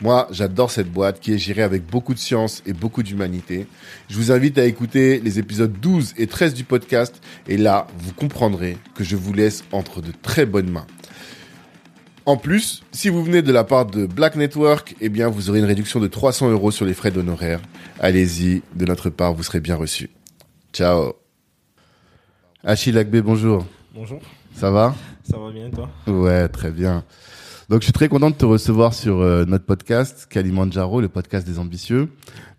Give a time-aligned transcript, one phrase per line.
[0.00, 3.66] Moi, j'adore cette boîte qui est gérée avec beaucoup de science et beaucoup d'humanité.
[4.08, 8.12] Je vous invite à écouter les épisodes 12 et 13 du podcast et là, vous
[8.12, 10.86] comprendrez que je vous laisse entre de très bonnes mains.
[12.26, 15.60] En plus, si vous venez de la part de Black Network, eh bien, vous aurez
[15.60, 17.60] une réduction de 300 euros sur les frais d'honoraires.
[17.98, 20.10] Allez-y, de notre part, vous serez bien reçu.
[20.72, 21.14] Ciao.
[22.62, 23.66] Achille Agbe, bonjour.
[23.94, 24.20] Bonjour.
[24.54, 24.94] Ça va?
[25.28, 25.88] Ça va bien, toi?
[26.06, 27.02] Ouais, très bien.
[27.68, 31.46] Donc, je suis très content de te recevoir sur euh, notre podcast, Kalimandjaro, le podcast
[31.46, 32.08] des ambitieux,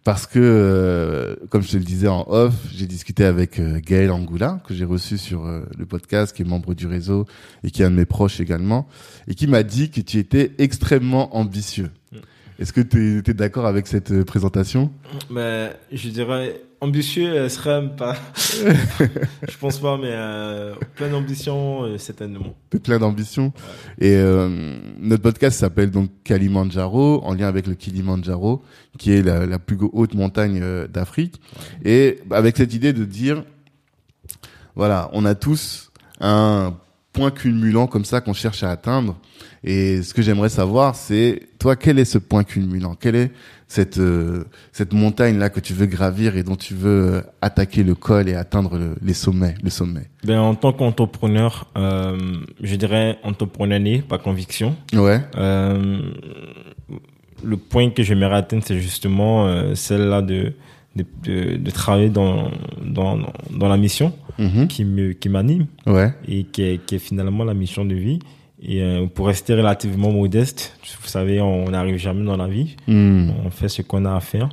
[0.03, 4.11] parce que, euh, comme je te le disais en off, j'ai discuté avec euh, Gaël
[4.11, 7.25] Angoula, que j'ai reçu sur euh, le podcast, qui est membre du réseau
[7.63, 8.87] et qui est un de mes proches également,
[9.27, 11.89] et qui m'a dit que tu étais extrêmement ambitieux.
[12.11, 12.17] Mm.
[12.59, 14.91] Est-ce que tu es, d'accord avec cette euh, présentation?
[15.31, 18.15] Mais je dirais ambitieux, serait même pas.
[18.35, 22.55] je pense pas, mais euh, plein d'ambition, euh, certainement.
[22.69, 23.53] T'es plein d'ambition.
[23.99, 28.63] Et euh, notre podcast s'appelle donc Kalimandjaro, en lien avec le Kilimandjaro,
[28.97, 31.41] qui est la, la plus haute montagne euh, d'Afrique.
[31.83, 33.43] Et avec cette idée de dire,
[34.75, 35.91] voilà, on a tous
[36.21, 36.77] un
[37.13, 39.17] point culminant comme ça qu'on cherche à atteindre.
[39.63, 43.31] Et ce que j'aimerais savoir, c'est toi, quel est ce point culminant Quelle est
[43.71, 47.83] cette euh, cette montagne là que tu veux gravir et dont tu veux euh, attaquer
[47.83, 52.17] le col et atteindre le- les sommets, le sommet Ben, en tant qu'entrepreneur, euh,
[52.61, 54.75] je dirais entrepreneur né, pas conviction.
[54.93, 55.21] Ouais.
[55.37, 56.01] Euh,
[57.43, 60.53] le point que j'aimerais atteindre, c'est justement euh, celle-là de,
[60.95, 62.49] de, de, de travailler dans,
[62.83, 63.17] dans,
[63.51, 64.67] dans la mission Mhm.
[64.67, 65.65] qui me qui m'anime.
[65.85, 66.13] Ouais.
[66.25, 68.19] et qui est, qui est finalement la mission de vie.
[68.61, 72.75] Et euh, pour rester relativement modeste, vous savez, on n'arrive jamais dans la vie.
[72.87, 73.29] Hmm.
[73.45, 74.49] On fait ce qu'on a à faire.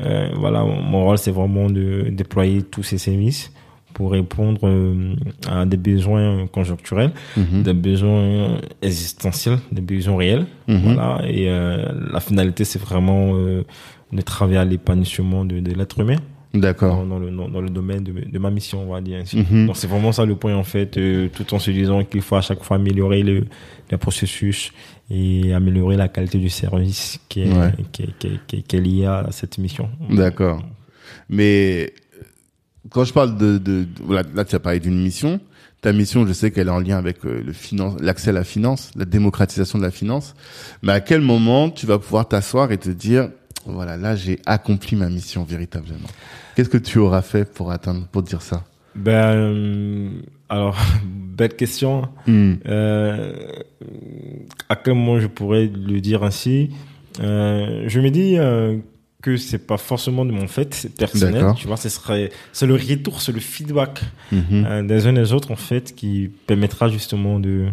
[0.00, 3.52] Euh, voilà, mon rôle, c'est vraiment de déployer tous ces services
[3.94, 5.14] pour répondre euh,
[5.50, 7.62] à des besoins conjoncturels, Mhm.
[7.64, 10.46] des besoins existentiels, des besoins réels.
[10.68, 10.78] Mhm.
[10.84, 11.46] Voilà, et
[12.12, 16.18] la finalité, c'est vraiment de travailler à l'épanouissement de, de l'être humain
[16.54, 17.04] D'accord.
[17.04, 19.36] dans, le, dans, le domaine de, de ma mission, on va dire ainsi.
[19.50, 19.66] Mhm.
[19.66, 22.36] Donc c'est vraiment ça le point en fait, euh, tout en se disant qu'il faut
[22.36, 23.44] à chaque fois améliorer le,
[23.90, 24.72] le processus
[25.10, 27.72] et améliorer la qualité du service qui est, Ouais.
[27.92, 29.90] qui est, qui est, qui est- qui est liée à cette mission.
[30.10, 30.62] D'accord.
[31.28, 32.22] Mais euh,
[32.90, 35.40] quand je parle de, de, de- voilà, là tu as parlé d'une mission.
[35.80, 38.42] Ta mission, je sais qu'elle est en lien avec euh, le finance, l'accès à la
[38.42, 40.34] finance, la démocratisation de la finance.
[40.82, 43.28] Mais à quel moment tu vas pouvoir t'asseoir et te dire,
[43.72, 46.08] voilà, là j'ai accompli ma mission véritablement.
[46.54, 48.64] Qu'est-ce que tu auras fait pour atteindre, pour dire ça?
[48.94, 50.10] Ben, euh,
[50.48, 52.08] alors, belle question.
[52.26, 52.54] Hmm.
[52.66, 53.32] Euh,
[54.68, 56.70] à quel moment je pourrais le dire ainsi?
[57.20, 58.78] Euh, Je me dis euh,
[59.22, 61.52] que c'est pas forcément de mon fait, c'est personnel.
[61.56, 64.00] Tu vois, ce serait, c'est le retour, c'est le feedback
[64.32, 67.66] euh, des uns des autres en fait qui permettra justement de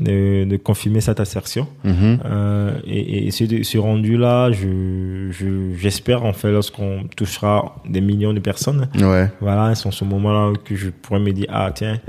[0.00, 2.18] de, de confirmer cette assertion Mhm.
[2.24, 8.00] euh, et, et ce, ce rendu là je je- j'espère en fait lorsqu'on touchera des
[8.00, 9.28] millions de personnes Ouais.
[9.40, 12.00] voilà c'est en ce moment là que je pourrais me dire ah tiens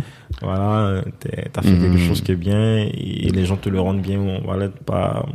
[0.41, 1.01] voilà
[1.53, 1.81] t'as fait Mhm.
[1.81, 5.25] quelque chose qui est bien et, les gens te le rendent bien voilà pas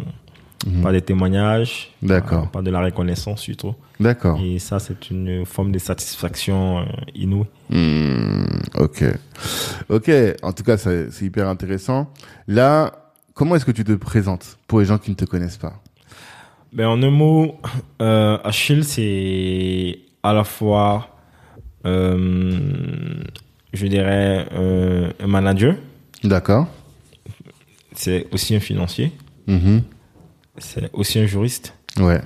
[0.67, 0.83] Mhm.
[0.83, 2.43] pas des témoignages D'accord.
[2.51, 4.39] pas, pas de la reconnaissance surtout D'accord.
[4.45, 6.85] et ça c'est une forme de satisfaction euh,
[7.15, 8.45] inouïe Hmm,
[8.79, 9.05] ok.
[9.89, 10.11] Ok.
[10.43, 12.13] En tout cas, c'est hyper intéressant.
[12.49, 12.93] Là,
[13.33, 15.81] comment est-ce que tu te présentes pour les gens qui ne te connaissent pas?
[16.73, 17.59] Ben, en un mot,
[18.03, 21.17] euh, Achille, c'est à la fois,
[21.87, 23.23] euh,
[23.73, 25.77] je dirais, euh, un manager,
[26.25, 26.67] D'accord.
[27.95, 29.13] c'est aussi un financier,
[29.47, 29.83] Mhm.
[30.59, 31.75] C'est aussi un juriste.
[31.99, 32.21] Ouais.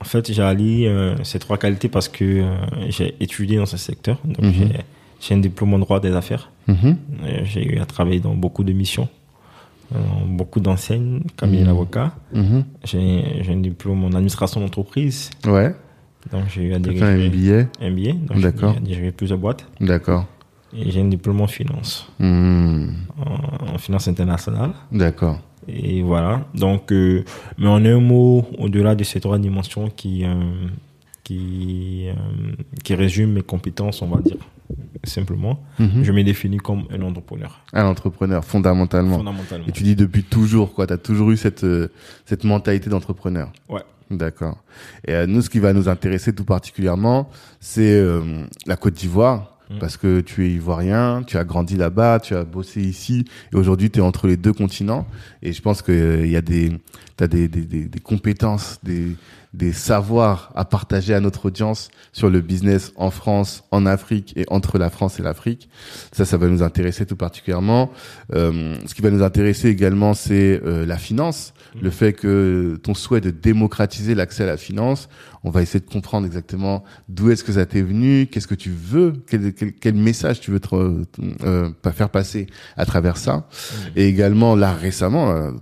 [0.00, 2.54] En fait, j'allie euh, ces trois qualités parce que euh,
[2.88, 4.18] j'ai étudié dans ce secteur.
[4.24, 4.52] Donc, Mhm.
[4.52, 4.80] j'ai-
[5.20, 6.50] j'ai un diplôme en droit des affaires.
[6.68, 6.96] Mhm.
[7.24, 9.08] Euh, J'ai eu à travailler dans beaucoup de missions,
[9.94, 9.98] euh,
[10.28, 11.66] beaucoup d'enseignes, cabinet Mhm.
[11.66, 12.12] d'avocat.
[12.32, 12.64] Mhm.
[12.84, 15.30] J'ai j'ai un diplôme en administration d'entreprise.
[15.46, 15.74] Ouais.
[16.30, 17.90] Donc, j'ai eu à fait un diriger MBA.
[17.90, 18.12] MBA.
[18.12, 18.74] Donc, j'ai D'accord.
[18.74, 19.66] eu à diriger plusieurs boîtes.
[19.80, 20.26] D'accord.
[20.76, 22.88] Et j'ai un diplôme en finance, Hmm.
[23.18, 24.72] en, en finance internationale.
[24.92, 25.40] D'accord.
[25.68, 26.46] Et voilà.
[26.54, 27.22] Donc, euh,
[27.58, 30.34] mais en un mot, au-delà de ces trois dimensions qui, euh,
[31.24, 32.14] qui, euh,
[32.84, 34.36] qui résument mes compétences, on va dire
[35.04, 36.02] simplement, Mhm.
[36.02, 39.16] je me définis comme un entrepreneur, Un entrepreneur, fondamentalement.
[39.18, 39.66] fondamentalement.
[39.66, 40.86] Et tu dis depuis toujours, quoi.
[40.86, 41.88] Tu as toujours eu cette, euh,
[42.26, 43.50] cette mentalité d'entrepreneur.
[43.68, 43.80] Ouais.
[44.10, 44.58] D'accord.
[45.06, 47.28] Et euh, nous, ce qui va nous intéresser tout particulièrement,
[47.60, 49.57] c'est euh, la Côte d'Ivoire.
[49.70, 49.78] Mm.
[49.78, 53.90] Parce que tu es ivoirien, tu as grandi là-bas, tu as bossé ici, et aujourd'hui
[53.90, 55.06] tu es entre les deux continents.
[55.42, 56.72] Et je pense qu'il y a des,
[57.16, 59.16] t'as des, des, des, des compétences, des,
[59.54, 64.44] des savoirs à partager à notre audience sur le business en France, en Afrique et
[64.48, 65.68] entre la France et l'Afrique.
[66.12, 67.90] Ça, ça va nous intéresser tout particulièrement.
[68.34, 72.94] Euh, ce qui va nous intéresser également, c'est euh, la finance, le fait que ton
[72.94, 75.08] souhait de démocratiser l'accès à la finance.
[75.44, 78.70] On va essayer de comprendre exactement d'où est-ce que ça t'est venu, qu'est-ce que tu
[78.70, 81.04] veux, quel, quel, quel message tu veux te,
[81.44, 82.46] euh, faire passer
[82.76, 83.48] à travers ça.
[83.96, 85.52] Et également, là récemment, euh,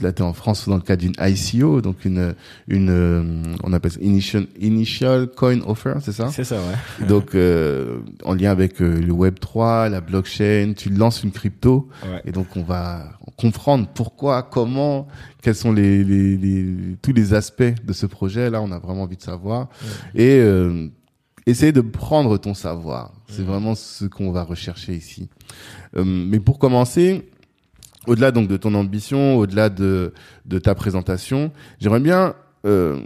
[0.00, 2.34] là tu es en France dans le cadre d'une ICO, donc une,
[2.68, 6.28] une euh, on appelle ça initial, initial coin offer, c'est ça?
[6.28, 7.06] C'est ça, ouais.
[7.06, 11.88] Donc euh, en lien avec euh, le Web 3, la blockchain, tu lances une crypto
[12.04, 12.22] ouais.
[12.24, 15.06] et donc on va comprendre pourquoi, comment,
[15.42, 18.50] quels sont les, les, les tous les aspects de ce projet.
[18.50, 19.68] Là, on a vraiment envie de savoir
[20.14, 20.88] et euh,
[21.46, 23.12] essayer de prendre ton savoir.
[23.28, 25.28] C'est vraiment ce qu'on va rechercher ici.
[25.96, 27.28] Euh, mais pour commencer,
[28.06, 30.12] au-delà donc de ton ambition, au-delà de
[30.46, 32.34] de ta présentation, j'aimerais bien
[32.66, 33.00] euh,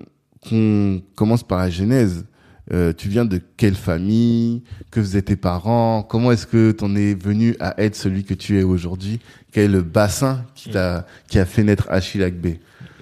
[0.48, 2.26] qu'on commence par la genèse.
[2.70, 4.62] Euh, tu viens de quelle famille?
[4.90, 6.02] Que faisaient tes parents?
[6.02, 9.20] Comment est-ce que t'en es venu à être celui que tu es aujourd'hui?
[9.52, 12.56] Quel est le bassin qui t'a qui a fait naître Achille Agbe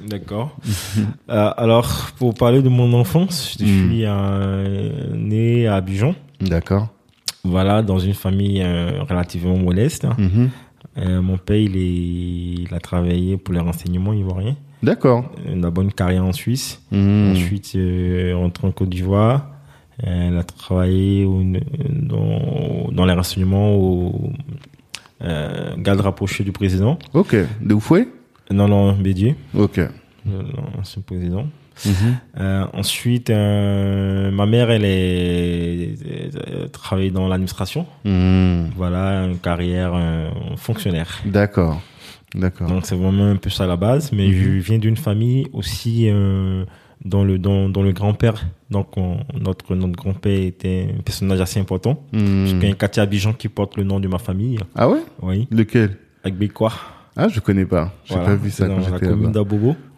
[0.07, 0.57] D'accord.
[1.29, 3.67] Euh, alors, pour parler de mon enfance, je Mm.
[3.67, 6.15] suis né à Abidjan.
[6.41, 6.89] D'accord.
[7.43, 10.05] Voilà, dans une famille euh, relativement modeste.
[10.05, 10.17] hein.
[10.99, 14.57] Euh, mon père, il, est, il a travaillé pour les renseignements ivoiriens.
[14.83, 15.31] D'accord.
[15.47, 16.81] Une bonne carrière en Suisse.
[16.91, 17.33] Mhm.
[17.33, 19.51] Ensuite, euh, rentré en Côte d'Ivoire.
[20.07, 21.43] Euh, Elle a travaillé au-
[21.91, 24.31] dans, dans les renseignements au
[25.23, 26.99] euh, garde rapproché du président.
[27.15, 27.35] Ok.
[27.63, 28.09] De Oufoué
[28.51, 29.81] Non, non, Bédier, Ok.
[30.77, 31.47] l'ancien président.
[31.85, 31.93] Mhm.
[32.41, 37.87] Euh, ensuite, euh, ma mère, elle est euh, travaille dans l'administration.
[38.05, 38.71] Mhm.
[38.77, 39.93] Voilà, une carrière
[40.57, 41.21] fonctionnaire.
[41.25, 41.81] D'accord.
[42.35, 42.69] D'accord.
[42.69, 44.11] Donc c'est vraiment un peu ça la base.
[44.13, 44.33] Mais Mhm.
[44.35, 46.65] je viens d'une famille aussi euh,
[47.05, 52.03] dont le dont le grand-père, donc on- notre notre grand-père était un personnage assez important.
[52.13, 52.61] Mhm.
[52.63, 54.59] Y a un quartier Abidjan qui porte le nom de ma famille.
[54.75, 55.03] Ah ouais?
[55.23, 55.97] Oui, Lequel?
[56.25, 56.73] Agbekwa.
[57.19, 57.93] Ah, je connais pas.
[58.05, 59.39] J'ai Voilà, pas vu ça quand dans la j'étais commune là-bas.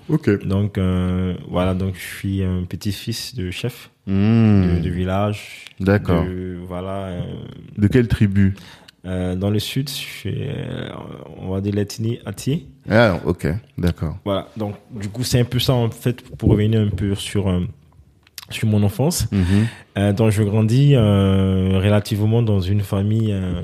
[0.09, 0.45] Ok.
[0.47, 4.77] Donc euh, voilà, donc je suis un petit-fils de chef Mhm.
[4.79, 5.67] de, de village.
[5.81, 6.25] D'accord.
[6.25, 7.07] de- voilà.
[7.09, 7.21] euh,
[7.77, 8.55] De quelle tribu
[9.05, 10.89] euh, dans le sud, je suis, euh,
[11.39, 12.67] on va dire l'ethnie Ati.
[12.91, 13.47] Ah, ok.
[13.77, 14.17] D'accord.
[14.25, 17.49] Voilà, donc du coup c'est un peu ça en fait pour revenir un peu sur
[17.49, 17.61] euh,
[18.51, 19.27] sur mon enfance.
[19.31, 19.67] Mhm.
[19.99, 23.61] Euh, donc je grandis euh, relativement dans une famille euh,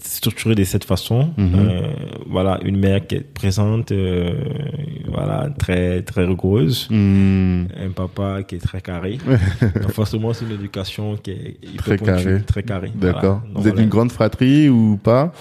[0.00, 1.30] structurée de cette façon.
[1.36, 1.82] Mhm.
[2.26, 3.92] Voilà, une mère qui est présente,
[5.08, 6.88] voilà, très très rigoureuse.
[6.90, 7.68] Mhm.
[7.86, 9.18] Un papa qui est très carré.
[9.82, 12.42] Donc forcément c'est une éducation qui est Très pointue, carré.
[12.42, 12.92] très carré.
[12.94, 13.42] D'accord.
[13.44, 13.52] Voilà.
[13.54, 13.82] Vous êtes voilà.
[13.82, 15.32] une grande fratrie ou pas?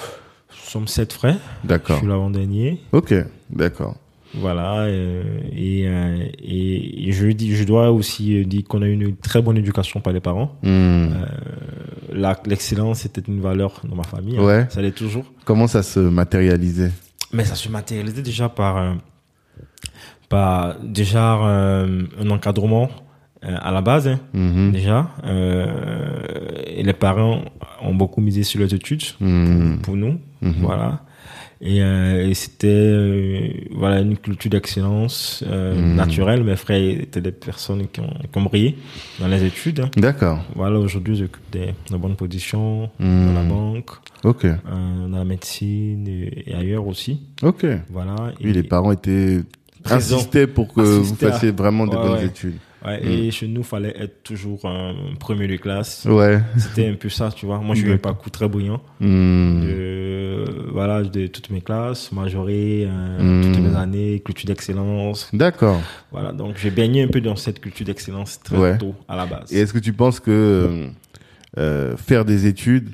[0.51, 1.37] Nous sommes sept frères.
[1.63, 1.97] Je D'accord.
[1.97, 2.81] suis l'avant-dernier.
[2.91, 3.13] Ok.
[3.49, 3.95] D'accord.
[4.33, 8.93] Voilà, euh, et, euh, et, et je, dis, je dois aussi dire qu'on a eu
[8.93, 10.55] une très bonne éducation par les parents.
[10.63, 11.09] Euh,
[12.13, 14.37] la- L'excellence était une valeur dans ma famille.
[14.37, 14.67] hein.
[14.69, 15.25] Ça l'est toujours.
[15.43, 16.91] Comment ça se matérialisait?
[17.33, 18.95] Mais ça se matérialisait déjà par,
[20.29, 22.89] par déjà euh, un encadrement
[23.43, 24.71] euh, à la base, hein, Mhm.
[24.71, 25.09] déjà.
[26.67, 27.41] Et les parents
[27.81, 29.79] ont beaucoup misé sur les études Mhm.
[29.81, 30.19] pour nous.
[30.41, 30.53] Mhm.
[30.61, 31.01] Voilà.
[31.63, 35.95] Et, euh, et c'était euh, voilà une culture d'excellence euh, Mhm.
[35.95, 36.43] naturelle.
[36.43, 38.77] Mes frères étaient des personnes qui ont, qui ont brillé
[39.19, 39.85] dans les études.
[39.95, 40.39] D'accord.
[40.55, 43.91] Voilà, aujourd'hui, j'occupe des, de bonnes positions dans la banque,
[44.23, 44.45] Ok.
[44.45, 44.57] euh,
[45.07, 47.19] dans la médecine et, et ailleurs aussi.
[47.43, 47.65] Ok.
[47.91, 48.15] Voilà.
[48.43, 49.41] Oui, les parents étaient
[49.83, 50.15] Présents.
[50.17, 52.25] insistaient pour que vous à- fassiez vraiment de Ouais, bonnes ouais.
[52.25, 52.57] études.
[52.85, 56.05] Ouais, Et chez nous, fallait être toujours un premier de classe.
[56.09, 56.39] Ouais.
[56.57, 57.59] C'était un peu ça, tu vois.
[57.59, 58.13] Moi, eu un D'accord.
[58.13, 58.81] parcours très brillant.
[58.99, 59.61] Mhm.
[59.61, 63.53] De, voilà, de toutes mes classes, majoré, euh, Mhm.
[63.53, 65.29] toutes mes années, culture d'excellence.
[65.33, 65.81] D'accord.
[66.11, 68.77] Voilà, donc j'ai baigné un peu dans cette culture d'excellence très Ouais.
[68.77, 69.51] tôt à la base.
[69.53, 70.89] Et est-ce que tu penses que
[71.57, 72.89] euh, faire des études,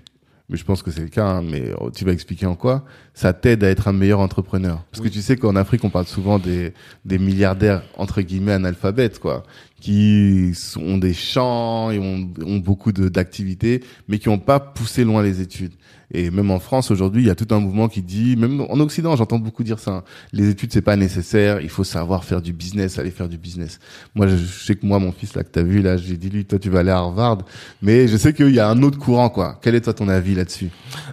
[0.49, 2.85] mais je pense que c'est le cas, hein, mais oh, tu vas expliquer en quoi,
[3.13, 4.83] ça t'aide à être un meilleur entrepreneur?
[4.91, 5.09] Parce Oui.
[5.09, 6.73] que tu sais qu'en Afrique, on parle souvent des,
[7.05, 9.43] des milliardaires, entre guillemets, analphabètes, quoi,
[9.79, 15.03] qui ont des champs et ont, ont beaucoup de- d'activités, mais qui n'ont pas poussé
[15.03, 15.73] loin les études.
[16.11, 18.79] Et même en France aujourd'hui, il y a tout un mouvement qui dit, même en
[18.79, 19.91] Occident, j'entends beaucoup dire ça.
[19.91, 23.37] hein, les études c'est pas nécessaire, il faut savoir faire du business, aller faire du
[23.37, 23.79] business.
[24.15, 26.29] Moi, je, je sais que moi, mon fils là que t'as vu là, j'ai dit
[26.29, 27.39] lui, toi tu vas aller à Harvard,
[27.81, 29.59] mais je sais qu'il y a un autre courant quoi.
[29.61, 30.69] Quel est toi ton avis là-dessus?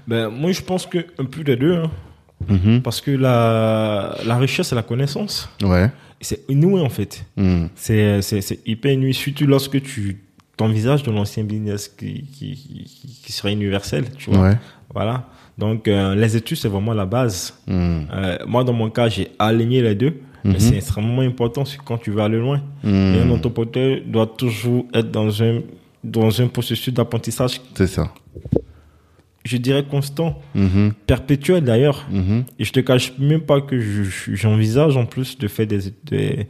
[0.06, 1.90] Ben, moi, je pense que un peu des deux, hein,
[2.48, 2.82] Mhm.
[2.82, 5.48] parce que la, la richesse, c'est la connaissance.
[5.62, 5.90] Ouais.
[6.20, 7.24] C'est inouï, en fait.
[7.36, 7.68] Mhm.
[7.74, 10.18] C'est, c'est, c'est hyper inouï, surtout lorsque tu
[10.56, 14.50] t'envisages de l'ancien business qui, qui, serait universel, tu vois.
[14.50, 14.58] Ouais.
[14.92, 15.28] Voilà.
[15.58, 17.54] Donc, euh, les études, c'est vraiment la base.
[17.66, 18.06] Mhm.
[18.12, 20.14] Euh, moi, dans mon cas, j'ai aligné les deux.
[20.44, 22.60] Mais c'est extrêmement important quand tu vas aller loin.
[22.84, 25.60] Et un entrepreneur doit toujours être dans un,
[26.02, 28.12] dans un processus d'apprentissage, C'est ça.
[29.44, 30.92] Je dirais, constant, Mhm.
[31.06, 32.06] perpétuel d'ailleurs.
[32.10, 32.44] Mhm.
[32.58, 35.80] Et je te cache même pas que je- je- j'envisage en plus de faire des,
[36.04, 36.46] des-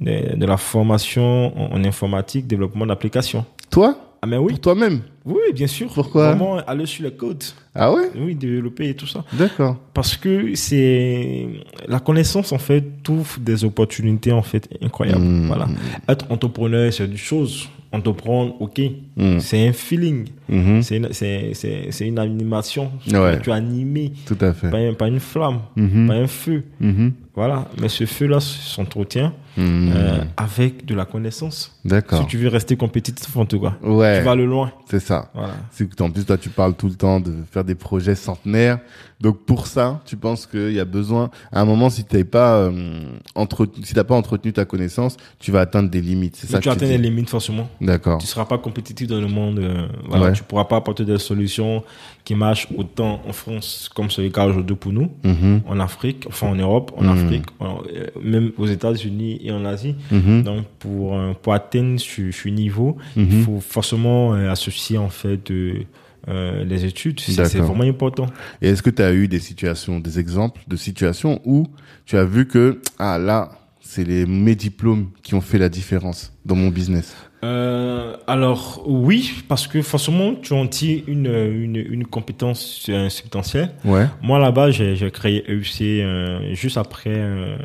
[0.00, 3.44] des- de la formation en, en informatique, développement d'applications.
[3.70, 3.98] Toi?
[4.20, 5.02] Ah mais oui, Pour toi-même?
[5.24, 5.92] Oui, bien sûr.
[5.92, 6.30] Pourquoi?
[6.30, 7.44] Vraiment aller sur le code.
[7.72, 8.10] Ah ouais?
[8.18, 9.24] Oui, développer et tout ça.
[9.32, 9.76] D'accord.
[9.94, 11.46] Parce que c'est
[11.86, 15.22] la connaissance en fait trouve des opportunités en fait incroyables.
[15.22, 15.46] Mmh.
[15.46, 15.68] Voilà.
[16.08, 17.68] Être entrepreneur, c'est une chose.
[17.98, 18.80] Entreprendre, ok.
[19.16, 19.40] Mhm.
[19.40, 20.26] C'est un feeling.
[20.48, 20.82] Mhm.
[20.82, 22.90] C'est une, une animation.
[23.12, 23.40] Ouais.
[23.40, 24.12] Tu es animé.
[24.26, 24.70] Tout à fait.
[24.70, 25.60] Pas, un- pas une flamme.
[25.76, 26.06] Mhm.
[26.06, 26.64] Pas un feu.
[26.80, 27.12] Mhm.
[27.38, 27.66] Voilà.
[27.80, 29.92] Mais ce feu-là s'entretient Mhm.
[29.96, 31.72] euh, avec de la connaissance.
[31.82, 32.26] Si D'accord.
[32.28, 33.74] tu veux rester compétitif en tout cas.
[33.82, 34.18] Ouais.
[34.18, 34.70] Tu vas le loin.
[34.88, 35.30] C'est ça.
[35.34, 35.54] Voilà.
[35.72, 38.78] C'est que en plus toi tu parles tout le temps de faire des projets centenaires.
[39.20, 42.54] Donc pour ça, tu penses qu'il y a besoin à un moment si t'as pas
[42.58, 43.02] euh,
[43.34, 46.36] entretenu, si t'as pas entretenu ta connaissance, tu vas atteindre des limites.
[46.36, 47.68] C'est ça tu atteins les limites forcément.
[47.80, 48.18] D'accord.
[48.18, 49.58] Tu seras pas compétitif dans le monde.
[49.58, 50.26] euh, voilà.
[50.26, 50.32] Ouais.
[50.34, 51.82] Tu pourras pas apporter des solutions
[52.24, 55.10] qui marchent autant en France comme c'est le cas aujourd'hui pour nous.
[55.24, 55.62] Mhm.
[55.66, 57.08] En Afrique, enfin en Europe, en Mhm.
[57.10, 57.27] Afrique,
[57.60, 59.94] en- euh, même aux États-Unis et en Asie.
[60.10, 60.42] Mhm.
[60.42, 63.26] Donc pour euh, pour atteindre ce, ce niveau, Mhm.
[63.30, 67.20] il faut forcément euh, associer en fait euh, les études.
[67.20, 68.26] C'est vraiment important.
[68.60, 71.66] Et est-ce que tu as eu des situations, des exemples de situations où
[72.04, 76.32] tu as vu que ah là, c'est les mes diplômes qui ont fait la différence
[76.44, 77.16] dans mon business?
[77.44, 83.70] Euh, alors oui, parce que forcément tu en tires une une, une compétence euh, substantielle.
[83.84, 84.06] Ouais.
[84.22, 87.56] Moi là-bas, j'ai créé EUC euh, juste après euh,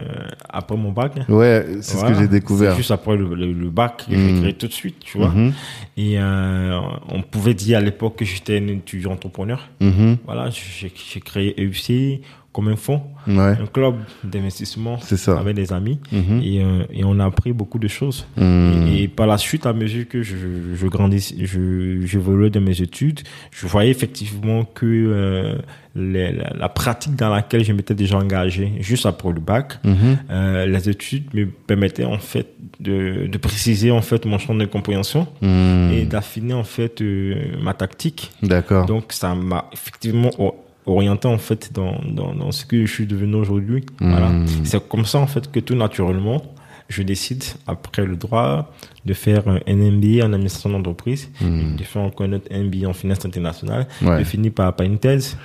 [0.47, 1.13] après mon bac.
[1.27, 2.75] Ouais, c'est ce que j'ai découvert.
[2.75, 4.35] Juste après le, le, le bac Mhm.
[4.35, 5.29] j'ai créé tout de suite, tu vois.
[5.29, 5.53] Mhm.
[5.97, 9.69] Et euh, on pouvait dire à l'époque que j'étais un étudiant entrepreneur.
[9.79, 10.17] Mhm.
[10.25, 12.21] Voilà, j'ai j'ai créé EUC
[12.53, 13.55] comme un fonds, Ouais.
[13.61, 14.97] un club d'investissement
[15.37, 15.99] avec des amis.
[16.11, 16.41] Mhm.
[16.43, 18.25] Et, euh, et on a appris beaucoup de choses.
[18.37, 18.87] Mhm.
[18.87, 20.35] Et, et par la suite, à mesure que je,
[20.75, 25.55] je grandis, je, j'évoluais dans mes études, je voyais effectivement que euh,
[25.95, 30.17] les- la, la pratique dans laquelle je m'étais déjà engagé, juste après le bac, Mhm.
[30.31, 32.47] euh, les études me permettaient en fait
[32.79, 37.01] de, de préciser en fait mon champ de compréhension et d'affiner en fait
[37.61, 38.31] ma tactique.
[38.41, 38.85] D'accord.
[38.85, 43.05] Donc ça m'a effectivement o- orienté en fait dans, dans, dans ce que je suis
[43.05, 43.85] devenu aujourd'hui.
[43.99, 44.29] Voilà.
[44.29, 44.47] Mhm.
[44.65, 46.41] C'est comme ça en fait que tout naturellement,
[46.89, 48.71] je décide après le droit
[49.05, 51.75] de faire un MBA en administration d'entreprise, Mhm.
[51.77, 54.19] de faire encore un autre MBA en finance internationale, Ouais.
[54.19, 55.37] de finir par, par une thèse.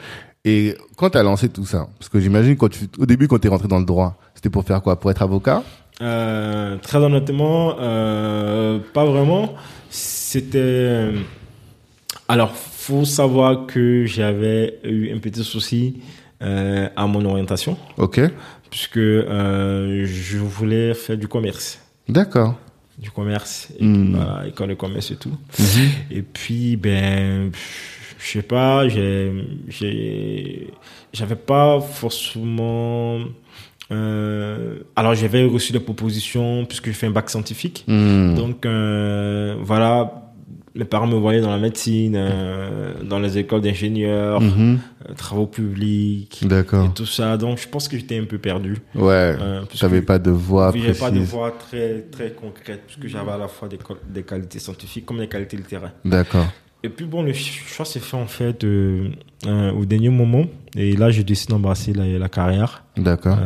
[0.44, 3.38] Et quand tu as lancé tout ça, parce que j'imagine quand tu, au début quand
[3.38, 4.98] tu es rentré dans le droit, c'était pour faire quoi?
[4.98, 5.62] Pour être avocat?
[6.00, 9.54] Euh, très honnêtement, euh, pas vraiment.
[9.90, 10.58] C'était.
[10.58, 11.12] euh,
[12.28, 12.52] Alors,
[12.88, 15.98] faut savoir que j'avais eu un petit souci
[16.42, 18.18] euh, à mon orientation, Ok.
[18.70, 21.78] puisque euh, je voulais faire du commerce.
[22.08, 22.54] D'accord.
[22.98, 24.16] Du commerce, et Hmm.
[24.46, 25.36] école de commerce et tout.
[25.58, 25.88] Mhm.
[26.10, 27.50] Et puis, ben,
[28.18, 30.72] je sais pas, j'ai,
[31.12, 33.18] j'avais pas forcément.
[33.90, 37.84] Euh, alors, j'avais reçu des propositions puisque je fais un bac scientifique.
[37.86, 38.34] Mhm.
[38.34, 40.27] Donc, euh, voilà,
[40.78, 44.78] mes parents me voyaient dans la médecine, euh, dans les écoles d'ingénieurs, Mhm.
[45.10, 47.36] euh, travaux publics et tout ça.
[47.36, 48.76] Donc, je pense que j'étais un peu perdu.
[48.94, 49.34] Ouais.
[49.40, 51.00] Euh, T'avais pas de voix j'avais précise.
[51.00, 55.18] pas de voix très, très concrète, puisque j'avais à la fois des, qualités scientifiques comme
[55.18, 55.92] des qualités littéraires.
[56.04, 56.46] D'accord.
[56.84, 59.10] Et puis bon, le choix s'est fait en fait euh,
[59.76, 60.44] au dernier moment.
[60.76, 63.36] Et là, j'ai décidé d'embrasser la, la carrière, D'accord.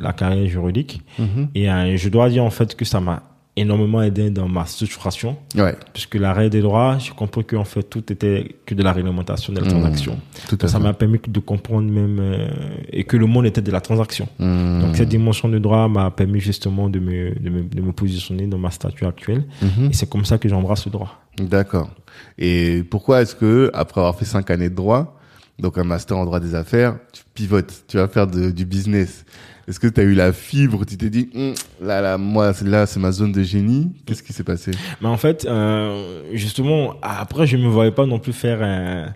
[0.00, 1.02] la carrière juridique.
[1.18, 1.48] Mhm.
[1.56, 3.24] Et je dois dire en fait que ça m'a
[3.60, 5.74] énormément aidé dans ma structuration, Ouais.
[5.92, 9.58] puisque l'arrêt des droits, j'ai compris qu'en fait tout était que de la réglementation de
[9.60, 9.70] la Mhm.
[9.72, 10.18] transaction.
[10.48, 12.48] Tout à Ça m'a permis de comprendre même euh,
[12.92, 14.26] et que le monde était de la transaction.
[14.38, 14.80] Mhm.
[14.82, 18.46] Donc cette dimension de droit m'a permis justement de me, de me, de me positionner
[18.46, 19.44] dans ma statut actuelle.
[19.62, 19.90] Mhm.
[19.90, 21.20] Et c'est comme ça que j'embrasse le droit.
[21.38, 21.90] D'accord.
[22.38, 25.18] Et pourquoi est-ce que, après avoir fait cinq années de droit,
[25.58, 29.24] donc un master en droit des affaires, tu pivotes, tu vas faire de- du business?
[29.68, 32.64] Est-ce que tu as eu la fibre Tu t'es dit, Hum, là, là, moi, c'est-
[32.64, 33.92] là, c'est ma zone de génie?
[34.06, 34.72] Qu'est-ce qui s'est passé?
[35.00, 39.12] Mais en fait, euh, justement, après, je me voyais pas non plus faire un,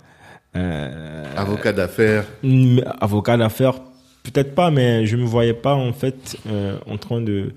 [0.55, 2.25] un- Avocat d'affaires.
[3.01, 3.75] avocat d'affaires.
[4.23, 7.53] Peut-être pas, mais je me voyais pas en fait euh, en train de.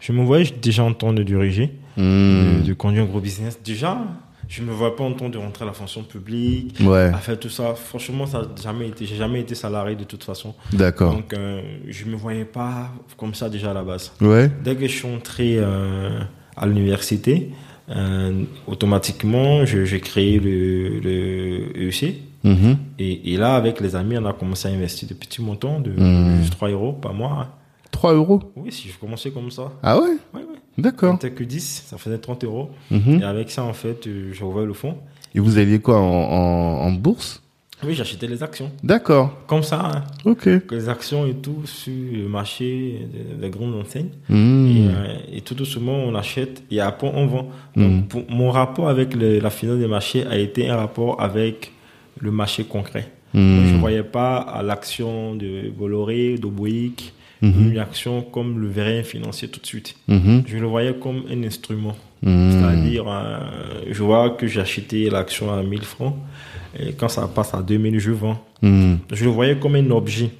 [0.00, 3.58] Je me voyais déjà en train de diriger, Hum, de, de conduire un gros business.
[3.64, 3.96] Déjà,
[4.50, 7.38] je me voyais pas en train de rentrer à la fonction publique, Ouais, à faire
[7.38, 7.74] tout ça.
[7.74, 9.06] Franchement, ça jamais été.
[9.06, 10.54] J'ai jamais été salarié de toute façon.
[10.72, 11.12] d'accord.
[11.14, 14.10] Donc, euh, je me voyais pas comme ça déjà à la base.
[14.20, 16.18] Ouais, Dès que je suis entré euh,
[16.56, 17.50] à l'université,
[17.90, 22.16] euh, automatiquement, j'ai créé le, le EEC.
[22.42, 25.78] mhm, Et, et là, avec les amis, on a commencé à investir de petits montants,
[25.78, 25.92] de
[26.40, 27.56] juste 3 euros par mois.
[27.92, 28.40] 3 euros?
[28.56, 29.72] Oui, si je commençais comme ça.
[29.82, 30.08] Ah ouais?
[30.34, 30.49] Ouais, ouais.
[30.80, 31.18] D'accord.
[31.20, 32.70] C'était que 10, ça faisait 30 euros.
[32.90, 33.20] Mhm.
[33.20, 34.96] Et avec ça, en fait, euh, j'ai ouvert le fonds.
[35.34, 37.42] Et vous alliez quoi en, en, en bourse?
[37.82, 38.70] Oui, j'achetais les actions.
[38.84, 39.32] D'accord.
[39.46, 40.04] Comme ça, hein.
[40.26, 40.46] Ok.
[40.70, 44.10] Les actions et tout sur le marché des, des grandes enseignes.
[44.28, 44.66] Mmh.
[44.66, 47.48] Et, euh, et tout doucement, on achète et après, on vend.
[47.76, 51.72] Donc, pour- mon rapport avec le- la finance des marchés a été un rapport avec
[52.20, 53.10] le marché concret.
[53.32, 56.40] Je ne voyais pas à l'action de Bolloré, Mhm.
[57.42, 59.94] Une action comme le verrait un financier tout de suite.
[60.08, 60.44] Mhm.
[60.46, 61.96] Je le voyais comme un instrument.
[62.22, 62.50] Mmh.
[62.50, 63.38] C'est-à-dire, euh,
[63.90, 66.14] je vois que j'ai acheté l'action à 1000 francs
[66.78, 68.38] et quand ça passe à 2000, je vends.
[68.62, 70.30] Je le voyais comme un objet.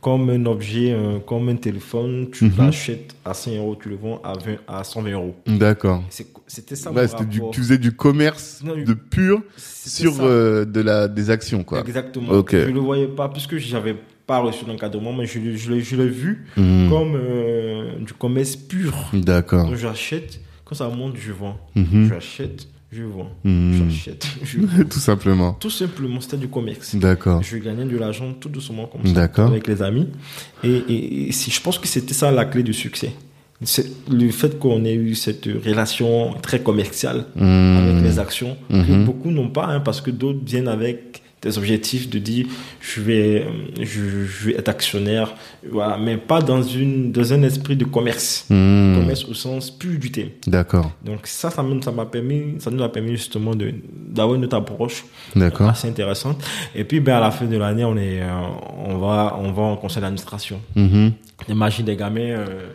[0.00, 2.52] Comme un objet, euh, comme un téléphone, tu Mhm.
[2.58, 5.34] l'achètes à 100 euros, tu le vends à, 20, à 120 euros.
[5.46, 6.02] D'accord.
[6.46, 10.80] C'était ça Ouais, mon du, tu faisais du commerce Non, de pur sur euh, de
[10.80, 11.80] la des actions quoi.
[11.80, 12.28] Exactement.
[12.32, 12.52] Ok.
[12.52, 16.46] Je le voyais pas, puisque j'avais pas reçu l'encadrement, mais je, je je l'ai vu
[16.56, 16.88] Mmh.
[16.88, 18.92] comme euh, du commerce pur.
[19.12, 19.66] D'accord.
[19.66, 21.56] Donc j'achète, quand ça monte, je vends.
[21.76, 22.08] Mhm.
[22.08, 23.30] J'achète, je vends.
[23.44, 23.78] Mmh.
[23.88, 24.84] J'achète, je vends.
[24.90, 25.52] Tout simplement.
[25.60, 26.96] Tout simplement, c'était du commerce.
[26.96, 27.42] D'accord.
[27.42, 30.08] Je gagnais de l'argent tout doucement comme ça avec les amis.
[30.64, 33.12] Et, et- et si, je pense que c'était ça la clé du succès.
[33.62, 39.04] C'est le fait qu'on ait eu cette relation très commerciale avec les actions que Mhm.
[39.06, 42.46] beaucoup n'ont pas, hein, parce que d'autres viennent avec des objectifs de dire
[42.80, 43.46] je vais,
[43.80, 45.34] je, je vais être actionnaire,
[45.70, 48.46] voilà, mais pas dans, une, dans un esprit de commerce.
[48.50, 48.96] Mmh.
[48.98, 50.30] Commerce au sens pur du terme.
[50.46, 50.90] D'accord.
[51.04, 53.72] Donc ça, ça ça m'a permis, ça nous a permis justement de
[54.16, 55.04] d'avoir une autre approche
[55.34, 55.68] D'accord.
[55.70, 56.42] assez intéressante.
[56.74, 58.30] Et puis, ben, à la fin de l'année, on est, euh,
[58.86, 60.60] on va, on va en conseil d'administration.
[60.74, 61.12] Mhm.
[61.48, 62.70] L'imagine des gamins euh,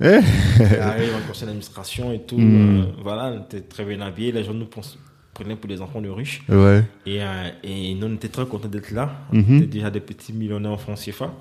[0.00, 0.20] Eh
[0.56, 2.36] qui arrivent en conseil d'administration et tout.
[2.38, 2.80] Mm.
[2.80, 4.32] euh, voilà, était très bien habillés.
[4.32, 4.98] Les gens nous pensent-
[5.34, 6.42] pour des enfants de riches.
[6.48, 6.84] Ouais.
[7.06, 9.10] Et, euh, et nous, on était très contents d'être là.
[9.32, 9.56] On Mhm.
[9.58, 11.32] était déjà des petits millionnaires en France CFA.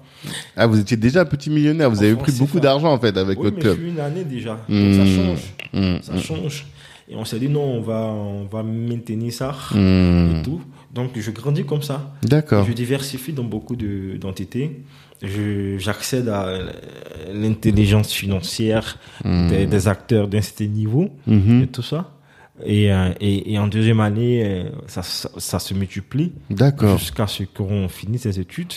[0.56, 1.90] Ah, vous étiez déjà petit millionnaire.
[1.90, 3.76] Vous En avez pris beaucoup d'argent en fait avec oui, votre mais club.
[3.78, 4.60] je suis une année déjà.
[4.68, 4.84] Mm.
[4.84, 5.54] Donc ça change.
[5.74, 6.02] Mmh.
[6.02, 6.66] Ça change.
[7.10, 9.78] Et on s'est dit, non, on va, on va maintenir ça Mmh.
[9.78, 10.62] et tout.
[10.94, 12.14] Donc, je grandis comme ça.
[12.24, 12.66] D'accord.
[12.66, 14.82] Je diversifie dans beaucoup de- d'entités.
[15.22, 16.46] Je- J'accède à
[17.34, 19.48] l'intelligence financière Mmh.
[19.50, 21.64] des, des acteurs d'un certain niveau Mhm.
[21.64, 22.12] et tout ça.
[22.64, 26.98] Et, euh, et, et en deuxième année, euh, ça, ça, ça se multiplie D'accord.
[27.00, 28.74] jusqu'à ce qu'on finisse ses études.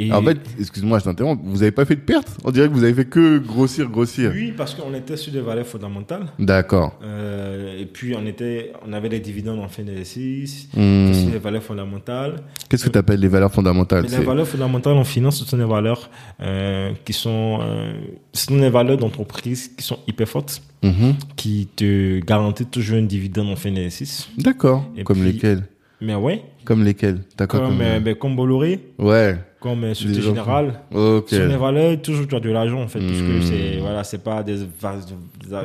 [0.00, 1.42] Et En fait, excuse-moi, je t'interromps.
[1.44, 2.28] Vous avez pas fait de perte?
[2.44, 4.30] On dirait que vous avez fait que grossir, grossir.
[4.32, 6.26] oui, parce qu'on était sur des valeurs fondamentales.
[6.38, 6.96] D'accord.
[7.02, 11.14] Euh, et puis, on, était, on avait des dividendes en fin d'exercice, Mmh.
[11.14, 12.36] sur des valeurs fondamentales.
[12.68, 14.06] Qu'est-ce que tu appelles les valeurs fondamentales?
[14.08, 16.08] les valeurs fondamentales en finance, ce sont des valeurs
[16.40, 17.92] euh, qui sont, euh,
[18.32, 21.14] ce sont des valeurs d'entreprise qui sont hyper fortes, Mhm.
[21.36, 24.28] qui te garantissent toujours un dividende en fin d'exercice.
[24.38, 24.84] D'accord.
[25.04, 25.64] Comme puis- lesquels?
[26.00, 27.20] Mais ouais, Comme lesquels?
[27.36, 27.80] T'as quoi comme, comme...
[27.80, 29.36] euh, ben, comme Bolloré, Ouais.
[29.60, 30.80] Comme euh, Société Générale.
[30.94, 31.26] Ok.
[31.30, 33.26] Ce sont des valeurs, toujours tu as de l'argent en fait, parce Hmm.
[33.40, 34.64] que c'est, voilà, c'est pas des, des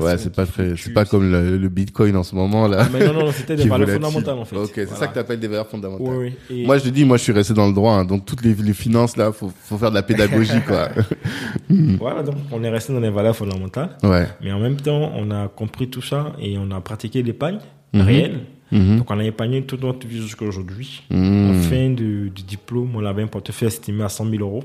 [0.02, 2.88] Ouais, c'est pas très, c'est pas comme le, le Bitcoin en ce moment là.
[2.92, 4.56] Mais non, non, c'était des valeurs fondamentales en fait.
[4.56, 6.08] Ok, c'est ça que t'appelles des valeurs fondamentales.
[6.18, 6.62] Oui, oui.
[6.62, 8.44] Et- Moi, je te dis, moi, je suis resté dans le droit, hein, donc toutes
[8.44, 10.90] les, les finances là, faut, faut faire de la pédagogie, quoi.
[12.00, 13.90] Voilà, donc on est resté dans les valeurs fondamentales.
[14.04, 14.28] Ouais.
[14.42, 17.60] Mais en même temps, on a compris tout ça et on a pratiqué l'épargne
[17.96, 18.02] Mhm.
[18.02, 18.40] réelle.
[18.74, 18.98] Mhm.
[18.98, 21.04] Donc on a épargné toute notre vie jusqu'à aujourd'hui.
[21.10, 21.50] Mhm.
[21.52, 24.64] En fin de- du diplôme, on avait un portefeuille estimé à 100 000 euros.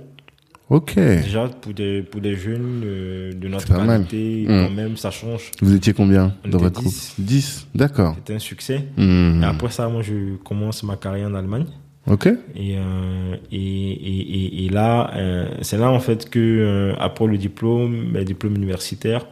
[0.71, 0.97] Ok.
[0.97, 4.67] Déjà, pour des, pour des jeunes euh, de notre qualité, Mhm.
[4.69, 5.51] quand même, ça change.
[5.63, 7.15] Vous étiez combien On dans votre groupe 10.
[7.19, 7.67] 10.
[7.75, 8.15] D'accord.
[8.17, 8.85] C'était un succès.
[8.99, 9.41] Mhm.
[9.43, 11.65] Et après ça, moi, je commence ma carrière en Allemagne.
[12.07, 12.27] Ok.
[12.27, 14.21] Et, euh, et, et,
[14.63, 19.27] et, et là, euh, c'est là en fait que, après le diplôme, le diplôme universitaire,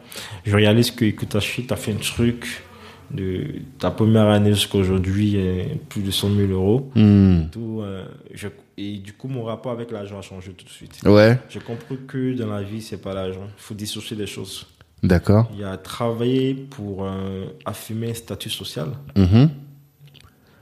[0.45, 2.63] je réalise que tu as fait un truc
[3.11, 3.45] de
[3.79, 6.91] ta première année jusqu'à aujourd'hui, euh, plus de 100 000 euros.
[6.95, 7.49] Mhm.
[7.51, 10.99] Tout, euh, je, et du coup, mon rapport avec l'argent a changé tout de suite.
[11.05, 11.39] Ouais.
[11.49, 13.43] J'ai compris que dans la vie, c'est pas l'argent.
[13.45, 14.65] Il faut dissocier des choses.
[15.03, 15.49] D'accord.
[15.53, 19.49] Il y a travailler pour euh, affirmer un statut social Mhm.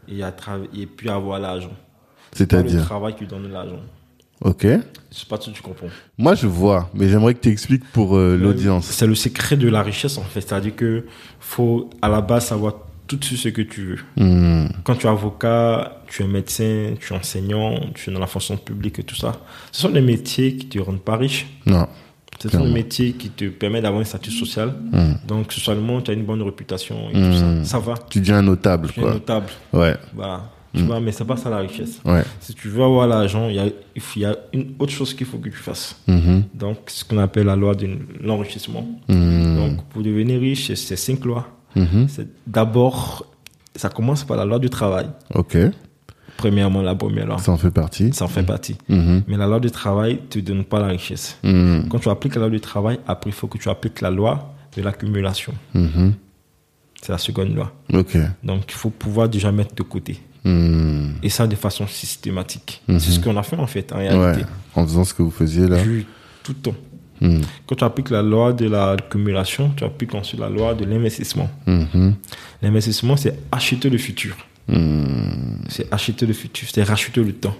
[0.07, 1.71] et, il y a trava- et puis avoir l'argent.
[2.31, 2.85] C'est pas le C'est-à-dire?
[2.85, 3.79] travail qui donne l'argent.
[4.43, 4.67] Ok.
[5.11, 5.87] C'est pas tout tu comprends.
[6.17, 8.85] Moi, je vois, mais j'aimerais que tu expliques pour euh, l'audience.
[8.87, 10.41] C'est le secret de la richesse en fait.
[10.41, 11.05] C'est-à-dire que
[11.39, 12.73] faut à la base savoir
[13.07, 13.99] tout de suite ce que tu veux.
[14.17, 14.67] Hmm.
[14.83, 18.57] Quand tu es avocat, tu es médecin, tu es enseignant, tu es dans la fonction
[18.57, 19.33] publique et tout ça.
[19.71, 21.45] Ce sont des métiers qui te rendent pas riche.
[21.65, 21.87] Non.
[22.41, 24.73] Ce sont des métiers qui te permettent d'avoir un statut social.
[24.91, 25.13] Hmm.
[25.25, 27.31] Donc, socialement, tu as une bonne réputation et Hmm.
[27.31, 27.63] tout ça.
[27.63, 27.93] Ça va.
[28.09, 29.13] Tu deviens notable, Tu quoi.
[29.13, 29.47] notable.
[29.71, 29.95] Ouais.
[30.13, 30.43] Voilà.
[30.75, 32.01] Tu vois, mais c'est pas ça la richesse.
[32.05, 32.23] Ouais.
[32.39, 33.65] Si tu veux avoir l'argent, il y a,
[34.31, 35.95] y une autre chose qu'il faut que tu fasses.
[36.07, 36.43] Mhm.
[36.53, 37.87] Donc, ce qu'on appelle la loi de
[38.21, 38.85] l'enrichissement.
[39.07, 39.55] Hmm.
[39.55, 41.47] Donc, pour devenir riche, c'est- cinq lois.
[41.75, 42.07] Mhm.
[42.09, 43.25] C'est d'abord,
[43.75, 45.07] ça commence par la loi du travail.
[45.33, 45.57] Ok.
[46.37, 47.37] Premièrement, la première loi.
[47.37, 48.11] Ça en fait partie.
[48.13, 48.75] Ça en fait partie.
[48.89, 49.23] Mhm.
[49.27, 51.37] Mais la loi du travail te donne pas la richesse.
[51.89, 54.53] Quand tu appliques la loi du travail, après, il faut que tu appliques la loi
[54.75, 55.53] de l'accumulation.
[57.01, 57.71] C'est la seconde loi.
[58.43, 60.19] Donc, il faut pouvoir déjà mettre de côté.
[60.43, 61.11] Hmm.
[61.23, 62.81] Et ça de façon systématique.
[62.87, 62.99] Mhm.
[62.99, 64.09] C'est ce qu'on a fait, en fait, en Ouais.
[64.09, 64.45] réalité.
[64.75, 65.81] En faisant ce que vous faisiez là.
[65.81, 66.05] Du-
[66.43, 66.75] Tout le temps.
[67.21, 67.41] Hmm.
[67.65, 71.49] Quand tu appliques la loi de l'accumulation, tu appliques ensuite la loi de l'investissement.
[72.61, 74.35] L'investissement, c'est acheter le futur.
[74.67, 75.57] Hmm.
[75.69, 77.55] C'est acheter le futur, c'est racheter le temps.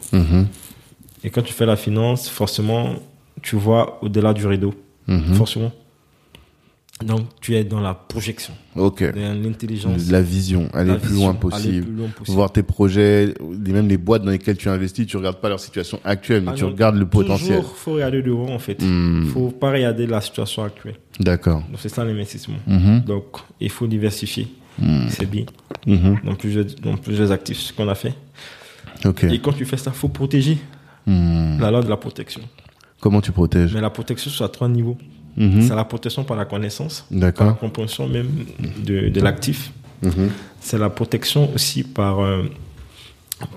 [1.23, 2.95] Et quand tu fais la finance, forcément,
[3.41, 4.73] tu vois au-delà du rideau.
[5.33, 5.71] Forcément.
[7.03, 9.03] Donc, tu es dans la projection, Ok.
[9.13, 10.09] dans l'intelligence.
[10.09, 11.85] La vision, aller la plus vision, loin possible.
[11.85, 12.35] plus loin possible.
[12.35, 13.33] Voir tes projets,
[13.67, 16.55] même les boîtes dans lesquelles tu investis, tu regardes pas leur situation actuelle, mais Ah
[16.55, 17.57] tu non, regardes le potentiel.
[17.57, 18.81] Toujours, faut regarder devant, en fait.
[18.81, 19.25] Hmm.
[19.25, 20.95] faut pas regarder la situation actuelle.
[21.19, 21.59] D'accord.
[21.69, 22.55] Donc, c'est ça l'investissement.
[22.65, 23.01] Mhm.
[23.01, 23.25] Donc,
[23.59, 24.47] il faut diversifier.
[24.79, 25.07] Hmm.
[25.09, 25.45] C'est bien.
[25.85, 26.19] Mhm.
[26.23, 28.13] Dans plusieurs, dans plusieurs actifs, ce qu'on a fait.
[29.03, 29.25] Ok.
[29.25, 30.57] Et quand tu fais ça, faut protéger.
[31.05, 31.59] Hmm.
[31.59, 32.41] La loi de la protection.
[33.01, 33.73] Comment tu protèges?
[33.73, 34.97] Mais la protection, c'est à trois niveaux.
[35.37, 35.61] Mhm.
[35.67, 38.29] C'est la protection par la connaissance, par la compréhension même
[38.83, 39.71] de, de l'actif.
[40.01, 40.29] Mhm.
[40.61, 42.43] C'est la protection aussi par, euh,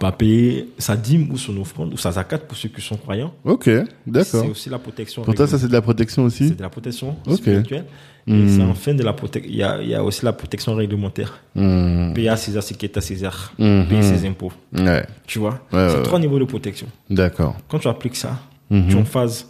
[0.00, 3.32] par payer sa dîme ou son offrande ou sa zakat pour ceux qui sont croyants.
[3.44, 3.70] Ok,
[4.06, 4.42] d'accord.
[4.44, 5.22] C'est aussi la protection.
[5.22, 6.48] Pour toi, ça c'est de la protection aussi?
[6.48, 7.84] C'est de la protection spirituelle.
[8.26, 9.50] Et c'est enfin de la protection.
[9.50, 11.40] Il y a, il y a aussi la protection réglementaire.
[11.54, 13.52] Payer à César ce qui est à César.
[13.58, 13.86] Mhm.
[13.88, 14.52] Payer ses impôts.
[14.76, 15.60] Ouais, Tu vois?
[15.72, 16.88] Ouais, C'est ouais, trois niveaux de protection.
[17.08, 17.56] d'accord.
[17.68, 18.38] Quand tu appliques ça,
[18.70, 18.88] Mhm.
[18.88, 19.46] tu en phase.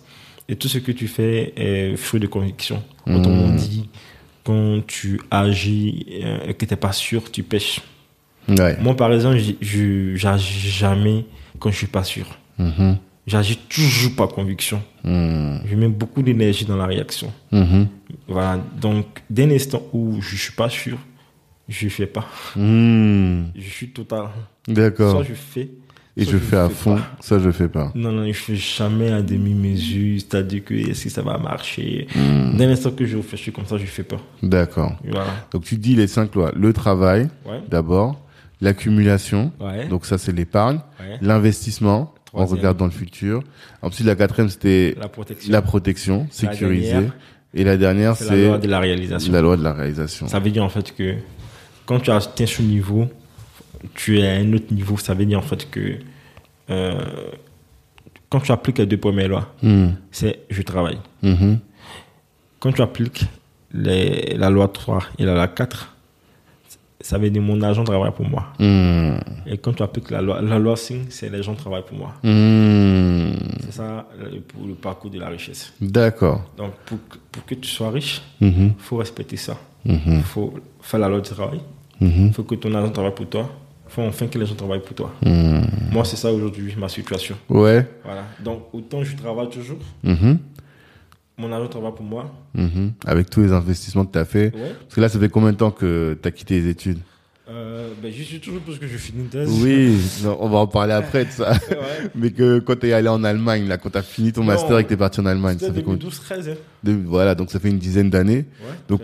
[0.49, 2.83] Et tout ce que tu fais est fruit de conviction.
[3.07, 3.57] Autrement Mhm.
[3.57, 3.89] dit,
[4.45, 7.81] quand tu agis euh, et que tu n'es pas sûr, tu pêches.
[8.49, 8.77] Ouais.
[8.81, 11.27] Moi, par exemple, j'agis jamais
[11.59, 12.27] quand je suis pas sûr.
[12.59, 12.97] Mhm.
[13.27, 14.83] J'agis toujours par conviction.
[15.05, 15.59] Hmm.
[15.67, 17.31] Je mets beaucoup d'énergie dans la réaction.
[17.53, 17.87] Mhm.
[18.27, 18.59] Voilà.
[18.81, 20.97] Donc, dès l'instant où je suis pas sûr,
[21.69, 22.27] je fais pas.
[22.57, 23.49] Hmm.
[23.55, 24.29] Je suis total.
[24.67, 25.11] D'accord.
[25.11, 25.69] Soit je fais.
[26.21, 27.03] Et je fais à fond, pas.
[27.21, 27.93] ça je fais pas.
[27.95, 30.19] Non, non, je fais jamais à demi-mesure.
[30.21, 32.09] C'est-à-dire que est-ce que ça va marcher?
[32.15, 32.57] Hmm.
[32.57, 34.21] Dès l'instant que je réfléchis comme ça, je fais pas.
[34.43, 34.97] D'accord.
[35.09, 35.31] Voilà.
[35.53, 36.51] Donc tu dis les cinq lois.
[36.57, 37.61] Le travail, Ouais.
[37.71, 38.21] d'abord.
[38.61, 39.87] L'accumulation, Ouais.
[39.87, 40.81] donc ça c'est l'épargne.
[41.01, 41.17] ouais.
[41.23, 43.43] L'investissement, on regarde dans le futur.
[43.83, 45.53] Ensuite la quatrième c'était La protection.
[45.53, 46.91] la protection, La sécurisée.
[46.93, 47.13] dernière,
[47.55, 49.33] Et la dernière C'est c'est la loi de la réalisation.
[49.33, 50.27] la loi de la réalisation.
[50.29, 51.15] Ça veut dire en fait que
[51.87, 53.07] quand tu as atteint ce niveau,
[53.95, 54.97] tu es à un autre niveau.
[54.97, 55.99] Ça veut dire en fait que
[56.71, 57.01] euh,
[58.31, 59.91] quand tu appliques les deux premières lois, Hmm.
[60.11, 60.99] c'est je travaille.
[61.23, 61.59] Mhm.
[62.61, 63.25] Quand tu appliques
[63.73, 65.95] les, la loi 3 et la loi 4,
[67.01, 68.47] ça veut dire mon agent travaille pour moi.
[68.59, 69.19] Hmm.
[69.47, 72.14] Et quand tu appliques la loi, la loi 5, c'est les gens travaillent pour moi.
[72.25, 73.33] Hmm.
[73.61, 74.07] C'est ça
[74.49, 75.73] pour le parcours de la richesse.
[75.81, 76.45] D'accord.
[76.57, 79.57] Donc pour, que- pour que tu sois riche, il faut respecter ça.
[79.87, 81.61] Il faut faire la loi du travail.
[82.01, 83.49] Il faut que ton agent travaille pour toi.
[84.07, 85.15] Enfin que les gens travaillent pour toi.
[85.25, 85.61] Hmm.
[85.93, 87.37] Moi, c'est ça aujourd'hui, ma situation.
[87.49, 87.87] Ouais.
[88.05, 88.25] Voilà.
[88.45, 90.39] Donc, autant je travaille toujours, Mhm.
[91.39, 92.33] mon agent travaille pour moi.
[92.55, 92.93] Mhm.
[93.07, 94.55] Avec tous les investissements que tu as fait.
[94.55, 94.73] Ouais.
[94.83, 96.99] Parce que là, ça fait combien de temps que tu as quitté les études?
[97.51, 99.49] Euh, ben, j'y suis toujours parce que je finis une thèse.
[99.63, 101.53] Oui, non, on va en parler après de ça.
[101.71, 102.11] Ouais.
[102.15, 104.49] Mais que quand tu es allé en Allemagne, là, quand tu as fini ton Non,
[104.49, 106.51] master et que tu es parti en Allemagne, ça fait combien 2012-13.
[106.51, 106.55] Hein.
[106.85, 108.45] de- Voilà, donc ça fait une dizaine d'années.
[108.61, 108.75] Ouais.
[108.89, 109.01] Donc.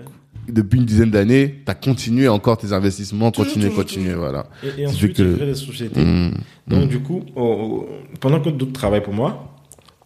[0.48, 4.46] Depuis une dizaine d'années, tu as continué encore tes investissements, continué, continué, voilà.
[4.62, 6.04] Et, et ensuite, que- j'ai des sociétés.
[6.04, 6.35] Mhm.
[6.68, 7.88] Donc, du coup, oh, oh,
[8.20, 9.50] pendant que d'autres travaillent pour moi,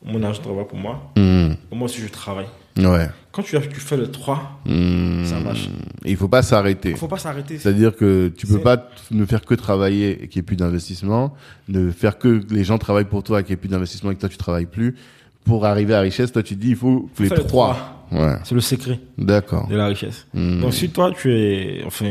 [0.05, 1.57] mon agent travaille pour moi, Mhm.
[1.73, 2.47] moi aussi, je travaille.
[2.79, 3.09] Ouais.
[3.33, 5.25] Quand tu, as- tu fais le 3, Mhm.
[5.25, 5.69] Ça marche.
[6.05, 6.91] Et il faut pas s'arrêter.
[6.91, 7.59] il faut pas s'arrêter.
[7.59, 11.35] C'est-à-dire que tu peux pas ne faire que travailler et qu'il n'y ait plus d'investissement,
[11.69, 14.15] ne faire que les gens travaillent pour toi et qu'il n'y ait plus d'investissement et
[14.15, 14.95] que toi tu travailles plus.
[15.45, 17.98] Pour arriver à la richesse, toi tu dis il faut que les faire les trois.
[18.11, 19.67] Ouais, C'est le secret d'accord.
[19.69, 20.27] de la richesse.
[20.35, 20.61] Mhm.
[20.63, 22.07] Donc, si toi, tu es, enfin,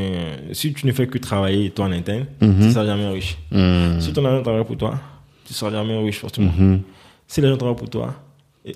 [0.54, 2.56] si tu ne fais que travailler, toi, en interne, Mhm.
[2.60, 3.38] tu ne seras jamais riche.
[3.52, 4.00] Mhm.
[4.00, 5.00] Si ton agent travaille pour toi,
[5.46, 6.52] tu ne seras jamais riche, forcément.
[7.28, 8.14] Si les gens travaillent pour toi,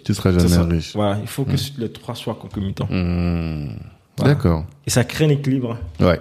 [0.05, 0.91] Tu seras ça jamais sera- riche.
[0.95, 2.87] Voilà, il faut que les trois soient concomitants.
[4.17, 4.33] Voilà.
[4.33, 4.65] D'accord.
[4.85, 5.77] Et ça crée un équilibre.
[5.99, 6.19] Ouais.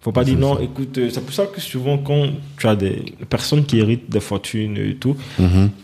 [0.00, 0.62] Faut pas dire non, ça.
[0.64, 2.26] écoute, euh, c'est pour ça que souvent quand
[2.58, 5.16] tu as des personnes qui héritent des fortunes et tout,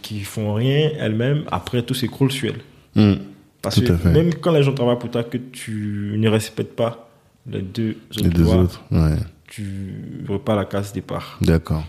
[0.03, 2.53] qui font rien elles-mêmes, après tout s'écroule sur
[2.97, 3.19] elles.
[3.63, 7.09] Parce Tout que même quand les gens travaillent pour toi, que tu ne respectes pas
[7.51, 8.83] les deux autres Les deux autres.
[8.91, 9.17] Ouais.
[9.49, 11.39] tu repars à la case départ.
[11.41, 11.85] D'accord.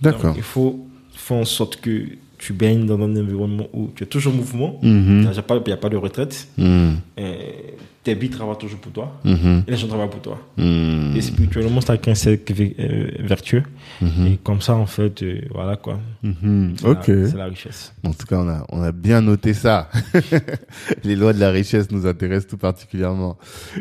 [0.00, 0.34] D'accord.
[0.36, 2.04] il faut faire en sorte que
[2.38, 5.20] tu baignes dans un environnement où tu es toujours en mouvement, il Mhm.
[5.30, 6.90] n'y a, pas- il y a pas de retraite, Mm.
[7.18, 7.54] et
[8.02, 9.64] tes billes travaillent toujours pour toi, Mhm.
[9.66, 10.38] et les gens travaillent pour toi.
[10.56, 11.14] Mm.
[11.16, 13.62] Et spirituellement, c'est un cercle euh, vertueux.
[14.00, 14.26] Mhm.
[14.26, 16.00] Et comme ça, en fait, euh, voilà quoi.
[16.22, 16.74] Mhm.
[16.78, 17.04] C'est la- Ok.
[17.04, 17.92] C'est la richesse.
[18.04, 19.90] En tout cas, on a, on a bien noté ça.
[21.04, 23.36] Les lois de la richesse nous intéressent tout particulièrement.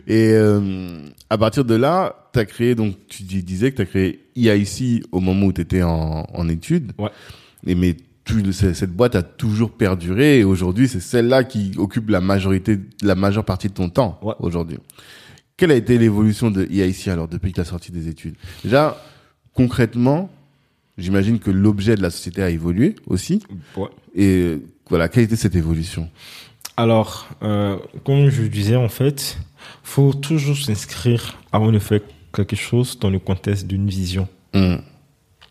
[0.08, 3.82] Et euh, à partir de là, tu as créé, donc tu dis- disais que tu
[3.84, 6.92] as créé EIC au moment où tu étais en, en études.
[6.98, 7.10] Ouais.
[7.66, 7.96] Et mais
[8.52, 13.46] cette boîte a toujours perduré et aujourd'hui, c'est celle-là qui occupe la majorité, la majeure
[13.46, 14.34] partie de ton temps Ouais.
[14.40, 14.78] aujourd'hui.
[15.58, 18.36] Quelle a été l'évolution de EIC alors depuis que tu as sorti des études?
[18.64, 18.98] Déjà,
[19.54, 20.30] concrètement,
[20.98, 23.42] j'imagine que l'objet de la société a évolué aussi.
[23.76, 23.90] Ouais.
[24.16, 24.58] Et
[24.90, 26.10] voilà, quelle était cette évolution?
[26.78, 29.38] Alors, euh, comme je disais, en fait,
[29.84, 32.00] faut toujours s'inscrire avant de faire
[32.34, 34.82] quelque chose dans le contexte d'une vision Hum,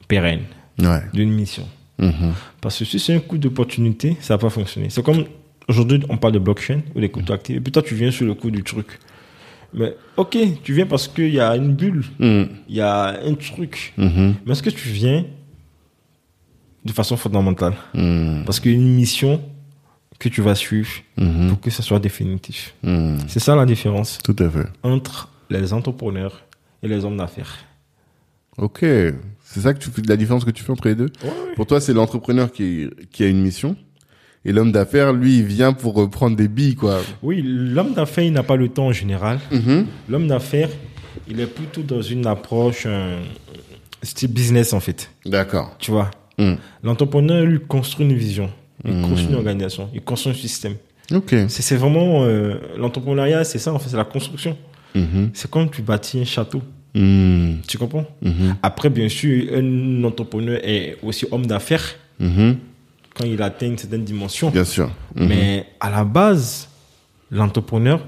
[0.09, 0.45] pérenne,
[0.79, 1.03] Ouais.
[1.13, 1.69] d'une mission.
[1.99, 2.33] Mhm.
[2.61, 4.89] Parce que si c'est un coup d'opportunité, ça va pas fonctionner.
[4.91, 5.25] C'est comme
[5.69, 8.35] aujourd'hui, on parle de blockchain ou des cryptoactifs, et puis toi, tu viens sur le
[8.35, 8.99] coup du truc.
[9.75, 13.35] Mais ok, tu viens parce qu'il y a une bulle, Hum, il y a un
[13.35, 13.93] truc.
[13.99, 15.25] mhm, Mais est-ce que tu viens
[16.85, 17.75] de façon fondamentale?
[18.47, 19.43] Parce qu'il y a une mission
[20.19, 22.75] que tu vas suivre mhm, pour que ça soit définitif.
[23.27, 24.67] C'est ça la différence Tout à fait.
[24.83, 26.45] entre les entrepreneurs
[26.83, 27.59] et les hommes d'affaires.
[28.57, 28.85] Ok.
[29.51, 31.09] C'est ça que tu fais, la différence que tu fais entre les deux
[31.57, 33.77] Pour toi, c'est l'entrepreneur qui, qui a une mission.
[34.45, 37.01] Et l'homme d'affaires, lui, il vient pour euh, prendre des billes, quoi.
[37.23, 39.41] Oui, l'homme d'affaires, il n'a pas le temps en général.
[39.51, 39.87] Mhm.
[40.09, 40.69] L'homme d'affaires,
[41.29, 43.21] il est plutôt dans une approche euh,
[44.03, 45.11] style business en fait.
[45.27, 45.75] D'accord.
[45.79, 46.11] Tu vois?
[46.39, 46.57] Hum.
[46.85, 48.51] L'entrepreneur, lui, construit une vision.
[48.85, 49.09] Il Mhm.
[49.09, 49.89] construit une organisation.
[49.95, 50.75] Il construit un système.
[51.13, 51.35] Ok.
[51.49, 52.25] C'est vraiment...
[52.25, 54.57] euh, L'entrepreneuriat, c'est ça en fait, c'est la construction.
[54.95, 55.31] Mhm.
[55.35, 56.63] C'est comme tu bâtis un château.
[56.95, 58.05] Hum, Tu comprends?
[58.23, 61.85] Mhm, Après, bien sûr, un entrepreneur est aussi homme d'affaires
[62.19, 62.57] mhm.
[63.15, 64.51] quand il atteint une certaine dimension.
[64.51, 64.91] Bien sûr.
[65.15, 65.29] Mhm.
[65.29, 66.69] Mais à la base,
[67.31, 68.01] l'entrepreneur,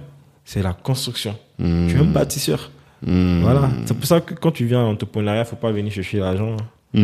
[0.44, 1.36] c'est la construction.
[1.58, 1.88] Mhm.
[1.88, 2.70] Tu es un bâtisseur.
[3.06, 3.40] Hum.
[3.42, 3.70] Voilà.
[3.86, 6.56] C'est pour ça que quand tu viens en entrepreneuriat, faut pas venir chercher l'argent.
[6.92, 7.02] Non,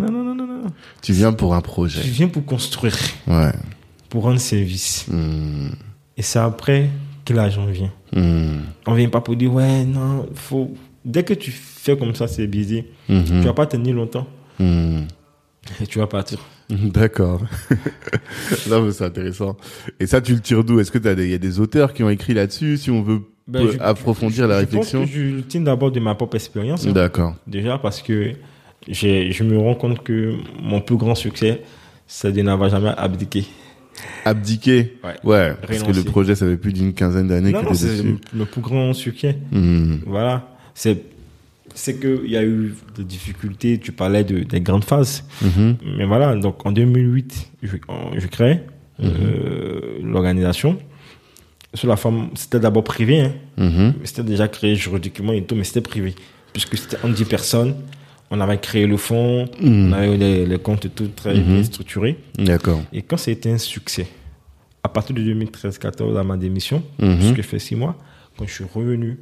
[0.00, 0.62] non, non, non, non.
[1.02, 2.00] Tu viens pour un Tu projet.
[2.02, 3.52] viens pour construire, Ouais.
[4.08, 5.06] pour rendre service.
[6.16, 6.90] Et c'est après
[7.24, 7.92] que l'argent vient.
[8.86, 10.74] On vient pas pour dire, ouais, non, faut.
[11.08, 12.84] Dès que tu fais comme ça, c'est busy.
[13.08, 14.26] mhm, Tu vas pas tenir longtemps.
[14.60, 15.06] hum.
[15.82, 16.38] Et tu vas partir.
[16.70, 17.40] D'accord.
[18.70, 19.56] non, mais c'est intéressant.
[19.98, 20.78] Et ça, tu le tires d'où?
[20.80, 23.02] Est-ce que t'as des, il y a des auteurs qui ont écrit là-dessus, si on
[23.02, 26.14] veut Ben, je- approfondir la Je réflexion pense que je le tiens d'abord de ma
[26.14, 26.86] propre expérience.
[26.86, 26.92] hein.
[26.92, 27.34] D'accord.
[27.46, 28.32] Déjà parce que
[28.86, 31.62] je me rends compte que mon plus grand succès,
[32.06, 33.44] c'est de n'avoir jamais abdiqué.
[34.24, 35.14] Abdiquer Ouais.
[35.24, 37.96] Ouais, parce que le projet, ça fait plus d'une quinzaine d'années Non, que non, c'est
[37.96, 38.16] dessus.
[38.34, 39.36] le plus grand succès.
[39.52, 40.48] Hum, Voilà.
[40.78, 40.98] C'est,
[41.74, 43.78] c'est qu'il y a eu des difficultés.
[43.78, 45.24] Tu parlais de, des grandes phases.
[45.42, 46.36] mhm, Mais voilà.
[46.36, 47.76] Donc, en 2008, je,
[48.16, 48.60] je crée
[49.00, 49.10] Mhm.
[49.22, 50.76] euh, l'organisation.
[51.74, 53.20] Sur la forme, c'était d'abord privé.
[53.20, 53.32] Hein.
[53.56, 56.14] mhm, C'était déjà créé juridiquement et tout, mais c'était privé.
[56.52, 57.74] Puisque c'était en 10 personnes.
[58.30, 59.46] On avait créé le fonds.
[59.60, 59.88] Mhm.
[59.88, 62.18] On avait les, les comptes et tout très bien structurés.
[62.38, 62.80] D'accord.
[62.92, 64.06] Et quand c'était un succès,
[64.82, 67.96] à partir de 2013-14, à ma démission, puisque j'ai fait six mois,
[68.36, 69.18] quand je suis revenu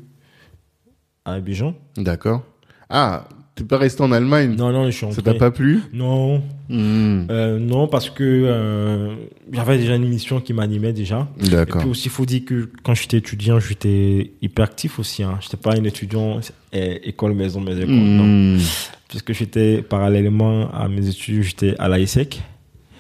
[1.27, 2.43] à Abidjan, D'accord.
[2.89, 5.23] Ah, t'es pas resté en Allemagne non, non, je suis Ça rentré.
[5.23, 9.15] t'a pas plu Non, Hum, euh, non, parce que euh,
[9.53, 11.29] j'avais déjà une mission qui m'animait déjà.
[11.45, 11.81] Et D'accord.
[11.83, 15.23] puis aussi, il faut dire que quand j'étais étudiant, j'étais hyper actif aussi.
[15.23, 15.39] Hein.
[15.41, 16.41] J'étais pas un étudiant
[16.75, 17.89] euh, école, maison, mais école.
[17.95, 18.25] Non.
[18.25, 18.59] Hum,
[19.09, 22.43] Puisque j'étais parallèlement à mes études, j'étais à l'AISEC.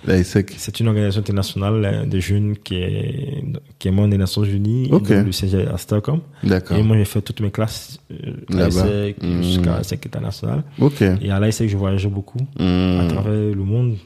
[0.06, 0.54] La ESSEC.
[0.56, 3.42] C'est une organisation internationale euh, de jeunes qui est,
[3.78, 4.88] qui est membre des Nations Unies.
[4.92, 5.08] Ok.
[5.08, 6.20] dont Le siège à Stockholm.
[6.44, 6.76] D'accord.
[6.76, 9.42] Et moi, j'ai fait toutes mes classes euh, à l'AISEC Mhm.
[9.42, 10.62] jusqu'à l'AISEC international.
[10.78, 11.02] Ok.
[11.02, 13.96] Et à l'AISEC, je voyageais beaucoup à Hum, travers le monde.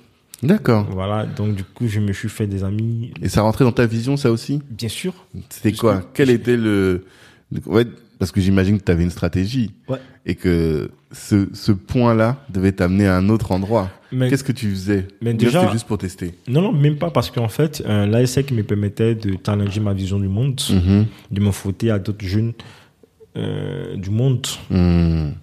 [0.43, 0.87] D'accord.
[0.91, 3.13] Voilà, donc du coup, je me suis fait des amis.
[3.23, 4.63] Et ça rentrait dans ta vision, ça aussi?
[4.71, 5.13] Bien sûr.
[5.51, 5.99] C'était quoi?
[5.99, 7.05] Que- Quel était le...
[7.53, 7.85] le- ouais,
[8.21, 9.73] parce que j'imagine que tu avais une stratégie.
[9.89, 9.99] Ouais.
[10.27, 13.91] Et que ce, ce point-là devait t'amener à un autre endroit.
[14.13, 15.09] Qu'est-ce que tu faisais?
[15.23, 16.35] mais déjà, C'était juste pour tester?
[16.47, 20.19] non, non, même pas parce qu'en fait, euh, l'AISEC me permettait de challenger ma vision
[20.21, 21.07] du monde, Mhm.
[21.31, 22.53] de me frotter à d'autres jeunes
[23.37, 25.35] euh, du monde Mhm.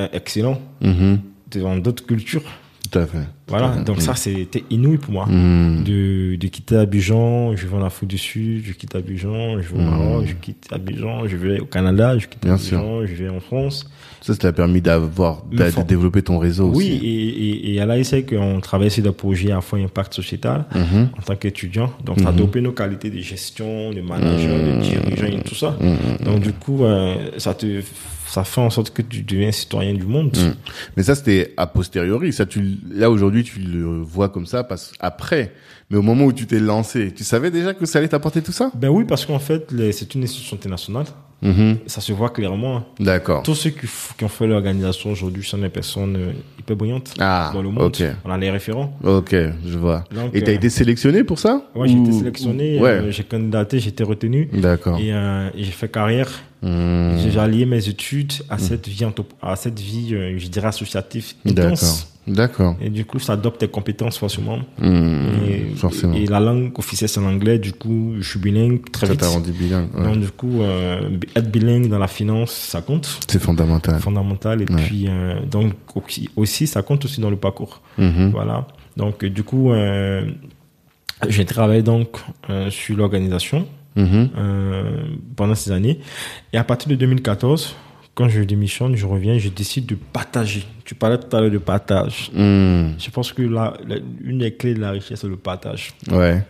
[0.00, 1.18] euh, excellents, Mhm.
[1.56, 2.44] dans d'autres cultures.
[2.92, 3.18] Tout à fait.
[3.48, 5.26] Voilà, donc ça c'était inouï pour moi.
[5.26, 5.82] Hmm.
[5.84, 9.74] De, de quitter Abidjan, je vais en Afrique du Sud, je quitte Abidjan, je vais
[9.74, 9.90] au Mhm.
[9.90, 13.40] Maroc, je quitte Abidjan, je vais au Canada, je quitte Bien Abidjan, je vais en
[13.40, 13.90] France.
[14.22, 17.06] Ça, ça t'a permis d'avoir, de for- développer ton réseau Oui, aussi.
[17.06, 21.08] et, et, et à l'AISEC, on travaille sur des projets à fort impact sociétal Mhm.
[21.18, 21.90] en tant qu'étudiant.
[22.04, 22.38] Donc, ça a Mhm.
[22.38, 25.76] dopé nos qualités de gestion, de manager, de dirigeant et tout ça.
[25.80, 26.24] Mhm.
[26.24, 27.80] Donc, du coup, euh, ça te,
[28.32, 30.34] ça fait en sorte que tu deviens citoyen du monde.
[30.36, 30.54] Mhm.
[30.96, 32.32] Mais ça, c'était a posteriori.
[32.32, 35.52] Ça, tu, là, aujourd'hui, tu le vois comme ça parce après.
[35.90, 38.52] Mais au moment où tu t'es lancé, tu savais déjà que ça allait t'apporter tout
[38.52, 38.70] ça?
[38.74, 41.04] Ben oui, parce qu'en fait, c'est une institution internationale.
[41.42, 41.78] Mhm.
[41.86, 42.84] Ça se voit clairement.
[43.00, 43.42] D'accord.
[43.42, 47.60] Tous ceux qui, ont fait l'organisation aujourd'hui sont des personnes euh, hyper brillantes Ah, dans
[47.60, 47.94] le monde.
[48.24, 48.96] On a les référents.
[49.04, 49.34] Ok,
[49.66, 50.04] je vois.
[50.14, 51.66] Donc, Et t'as euh, été sélectionné pour ça?
[51.74, 52.90] Ouais, j'ai été sélectionné, Ouais.
[52.90, 54.48] euh, j'ai candidaté, j'ai été retenu.
[54.52, 54.98] D'accord.
[54.98, 56.30] Et, euh, et j'ai fait carrière.
[56.62, 57.18] Mhm.
[57.30, 59.04] J'ai allié mes études à cette vie,
[59.42, 61.64] à cette vie, euh, je dirais, associative D'accord.
[61.72, 62.08] intense.
[62.24, 62.76] D'accord.
[62.80, 64.60] Et du coup, ça adopte tes compétences forcément.
[64.80, 65.40] Mhm.
[65.48, 66.14] Et, Forcément.
[66.14, 67.58] et la langue officielle, c'est l'anglais.
[67.58, 69.20] Du coup, je suis bilingue très Ça vite.
[69.22, 69.88] t'a rendu bilingue.
[69.92, 70.04] ouais.
[70.04, 73.18] Donc, du coup, euh, être bilingue dans la finance, ça compte.
[73.26, 73.98] C'est fondamental.
[73.98, 74.62] Fondamental.
[74.62, 74.82] Et Ouais.
[74.84, 75.72] puis, euh, donc,
[76.36, 77.80] aussi- ça compte aussi dans le parcours.
[77.98, 78.30] Mhm.
[78.30, 78.68] Voilà.
[78.96, 80.30] Donc, du coup, euh,
[81.28, 82.18] j'ai travaillé donc
[82.70, 84.30] sur l'organisation Mhm.
[84.36, 85.02] euh,
[85.36, 85.98] pendant ces années.
[86.52, 87.74] Et à partir de 2014,
[88.14, 90.64] quand je démissionne, je reviens, je décide de partager.
[90.84, 92.30] Tu parlais tout à l'heure de partage.
[92.34, 92.94] Mhm.
[92.98, 95.92] Je pense que la, la- une des clés de la richesse, c'est le partage.
[96.10, 96.44] Ouais.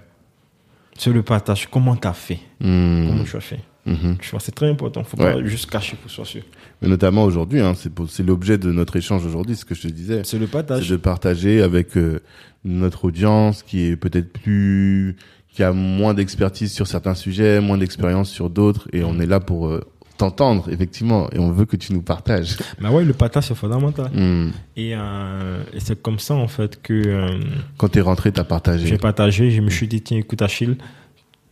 [0.98, 1.68] C'est le partage.
[1.70, 2.38] Comment tu as fait?
[2.60, 3.06] Mhm.
[3.08, 3.60] Comment tu as fait?
[3.84, 5.02] Tu vois, c'est très important.
[5.02, 5.32] faut Ouais.
[5.34, 6.42] pas juste cacher pour soi sûr.
[6.80, 9.88] Mais notamment aujourd'hui, hein, c'est c'est l'objet de notre échange aujourd'hui, ce que je te
[9.88, 10.22] disais.
[10.24, 10.88] C'est le C'est partage.
[10.88, 12.20] de partager avec euh,
[12.64, 15.16] notre audience qui est peut-être plus,
[15.52, 19.38] qui a moins d'expertise sur certains sujets, moins d'expérience sur d'autres, et on est là
[19.38, 19.82] pour euh,
[20.16, 22.56] t'entendre, effectivement, et on veut que tu nous partages.
[22.80, 24.10] Mais ouais, le partage, c'est fondamental.
[24.14, 24.50] Hmm.
[24.76, 27.38] Et, euh, et c'est comme ça, en fait, que euh,
[27.76, 28.86] Quand t'es rentré, t'as partagé.
[28.86, 29.50] j'ai partagé.
[29.50, 30.76] Je me suis dit, tiens, écoute, Achille,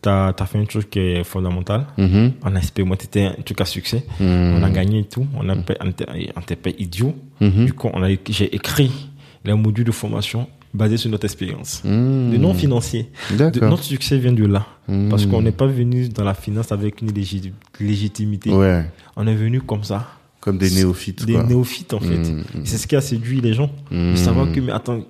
[0.02, 1.86] tu as, fait une chose qui est fondamentale.
[1.98, 2.32] Mhm.
[2.42, 4.06] On a expérimenté un truc à succès.
[4.18, 4.54] Mhm.
[4.58, 5.26] On a gagné et tout.
[5.36, 7.14] On a pas- on était idiot.
[7.40, 7.90] Du coup,
[8.30, 9.10] j'ai écrit
[9.44, 11.82] les modules de formation basés sur notre expérience.
[11.84, 12.30] Mhm.
[12.32, 13.10] De non financier.
[13.36, 14.66] De- notre succès vient de là.
[15.08, 18.50] Parce qu'on n'est pas venu dans la finance avec une légit- légitimité.
[18.50, 18.84] Ouais.
[19.16, 20.06] On est venu comme ça.
[20.40, 21.42] Comme des néophytes, Des quoi.
[21.44, 22.14] néophytes, en fait.
[22.30, 23.70] Et C'est ce qui a séduit les gens.
[23.90, 24.12] Mhm.
[24.12, 25.00] De savoir que, mais attends,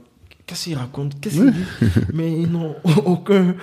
[0.51, 1.21] qu'est-ce qu'il raconte?
[1.21, 1.65] Qu'est-ce qu'il dit?
[2.13, 2.75] Mais non,
[3.07, 3.55] aucun,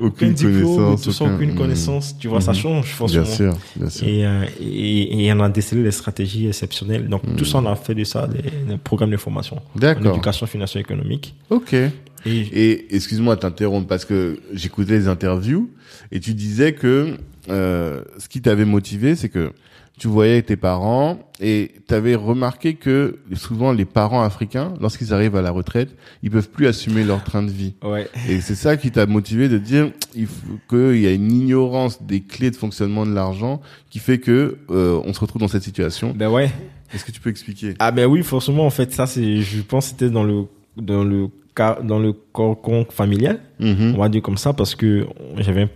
[0.00, 1.56] aucun Aucune diplôme, ça, aucun- aucune Mhm.
[1.56, 2.16] connaissance.
[2.18, 2.58] Tu vois, ça Mhm.
[2.58, 3.24] change forcément.
[3.24, 4.06] Bien sûr, bien sûr.
[4.08, 7.08] Et, euh, et, et on a décelé des stratégies exceptionnelles.
[7.08, 10.12] Donc, tout ça, on a fait de ça des, programmes de formation en D'accord.
[10.14, 11.34] éducation financière et économique.
[11.50, 11.72] Ok.
[11.74, 11.90] Et,
[12.26, 15.70] Et excuse-moi de t'interrompre parce que j'écoutais les interviews
[16.12, 17.16] et tu disais que
[17.48, 19.52] euh, ce qui t'avait motivé, c'est que
[19.98, 25.36] tu voyais tes parents et tu avais remarqué que souvent les parents africains, lorsqu'ils arrivent
[25.36, 27.74] à la retraite, ils peuvent plus assumer leur train de vie.
[27.82, 28.08] ouais.
[28.28, 32.50] Et c'est ça qui t'a motivé de dire qu'il y a une ignorance des clés
[32.50, 36.12] de fonctionnement de l'argent qui fait que euh, on se retrouve dans cette situation.
[36.14, 36.50] Ben ouais.
[36.92, 37.74] Est-ce que tu peux expliquer?
[37.78, 40.44] Ah ben oui, forcément, en fait, ça, c'est, je pense, que c'était dans le,
[40.76, 43.40] dans le cas, dans le cocon familial.
[43.58, 43.94] Mhm.
[43.94, 45.06] On va dire comme ça, parce que
[45.38, 45.68] j'avais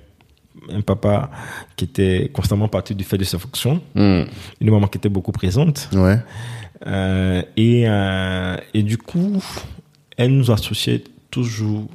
[0.75, 1.31] un, papa
[1.77, 3.81] qui était constamment parti du fait de ses fonctions.
[3.95, 4.27] Mhm.
[4.61, 5.89] Une maman qui était beaucoup présente.
[5.93, 6.19] Ouais.
[6.87, 9.43] Euh, et, euh, et du coup,
[10.17, 11.87] elle nous associait toujours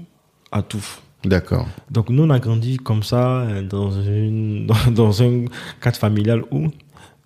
[0.52, 0.86] à tout.
[1.24, 1.68] D'accord.
[1.90, 5.46] Donc nous, on a grandi comme ça euh, dans, une, dans, dans un
[5.82, 6.68] cadre familial où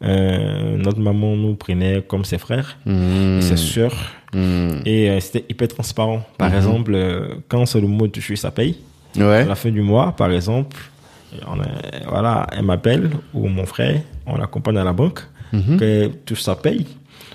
[0.02, 4.14] euh, notre maman nous prenait comme ses frères et ses sœurs.
[4.34, 4.82] Mhm.
[4.86, 6.22] Et euh, c'était hyper transparent.
[6.38, 6.56] Par Mhm.
[6.56, 8.78] exemple, euh, quand c'est le mot de toucher sa paye,
[9.18, 9.42] Ouais.
[9.42, 10.78] à la fin du mois, par exemple,
[11.48, 11.56] on
[12.10, 15.22] voilà, elle m'appelle ou mon frère, on l'accompagne à la banque,
[15.54, 15.80] Mhm.
[16.26, 16.86] touche sa paye,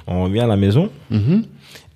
[0.07, 1.44] on revient à la maison Mhm.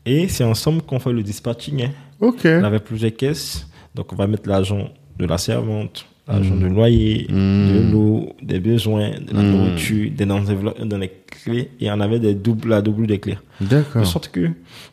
[0.06, 1.84] et c'est ensemble qu'on fait le dispatching.
[1.84, 1.90] hein.
[2.20, 2.40] Ok.
[2.44, 6.60] On avait plusieurs caisses, donc on va mettre l'argent de la servante, l'argent Mhm.
[6.62, 11.90] de loyer, de l'eau, des besoins, de la nourriture, des enveloppes, dans les clés, et
[11.90, 13.38] on avait des doubles, la double des clés.
[13.60, 14.04] De D'accord.
[14.06, 14.50] sorte que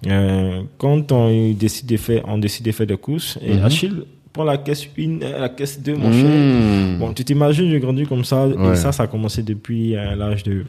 [0.07, 3.59] euh, quand on décide de faire, on décide de faire des courses, et.
[3.59, 4.03] Achille
[4.35, 6.13] prend la caisse 1, la caisse 2, mon Mmh.
[6.13, 6.99] cher.
[6.99, 8.73] Bon, tu t'imagines, j'ai grandi comme ça, Ouais.
[8.73, 10.65] et ça, ça a commencé depuis euh, l'âge de,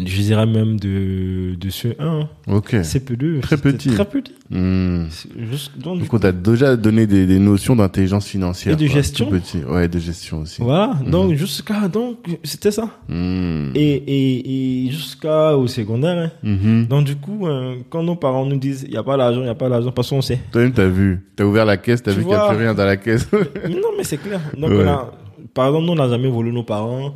[0.00, 2.72] je dirais même de, de ce 1, Ok.
[2.74, 3.40] CP2.
[3.40, 3.90] Très petit.
[3.90, 4.32] Très petit.
[4.50, 5.04] Mmh.
[5.50, 8.74] Juste, donc, du Donc on t'a déjà donné des, des notions d'intelligence financière.
[8.74, 9.26] Et de quoi, gestion.
[9.26, 9.58] tout petit.
[9.68, 10.60] Ouais, de gestion aussi.
[10.62, 12.88] Voilà, donc jusqu'à, donc, c'était ça.
[13.08, 13.70] Mmh.
[13.74, 16.30] Et, et, et jusqu'au secondaire, hein.
[16.42, 16.86] Mhm.
[16.86, 19.44] Donc, du coup, euh, quand nos parents nous disent, il n'y a pas l'argent, il
[19.44, 20.40] n'y a pas l'argent, parce qu'on sait.
[20.52, 21.20] Toi-même, t'as vu.
[21.36, 23.28] T'as ouvert la caisse, t'as vu qu'il n'y a plus rien dans la caisse.
[23.32, 24.40] non, mais c'est clair.
[24.58, 24.84] Donc, Ouais.
[24.84, 25.12] on a-
[25.52, 27.14] par exemple, nous, on n'a jamais volé nos parents.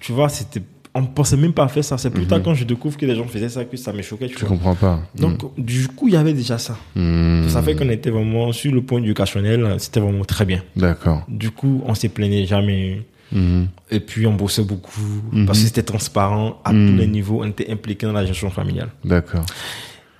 [0.00, 0.62] Tu vois, c'était
[0.94, 1.96] on pensait même pas à faire ça.
[1.96, 2.28] C'est plus Mhm.
[2.28, 4.28] tard quand je découvre que les gens faisaient ça que ça me choquait.
[4.28, 4.48] Tu Je vois.
[4.56, 5.00] comprends pas.
[5.14, 6.76] Donc, du coup, il y avait déjà ça.
[6.94, 7.48] Hmm.
[7.48, 10.62] Ça fait qu'on était vraiment sur le point éducationnel, c'était vraiment très bien.
[10.76, 11.24] D'accord.
[11.28, 13.02] Du coup, on s'est plaigné jamais.
[13.32, 13.68] Mhm.
[13.90, 15.00] Et puis, on bossait beaucoup
[15.32, 15.46] Mhm.
[15.46, 16.90] parce que c'était transparent à Mhm.
[16.90, 17.40] tous les niveaux.
[17.42, 18.90] On était impliqué dans la gestion familiale.
[19.04, 19.46] D'accord.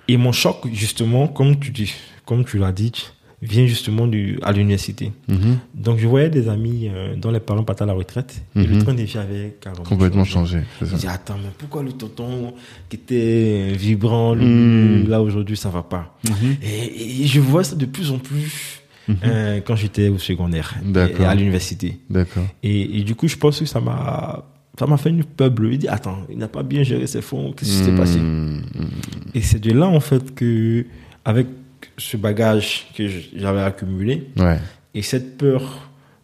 [0.07, 1.93] Et mon choc, justement, comme tu dis,
[2.25, 2.91] comme tu l'as dit,
[3.43, 5.11] vient justement du, à l'université.
[5.27, 5.57] Mhm.
[5.75, 8.65] Donc, je voyais des amis euh, dont les parents partaient à la retraite et Mhm.
[8.77, 10.59] le train de vie avait carrément Complètement changé.
[10.81, 12.53] Je dis, attends, mais pourquoi le tonton
[12.89, 15.09] qui était vibrant, lui, Mhm.
[15.09, 16.17] là aujourd'hui, ça va pas?
[16.27, 16.55] Mhm.
[16.63, 19.15] et, et je vois ça de plus en plus Mhm.
[19.25, 20.75] euh, quand j'étais au secondaire
[21.19, 21.99] et à l'université.
[22.09, 22.45] D'accord.
[22.63, 24.45] Et, et du coup, je pense que ça m'a
[24.79, 25.73] ça m'a fait une peur bleue.
[25.73, 28.17] Il dit, attends, il n'a pas bien géré ses fonds, qu'est-ce qui s'est passé?
[28.17, 28.61] Hmm.
[29.35, 30.83] Et c'est de là, en fait, que,
[31.25, 31.45] avec
[31.97, 34.59] ce bagage que j'avais accumulé Ouais.
[34.93, 35.61] et cette peur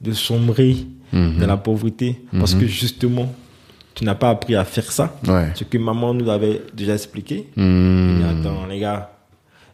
[0.02, 0.78] de sombrer
[1.12, 1.40] Mhm.
[1.40, 2.62] dans la pauvreté, parce Mhm.
[2.62, 3.34] que justement,
[3.96, 5.50] tu n'as pas appris à faire ça, Ouais.
[5.56, 7.48] ce que maman nous avait déjà expliqué.
[7.58, 9.12] Dit, attends, les gars,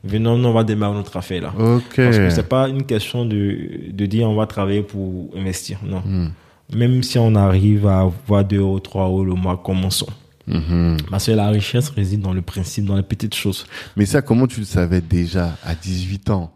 [0.04, 1.54] venons, on va démarrer notre affaire là.
[1.58, 5.80] Parce que c'est pas une question de, de dire on va travailler pour investir.
[5.86, 6.02] Non.
[6.06, 6.30] Hmm.
[6.76, 10.08] Même si on arrive à avoir 2 euros, 3 euros le mois, commençons.
[10.48, 10.98] Mhm.
[11.10, 13.66] Parce que la richesse réside dans le principe, dans les petites choses.
[13.98, 16.52] Mais ça, comment tu le savais déjà à 18 ans?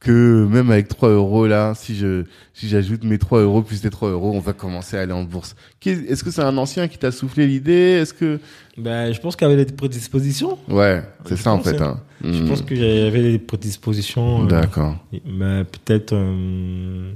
[0.00, 3.88] Que même avec 3 euros là, si je si j'ajoute mes 3 euros plus les
[3.88, 5.56] 3 euros, on va commencer à aller en bourse.
[5.86, 7.72] Est-ce que c'est un ancien qui t'a soufflé l'idée?
[8.02, 8.38] Est-ce que
[8.76, 10.58] Ben, je pense qu'il y avait des prédispositions.
[10.68, 11.80] ouais, c'est ça en fait.
[11.80, 12.00] hein.
[12.22, 12.30] Hein.
[12.32, 14.44] Je pense que j'avais des prédispositions.
[14.44, 14.94] euh, D'accord.
[15.24, 17.10] mais peut-être euh,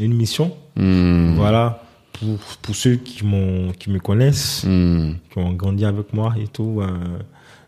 [0.00, 0.56] une mission.
[0.74, 1.34] Hmm.
[1.36, 1.83] Voilà.
[2.18, 5.14] Pour, pour ceux qui, m'ont, qui me connaissent, Hmm.
[5.30, 6.86] qui ont grandi avec moi et tout, euh,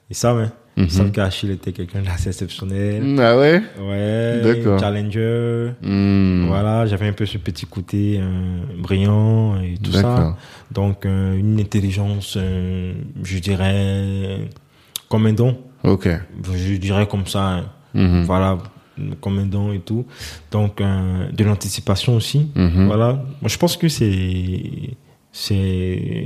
[0.08, 0.38] ils savent.
[0.38, 0.52] Hein.
[0.78, 3.02] Ils savent qu'Achille était quelqu'un d'assez exceptionnel.
[3.02, 3.62] Hmm, Ah ouais?
[3.80, 4.78] Ouais, D'accord.
[4.78, 5.70] challenger.
[5.82, 6.46] Hmm.
[6.48, 10.36] Voilà, j'avais un peu ce petit côté euh, brillant et tout ça.
[10.70, 12.92] Donc, euh, une intelligence, euh,
[13.24, 14.40] je dirais,
[15.08, 15.56] comme un don.
[15.82, 16.08] Ok.
[16.54, 17.40] Je dirais comme ça.
[17.56, 17.64] hein.
[17.94, 18.24] Mhm.
[18.24, 18.58] Voilà,
[19.20, 20.06] comme un don et tout.
[20.50, 22.48] Donc, euh, de l'anticipation aussi.
[22.54, 22.86] Mhm.
[22.86, 23.12] Voilà.
[23.40, 24.62] Moi, je pense que c'est.
[25.32, 25.54] c'est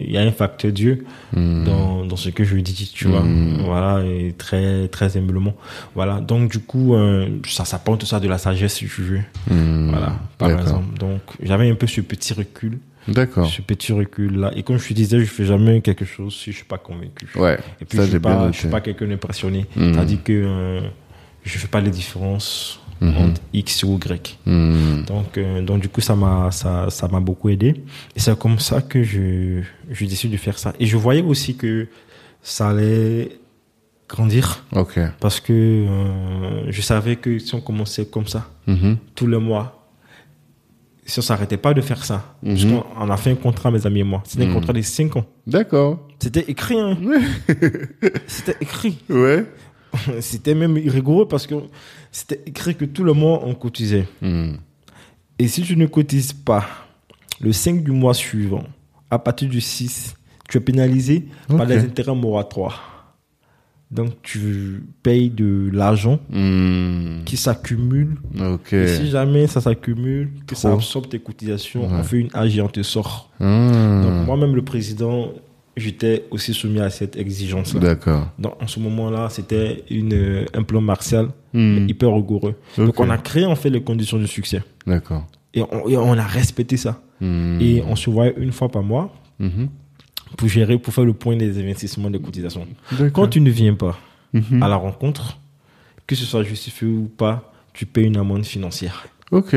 [0.06, 1.64] Il y a un facteur Dieu Hmm.
[1.64, 3.22] dans, dans ce que je dis, tu vois.
[3.22, 3.62] Mhm.
[3.64, 5.54] Voilà, et très, très humblement.
[5.94, 6.20] Voilà.
[6.20, 9.20] Donc, du coup, euh, ça, ça porte ça de la sagesse, si tu veux.
[9.48, 10.98] Voilà, par exemple.
[10.98, 13.46] Donc, j'avais un peu ce petit recul, D'accord.
[13.48, 14.52] ce petit recul-là.
[14.56, 17.26] Et comme je te disais, je fais jamais quelque chose si je suis pas convaincu.
[17.36, 17.58] Ouais.
[17.80, 19.06] Et puis, ça, je suis pas, je suis pas quelqu'un.
[19.06, 19.58] Mhm.
[19.94, 20.80] C'est-à-dire que euh,
[21.44, 23.16] je fais pas les différences Mhm.
[23.16, 24.38] entre X ou Y.
[24.44, 25.04] Hmm.
[25.06, 27.82] Donc, euh, donc du coup, ça m'a, ça, ça m'a beaucoup aidé.
[28.14, 30.74] Et c'est comme ça que je, je décide de faire ça.
[30.78, 31.88] Et je voyais aussi que
[32.42, 33.38] ça allait
[34.06, 34.64] grandir
[35.20, 38.98] parce que euh, je savais que si on commençait comme ça, Mhm.
[39.14, 39.88] tous les mois,
[41.06, 42.56] si on s'arrêtait pas de faire ça, Mhm.
[42.70, 44.22] qu'on on a fait un contrat, mes amis et moi.
[44.26, 44.50] C'était Mhm.
[44.50, 45.24] un contrat de 5 ans.
[45.46, 46.06] D'accord.
[46.18, 46.98] C'était écrit, hein.
[48.26, 48.98] C'était écrit.
[49.08, 49.44] Ouais.
[50.20, 51.54] C'était même rigoureux parce que
[52.12, 54.06] c'était écrit que tout le mois, on cotisait.
[54.22, 54.52] Hmm.
[55.38, 56.64] Et si tu ne cotises pas
[57.40, 58.64] le 5 du mois suivant,
[59.10, 60.14] à partir du 6,
[60.48, 63.14] tu es pénalisé par les intérêts moratoires.
[63.90, 67.24] Donc tu payes de l'argent Hmm.
[67.24, 68.18] qui s'accumule.
[68.72, 71.94] Et si jamais ça s'accumule, que ça absorbe tes cotisations, Ouais.
[71.98, 73.30] on fait une AG et on te sort.
[73.40, 74.02] Hmm.
[74.02, 75.32] Donc moi-même, le président,
[75.76, 77.80] j'étais aussi soumis à cette exigence-là.
[77.80, 78.28] D'accord.
[78.38, 81.88] Donc en ce moment-là, c'était une, euh, un plan martial Hmm.
[81.88, 82.54] hyper rigoureux.
[82.78, 84.62] Donc on a créé en fait les conditions de succès.
[84.86, 85.26] D'accord.
[85.52, 87.02] Et on, et on a respecté ça.
[87.20, 87.58] Hmm.
[87.60, 89.68] Et on se voyait une fois par mois Mhm.
[90.36, 92.66] pour gérer, pour faire le point des investissements des cotisations.
[93.12, 93.98] Quand tu ne viens pas
[94.32, 94.62] Mhm.
[94.62, 95.38] à la rencontre,
[96.06, 99.06] que ce soit justifié ou pas, tu payes une amende financière.
[99.32, 99.54] Ok.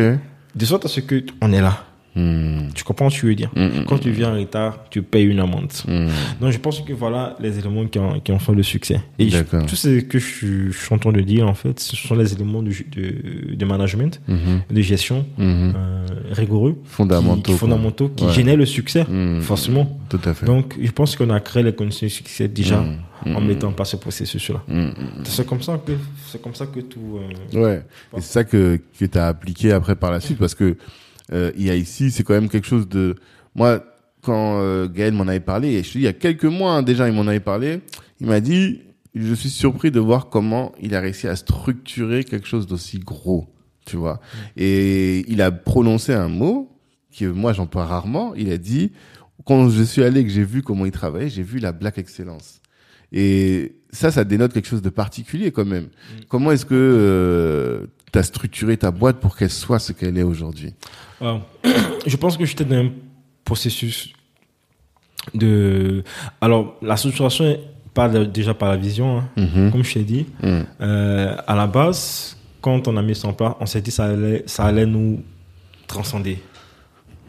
[0.55, 1.83] De sorte à ce que on est là.
[2.15, 2.69] Hmm.
[2.75, 3.49] Tu comprends ce que je veux dire?
[3.55, 3.85] Hmm.
[3.87, 5.71] Quand tu viens en retard, tu payes une amende.
[5.87, 6.07] Hmm.
[6.39, 8.99] Donc je pense que voilà les éléments qui ont, qui ont fait le succès.
[9.17, 9.65] Et je- D'accord.
[9.65, 12.15] tout ce que je, suis- je suis en train de dire, en fait, ce sont
[12.15, 14.21] les éléments de, de, de management,
[14.69, 15.71] de gestion euh,
[16.31, 17.51] rigoureux, Fondamentaux.
[17.53, 18.33] qui, fondamentaux, qui Ouais.
[18.33, 19.41] génèrent le succès, Hmm.
[19.41, 19.99] forcément.
[20.09, 20.45] Tout à fait.
[20.45, 23.35] Donc, je pense qu'on a créé les conditions de succès déjà Hmm.
[23.35, 23.47] en Hmm.
[23.47, 24.61] mettant place ce processus-là.
[24.67, 24.89] Hmm.
[25.23, 25.93] C'est comme ça que
[26.27, 27.19] c'est comme ça que tout.
[27.53, 27.81] euh, Ouais.
[28.17, 30.75] Et c'est ça que, que tu as appliqué après par la suite parce que
[31.31, 33.15] euh, il y a ici, c'est quand même quelque chose de.
[33.55, 33.83] Moi,
[34.21, 36.73] quand euh, Gaël m'en avait parlé, et je te dis, il y a quelques mois
[36.73, 37.81] hein, déjà, il m'en avait parlé,
[38.19, 38.81] il m'a dit
[39.15, 43.47] Je suis surpris de voir comment il a réussi à structurer quelque chose d'aussi gros,
[43.85, 44.19] tu vois.
[44.57, 46.71] Et il a prononcé un mot
[47.17, 48.33] que moi j'emploie rarement.
[48.35, 48.91] Il a dit
[49.45, 52.59] Quand je suis allé que j'ai vu comment il travaillait, j'ai vu la Black Excellence.
[53.11, 55.89] Et ça, ça dénote quelque chose de particulier quand même.
[56.29, 60.73] Comment est-ce que tu as structuré ta boîte pour qu'elle soit ce qu'elle est aujourd'hui?
[61.23, 61.37] Euh,
[62.05, 62.89] je pense que j'étais dans un
[63.45, 64.13] processus
[65.33, 66.03] de.
[66.41, 67.57] Alors, la structuration
[67.93, 69.71] pas déjà par la vision, hein, Mhm.
[69.71, 70.25] comme je t'ai dit.
[70.41, 70.65] Mhm.
[70.81, 73.95] Euh, à la base, quand on a mis ça en place, on s'est dit que
[73.95, 75.21] ça allait, ça allait nous
[75.85, 76.39] transcender.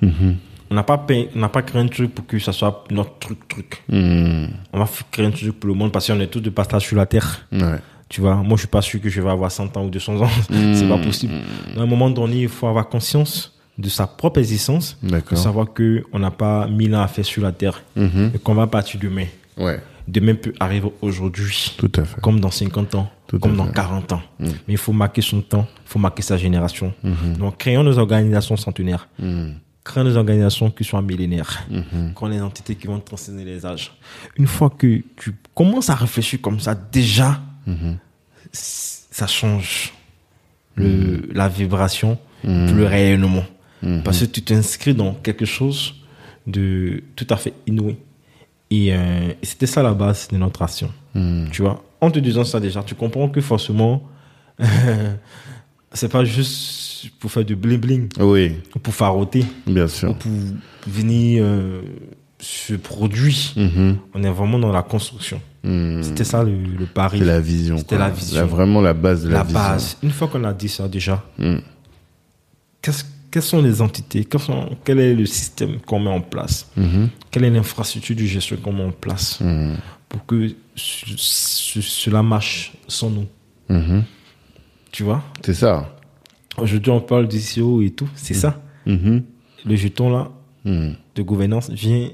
[0.01, 0.37] Mhm.
[0.71, 3.83] On n'a pas, on pas créé un truc pour que ça soit notre truc, truc.
[3.91, 4.49] Mhm.
[4.73, 6.97] On va créer un truc pour le monde parce qu'on est tous de passage sur
[6.97, 7.47] la terre.
[7.53, 7.79] Ouais.
[8.09, 10.21] Tu vois, moi, je suis pas sûr que je vais avoir 100 ans ou 200
[10.23, 10.31] ans.
[10.51, 11.35] C'est pas possible.
[11.77, 16.05] À un moment donné, il faut avoir conscience de sa propre existence, de savoir que
[16.13, 18.33] on n'a pas 1000 ans à faire sur la terre Mhm.
[18.35, 19.27] et qu'on va partir demain.
[19.57, 19.81] Ouais.
[20.07, 22.21] Demain peut arriver aujourd'hui, Tout à fait.
[22.21, 23.73] comme dans 50 ans, Tout comme dans fait.
[23.75, 24.23] 40 ans.
[24.39, 26.93] Mais il faut marquer son temps, il faut marquer sa génération.
[27.39, 29.09] Donc, créons nos organisations centenaires.
[29.19, 29.55] Mhm.
[29.83, 31.65] Créons des organisations qui soient millénaires.
[31.71, 32.13] Mhm.
[32.15, 33.93] Créons des entités qui vont transcender les âges.
[34.37, 37.97] Une fois que tu commences à réfléchir comme ça, déjà, Mhm.
[38.53, 39.93] ça change
[40.77, 43.45] le, la vibration, le rayonnement.
[44.05, 45.95] Parce que tu t'inscris dans quelque chose
[46.47, 47.97] de tout à fait inouï.
[48.71, 50.91] Et, euh, et c'était ça la base de notre action.
[51.15, 51.49] Mhm.
[51.53, 54.03] Tu vois, en te disant ça déjà, tu comprends que forcément,
[55.93, 60.17] c'est pas juste pour faire du bling bling, Oui, ou pour faroter, bien ou sûr.
[60.17, 60.33] pour
[60.87, 61.83] venir euh,
[62.41, 63.35] se produire.
[63.57, 63.99] Mhm.
[64.15, 65.41] On est vraiment dans la construction.
[65.63, 66.03] Mhm.
[66.03, 67.19] C'était ça le, le pari.
[67.19, 67.77] C'est la vision.
[67.79, 68.37] C'était la vision.
[68.41, 69.59] Là, vraiment la base de la, la vision.
[69.61, 69.97] base.
[70.03, 71.61] Une fois qu'on a dit ça déjà, Mhm.
[72.83, 73.05] qu'est-ce-
[73.35, 74.25] quelles sont les entités?
[74.25, 76.71] Quels sont- Quel est le système qu'on met en place?
[76.77, 77.09] Mhm.
[77.33, 79.41] Quelle est l'infrastructure de gestion qu'on met en place?
[79.41, 79.77] Mhm.
[80.09, 83.27] pour que ce- ce- cela marche sans nous
[83.69, 84.05] Mhm.
[84.93, 85.25] Tu vois?
[85.45, 85.93] C'est ça.
[86.57, 88.09] Aujourd'hui, on parle d'ICO et tout.
[88.15, 88.63] C'est ça?
[88.87, 90.31] Le jeton là
[90.65, 92.11] de gouvernance vient.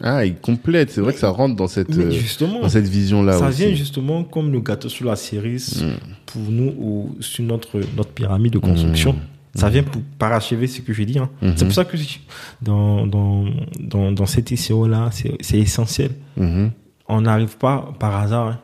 [0.00, 0.90] Ah, il complète.
[0.92, 2.12] C'est vrai que ça rentre dans cette, euh,
[2.62, 3.64] dans cette vision-là ça aussi.
[3.66, 5.84] vient justement comme le gâteau sur la cerise
[6.26, 9.16] pour nous ou sur notre, notre pyramide de construction.
[9.54, 11.18] Ça vient pour parachever ce que je dis.
[11.18, 11.28] hein.
[11.56, 11.96] C'est pour ça que
[12.62, 13.44] dans, dans,
[13.78, 16.12] dans, dans cette ICO-là, c'est c'est essentiel.
[16.36, 16.70] Mhm.
[17.08, 18.48] On n'arrive pas par hasard.
[18.48, 18.60] hein.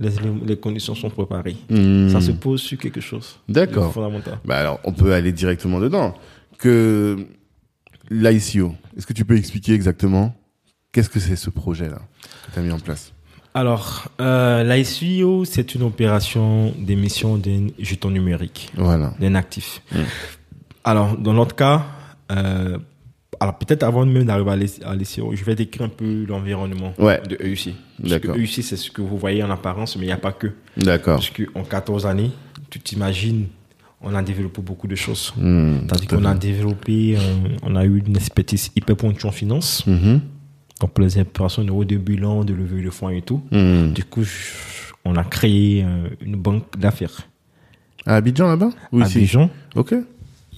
[0.00, 0.10] Les,
[0.46, 1.56] les- conditions sont préparées.
[1.70, 2.10] Mhm.
[2.10, 3.40] Ça se pose sur quelque chose.
[3.48, 3.88] D'accord.
[3.88, 4.38] de fondamental.
[4.44, 6.14] Bah alors, on peut aller directement dedans.
[6.58, 7.26] Que
[8.10, 10.34] l'ICO, est-ce que tu peux expliquer exactement
[10.92, 12.00] qu'est-ce que c'est ce projet-là
[12.46, 13.12] que tu as mis en place?
[13.62, 18.70] Alors, euh, l'ICO, c'est une opération d'émission d'un jeton numérique.
[18.76, 19.14] Voilà.
[19.18, 19.82] d'un actif.
[20.84, 21.84] Alors, dans notre cas,
[22.30, 22.78] euh,
[23.40, 24.52] alors peut-être avant même d'arriver
[24.84, 27.20] à l'ICO, je vais décrire un peu l'environnement Ouais.
[27.28, 27.74] de EUC.
[28.00, 28.36] Parce D'accord.
[28.36, 30.52] que EUC, c'est ce que vous voyez en apparence, mais il n'y a pas que.
[30.76, 31.16] D'accord.
[31.16, 32.30] Parce qu'en 14 années,
[32.70, 33.46] tu t'imagines,
[34.00, 35.32] on a développé beaucoup de choses.
[35.34, 37.20] Tout à qu'on a développé, euh,
[37.64, 40.20] on a eu une expertise hyper pointue en finance, Mhm.
[40.80, 43.42] Donc pour les opérations de haut de bilan, de levée de fonds et tout.
[43.50, 43.92] Mhm.
[43.92, 47.26] Du coup, je- on a créé euh, une banque d'affaires
[48.06, 48.70] À Abidjan là-bas?
[48.92, 49.06] Oui, à.
[49.08, 49.94] Dijon, Ok.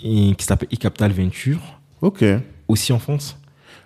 [0.05, 1.61] et qui s'appelle eCapital Venture,
[2.03, 2.25] Ok.
[2.69, 3.37] aussi en France.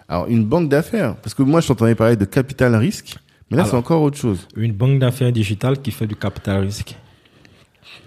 [0.09, 1.17] Alors, une banque d'affaires.
[1.17, 3.17] Parce que moi, je t'entendais parler de capital risque.
[3.51, 4.47] Mais là, c'est encore autre chose.
[4.57, 6.95] Une banque d'affaires digitale qui fait du capital risque.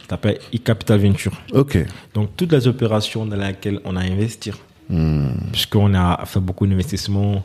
[0.02, 1.34] Ça s'appelle eCapital Venture.
[1.54, 1.78] Ok.
[2.14, 4.52] Donc, toutes les opérations dans lesquelles on a investi,
[4.90, 5.32] Mhm.
[5.52, 7.44] puisqu'on a fait beaucoup d'investissements,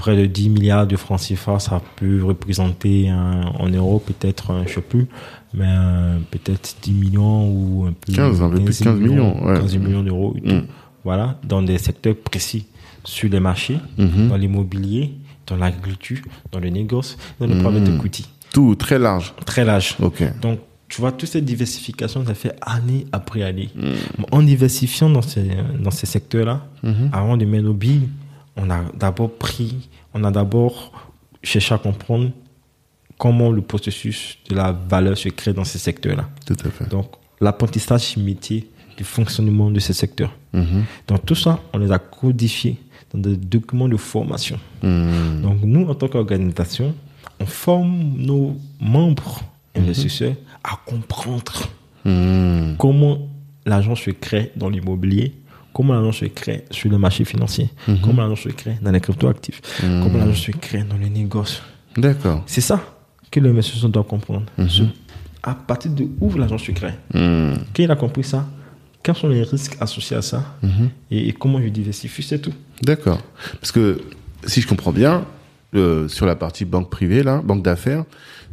[0.00, 4.72] près de 10 milliards de francs CFA, ça peut représenter euh, en euros peut-être, je
[4.74, 5.06] sais plus,
[5.52, 9.44] mais euh, peut-être 10 millions ou un peu 15, un peu plus de 15 millions,
[9.46, 9.58] ouais.
[9.60, 10.34] 15 millions d'euros.
[10.42, 10.60] Mm.
[11.04, 12.64] Voilà, dans des secteurs précis,
[13.04, 14.28] sur les marchés, Mhm.
[14.28, 15.12] dans l'immobilier,
[15.46, 16.22] dans l'agriculture,
[16.52, 17.62] dans le négoce, dans le Mm.
[17.62, 18.24] private equity.
[18.52, 19.32] Tout très large.
[19.46, 19.96] Très large.
[20.00, 20.22] Ok.
[20.40, 23.68] Donc, tu vois, toute cette diversification, ça fait année après année.
[23.76, 24.24] Mm.
[24.32, 25.46] En diversifiant dans ces,
[25.78, 27.10] dans ces secteurs-là, Mhm.
[27.12, 28.08] avant de mettre nos billes,
[28.56, 30.92] on a d'abord pris, on a d'abord
[31.42, 32.30] cherché à comprendre
[33.18, 36.28] comment le processus de la valeur se crée dans ces secteurs-là.
[36.46, 36.88] Tout à fait.
[36.88, 40.32] Donc, l'apprentissage métier du fonctionnement de ces secteurs.
[40.52, 40.84] Mhm.
[41.08, 42.76] Donc, tout ça, on les a codifiés
[43.12, 44.58] dans des documents de formation.
[44.82, 45.42] Mhm.
[45.42, 46.94] Donc, nous, en tant qu'organisation,
[47.38, 49.40] on forme nos membres
[49.76, 50.34] investisseurs
[50.64, 51.68] à comprendre
[52.04, 52.76] Mhm.
[52.78, 53.18] comment
[53.66, 55.34] l'argent se crée dans l'immobilier,
[55.72, 57.68] comment l'argent se crée sur le marché financier,
[58.02, 61.62] comment l'argent se crée dans les cryptoactifs, comment l'argent se crée dans les négoces.
[61.96, 62.42] D'accord.
[62.46, 62.80] C'est ça
[63.30, 64.46] que l'investisseur doit comprendre.
[64.68, 64.82] Ce-
[65.42, 66.94] À partir de où l'argent se crée.
[67.14, 67.58] Mhm.
[67.74, 68.46] Quand il a compris ça,
[69.02, 70.56] quels sont les risques associés à ça
[71.10, 72.52] et, et comment je diversifie, c'est tout.
[72.82, 73.20] D'accord.
[73.60, 74.02] Parce que
[74.44, 75.24] si je comprends bien,
[75.74, 78.04] euh, sur la partie banque privée, là, banque d'affaires,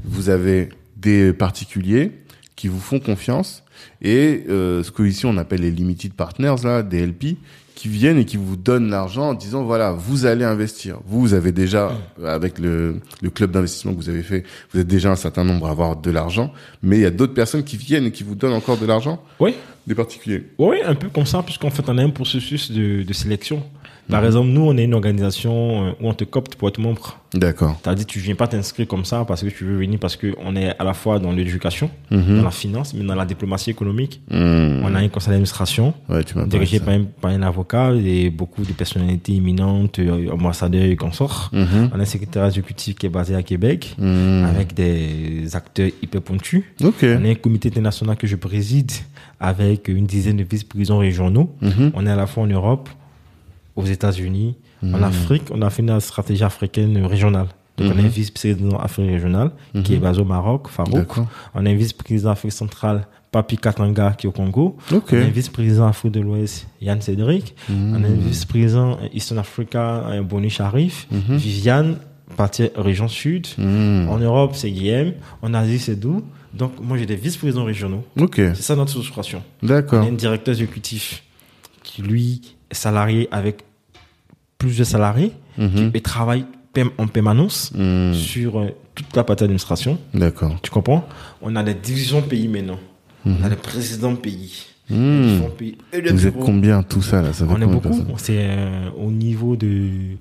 [0.05, 2.11] vous avez des particuliers
[2.55, 3.63] qui vous font confiance
[4.01, 7.37] et euh, ce que ici on appelle les limited partners, là, des LP,
[7.75, 10.97] qui viennent et qui vous donnent l'argent en disant voilà, vous allez investir.
[11.05, 11.91] Vous, vous avez déjà,
[12.25, 15.67] avec le, le club d'investissement que vous avez fait, vous êtes déjà un certain nombre
[15.67, 16.51] à avoir de l'argent,
[16.81, 19.21] mais il y a d'autres personnes qui viennent et qui vous donnent encore de l'argent,
[19.39, 19.53] Oui,
[19.85, 20.43] des particuliers.
[20.57, 23.63] oui, un peu comme ça, puisqu'en fait, on a un processus de, de sélection.
[24.09, 27.19] Par exemple, nous, on est une organisation euh, où on te copte pour être membre.
[27.33, 27.77] D'accord.
[27.83, 30.73] C'est-à-dire tu viens pas t'inscrire comme ça parce que tu veux venir, parce qu'on est
[30.79, 32.37] à la fois dans l'éducation, Mhm.
[32.37, 34.21] dans la finance, mais dans la diplomatie économique.
[34.31, 34.81] Hmm.
[34.83, 38.71] On a un conseil d'administration Ouais, dirigé par un, par un avocat et beaucoup de
[38.71, 41.49] personnalités imminentes, euh, ambassadeurs et consorts.
[41.51, 41.89] Mhm.
[41.93, 46.63] On a un secrétaire exécutif qui est basé à Québec avec des acteurs hyper pointus.
[46.81, 47.03] Ok.
[47.03, 48.91] On a un comité international que je préside
[49.39, 51.53] avec une dizaine de vice-présidents régionaux.
[51.61, 51.91] Mhm.
[51.93, 52.89] On est à la fois en Europe,
[53.77, 55.43] aux États-Unis, en Afrique.
[55.51, 57.47] On a fait une stratégie africaine régionale.
[57.77, 59.51] Donc, on a un vice-président Afrique régionale
[59.83, 61.17] qui est basé au Maroc, Farouk.
[61.53, 64.77] On a un vice-président Afrique centrale, Papi Katanga, qui est au Congo.
[64.91, 67.55] On a un vice-président Afrique de l'Ouest, Yann Cédric.
[67.69, 71.07] On a un vice-président Eastern Africa, euh, Boni Sharif.
[71.11, 71.97] Viviane,
[72.35, 73.45] partie région sud.
[73.59, 74.09] Hmm.
[74.09, 75.13] En Europe, c'est Guillaume.
[75.43, 76.23] En Asie, c'est Dou.
[76.53, 78.03] Donc, moi, j'ai des vice-présidents régionaux.
[78.19, 78.35] Ok.
[78.37, 79.43] C'est ça notre souscription.
[79.61, 80.03] On D'accord.
[80.03, 81.23] a un directeur exécutif
[81.83, 83.63] qui, lui, salarié avec
[84.57, 85.91] plusieurs salariés Mhm.
[85.93, 88.13] et travaille perm- en permanence Hmm.
[88.13, 89.97] sur euh, toute la partie administration.
[90.13, 90.55] D'accord.
[90.61, 91.07] Tu comprends?
[91.41, 92.79] On a des divisions pays maintenant.
[93.25, 94.65] On a des présidents pays.
[94.89, 97.33] Vous êtes combien tout ça là?
[97.33, 98.05] Ça fait On est beaucoup.
[98.17, 100.15] C'est euh, au niveau de.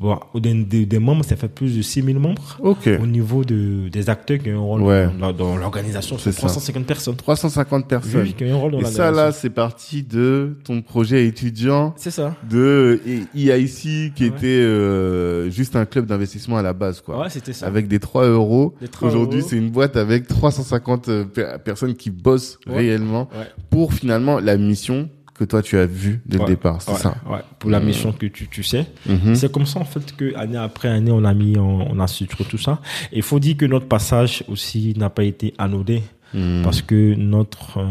[0.00, 0.54] Bon, au- des,
[0.86, 2.56] des- membres, ça fait plus de 6000 membres.
[2.60, 2.88] Ok.
[3.02, 5.08] Au niveau de, des acteurs qui ont un rôle Ouais.
[5.18, 6.46] dans, dans l'organisation, C'est c'est ça.
[6.46, 7.16] 350 personnes.
[7.16, 8.20] 350 personnes.
[8.22, 11.94] Oui, qui ont un rôle dans Et ça là, c'est parti de ton projet étudiant
[11.96, 12.36] C'est ça.
[12.48, 13.00] de
[13.34, 14.26] EIC qui Ouais.
[14.28, 17.20] était euh, juste un club d'investissement à la base quoi.
[17.22, 17.66] Ouais, c'était ça.
[17.66, 18.74] Avec des 3 euros.
[18.80, 23.46] Des 3 Aujourd'hui, c'est une boîte avec 350 euh, per- personnes qui bossent réellement Ouais.
[23.70, 25.08] pour finalement la mission
[25.38, 26.44] que toi tu as vue dès Ouais.
[26.44, 26.82] le départ.
[26.82, 27.14] C'est Ouais, ça.
[27.30, 27.86] ouais, pour la Mhm.
[27.86, 28.86] mission que tu, tu sais.
[29.06, 29.34] Mhm.
[29.34, 32.06] C'est comme ça, en fait, que année après année, on a mis, on, on a
[32.06, 32.80] structuré tout ça.
[33.12, 36.00] Et il faut dire que notre passage aussi n'a pas été anodin.
[36.34, 36.60] Mhm.
[36.62, 37.86] Parce que notre euh,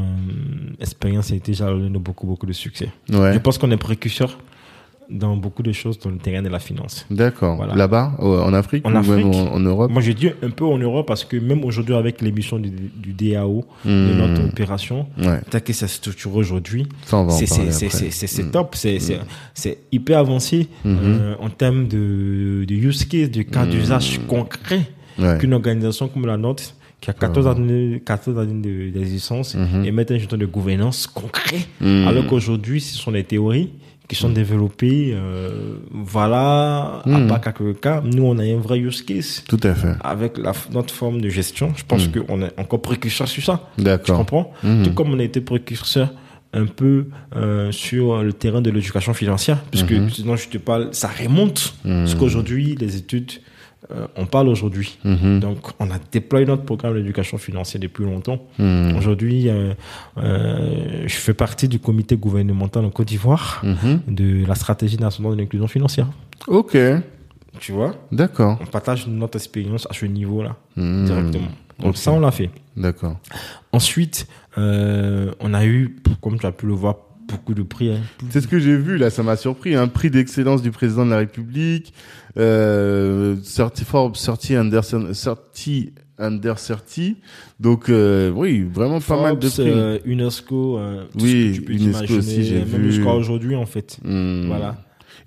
[0.80, 2.89] expérience a été jalonnée de beaucoup, beaucoup de succès.
[3.10, 3.34] Ouais.
[3.34, 4.38] Je pense qu'on est précurseur
[5.10, 7.05] dans beaucoup de choses dans le terrain de la finance.
[7.10, 7.55] D'accord.
[7.55, 7.76] Voilà.
[7.76, 9.26] Là-bas, en Afrique En ou même Afrique.
[9.26, 9.91] en, en Europe.
[9.91, 13.14] Moi, je dis un peu en Europe parce que même aujourd'hui, avec l'émission du, du
[13.14, 14.18] DAO, de Mhm.
[14.18, 15.39] notre opération, Ouais.
[15.49, 20.97] tel que aujourd'hui, Ça, on va en c'est top, c'est hyper avancé Mhm.
[21.01, 23.72] euh, en termes de, de use case, de cas Mhm.
[23.72, 24.82] d'usage concret
[25.20, 25.38] Ouais.
[25.39, 26.64] qu'une organisation comme la nôtre,
[26.99, 29.86] qui a 14 années, 14 années de- d'existence, Mhm.
[29.86, 33.72] et mettre un jeton de gouvernance concret, alors qu'aujourd'hui, ce sont des théories
[34.08, 37.28] qui sont développées, euh, voilà, à Mhm.
[37.28, 38.01] pas quelques cas.
[38.05, 39.95] Nous, on a un vrai use case Tout à fait.
[40.01, 41.74] avec la, notre forme de gestion.
[41.76, 42.24] Je pense Mhm.
[42.26, 43.70] qu'on est encore précurseur sur ça.
[43.78, 44.18] Tu D'accord.
[44.18, 44.53] comprends?
[44.64, 44.84] Mhm.
[44.84, 46.14] Tout comme on a été précurseur
[46.53, 51.10] un peu euh, sur le terrain de l'éducation financière, puisque sinon je te parle, ça
[51.10, 51.76] remonte.
[51.84, 53.32] Parce qu'aujourd'hui, les études,
[53.92, 54.98] euh, on parle aujourd'hui.
[55.04, 55.40] Mhm.
[55.40, 58.40] Donc, on a déployé notre programme d'éducation financière depuis longtemps.
[58.60, 58.96] Mhm.
[58.98, 59.74] Aujourd'hui, euh,
[60.18, 64.02] euh, je fais partie du comité gouvernemental en Côte d'Ivoire Mhm.
[64.08, 66.08] de la stratégie nationale de l'inclusion financière.
[66.48, 66.78] Ok.
[67.60, 67.96] Tu vois?
[68.12, 68.58] D'accord.
[68.62, 71.48] On partage notre expérience à ce niveau-là, directement.
[71.80, 72.50] Donc, ça, on l'a fait.
[72.76, 73.18] D'accord.
[73.72, 74.28] Ensuite,
[74.58, 76.96] on a eu, comme tu as pu le voir,
[77.28, 77.92] beaucoup de prix.
[77.92, 78.00] hein.
[78.30, 79.76] C'est ce que j'ai vu là, ça m'a surpris.
[79.76, 81.94] Un prix d'excellence du président de la République,
[82.38, 84.84] euh, sorti Forbes, sorti under,
[85.14, 87.16] sorti under 30.
[87.60, 89.80] Donc euh, oui, vraiment pas mal de Forbes, prix.
[89.80, 92.92] euh, UNESCO, euh, tout Oui, ce que tu peux UNESCO aussi, j'ai même vu.
[92.92, 93.98] jusqu'à aujourd'hui, en fait.
[94.04, 94.48] Hmm.
[94.48, 94.76] Voilà.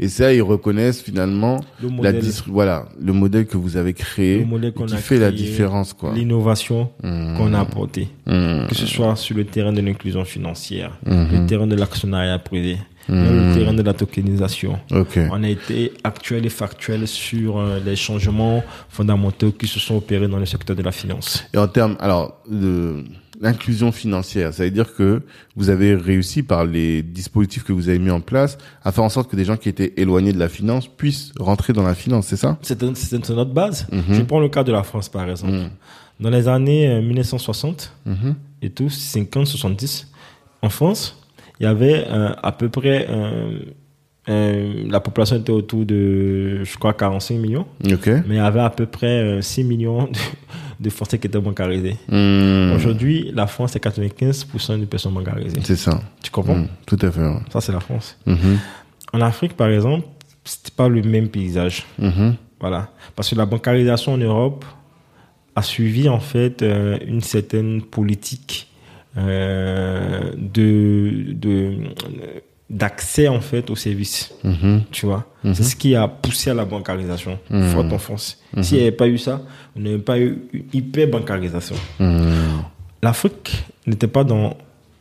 [0.03, 3.93] Et ça, ils reconnaissent finalement Le la modèle, dis- voilà le modèle que vous avez
[3.93, 6.15] créé, le qu'on qui a fait la créé, différence quoi.
[6.15, 7.37] l'innovation Hmm.
[7.37, 8.09] qu'on a apportée.
[8.27, 8.67] Hmm.
[8.69, 12.79] que ce soit sur le terrain de l'inclusion financière, le terrain de l'actionnariat privé,
[13.11, 14.79] le terrain de la tokenisation.
[14.93, 15.19] Ok.
[15.31, 20.29] On a été actuel et factuel sur euh, les changements fondamentaux qui se sont opérés
[20.29, 21.45] dans le secteur de la finance.
[21.55, 23.05] Et en termes, alors, de
[23.41, 25.23] l'inclusion financière, ça veut dire que
[25.57, 29.09] vous avez réussi par les dispositifs que vous avez mis en place à faire en
[29.09, 32.27] sorte que des gens qui étaient éloignés de la finance puissent rentrer dans la finance,
[32.27, 32.59] c'est ça?
[32.63, 33.87] C'est notre base.
[33.91, 34.03] Mhm.
[34.15, 35.53] Je prends le cas de la France, par exemple.
[35.53, 35.71] Mhm.
[36.21, 38.35] Dans les années euh, 1960 Mhm.
[38.61, 40.07] et tout, 50, 70,
[40.63, 41.17] en France,
[41.61, 43.07] il y avait euh, à peu près...
[43.09, 43.61] euh,
[44.29, 47.67] euh, la population était autour de, je crois, 45 millions.
[47.83, 47.91] Mais
[48.29, 50.11] il y avait à peu près euh, 6 millions de,
[50.85, 51.97] de Français qui étaient bancarisés.
[52.09, 52.73] Hmm.
[52.77, 55.59] Aujourd'hui, la France, c'est 95% de personnes bancarisées.
[55.65, 56.01] C'est ça.
[56.23, 56.57] Tu comprends?
[56.57, 56.69] Hmm.
[56.87, 57.21] Tout à fait.
[57.21, 57.39] ouais.
[57.53, 58.17] Ça, c'est la France.
[58.27, 58.59] Mhm.
[59.15, 60.07] En Afrique, par exemple,
[60.45, 61.85] c'était pas le même paysage.
[61.99, 62.37] Mhm.
[62.61, 62.91] Voilà.
[63.17, 64.65] Parce que la bancarisation en Europe
[65.57, 68.70] a suivi, en fait, euh, une certaine politique
[69.17, 71.75] euh, de, de,
[72.69, 74.33] d'accès, en fait, aux services.
[74.45, 74.83] Mhm.
[74.91, 75.55] Tu vois, Mhm.
[75.55, 77.69] c'est ce qui a poussé à la bancarisation Mhm.
[77.71, 78.39] forte en France.
[78.63, 79.43] S'il n'y avait pas eu ça,
[79.77, 81.77] on n'aurait pas eu une hyper bancarisation.
[81.99, 82.63] Mhm.
[83.03, 84.57] L'Afrique n'était pas dans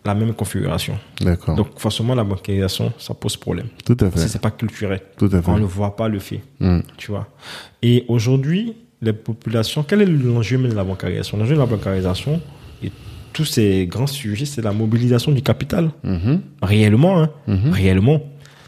[0.05, 0.97] la même configuration.
[1.21, 1.55] D'accord.
[1.55, 3.67] Donc forcément, la bancarisation, ça pose problème.
[3.85, 4.19] Tout à fait.
[4.19, 5.51] Si c'est pas culturel, Tout à fait.
[5.51, 6.41] on ne voit pas le fait.
[6.97, 7.27] Tu vois?
[7.83, 11.37] Et aujourd'hui, les populations, quel est l'enjeu de la bancarisation?
[11.37, 12.41] L'enjeu de la bancarisation
[13.33, 15.91] tous ces grands sujets, c'est la mobilisation du capital.
[16.03, 16.41] Mhm.
[16.61, 17.29] Réellement, hein.
[17.47, 17.71] Mhm.
[17.71, 18.21] Réellement.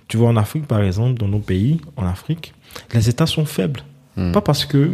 [0.08, 2.54] Tu vois, en Afrique, par exemple, dans nos pays, en Afrique,
[2.94, 3.82] les États sont faibles.
[4.18, 4.34] Mm.
[4.34, 4.92] Pas parce que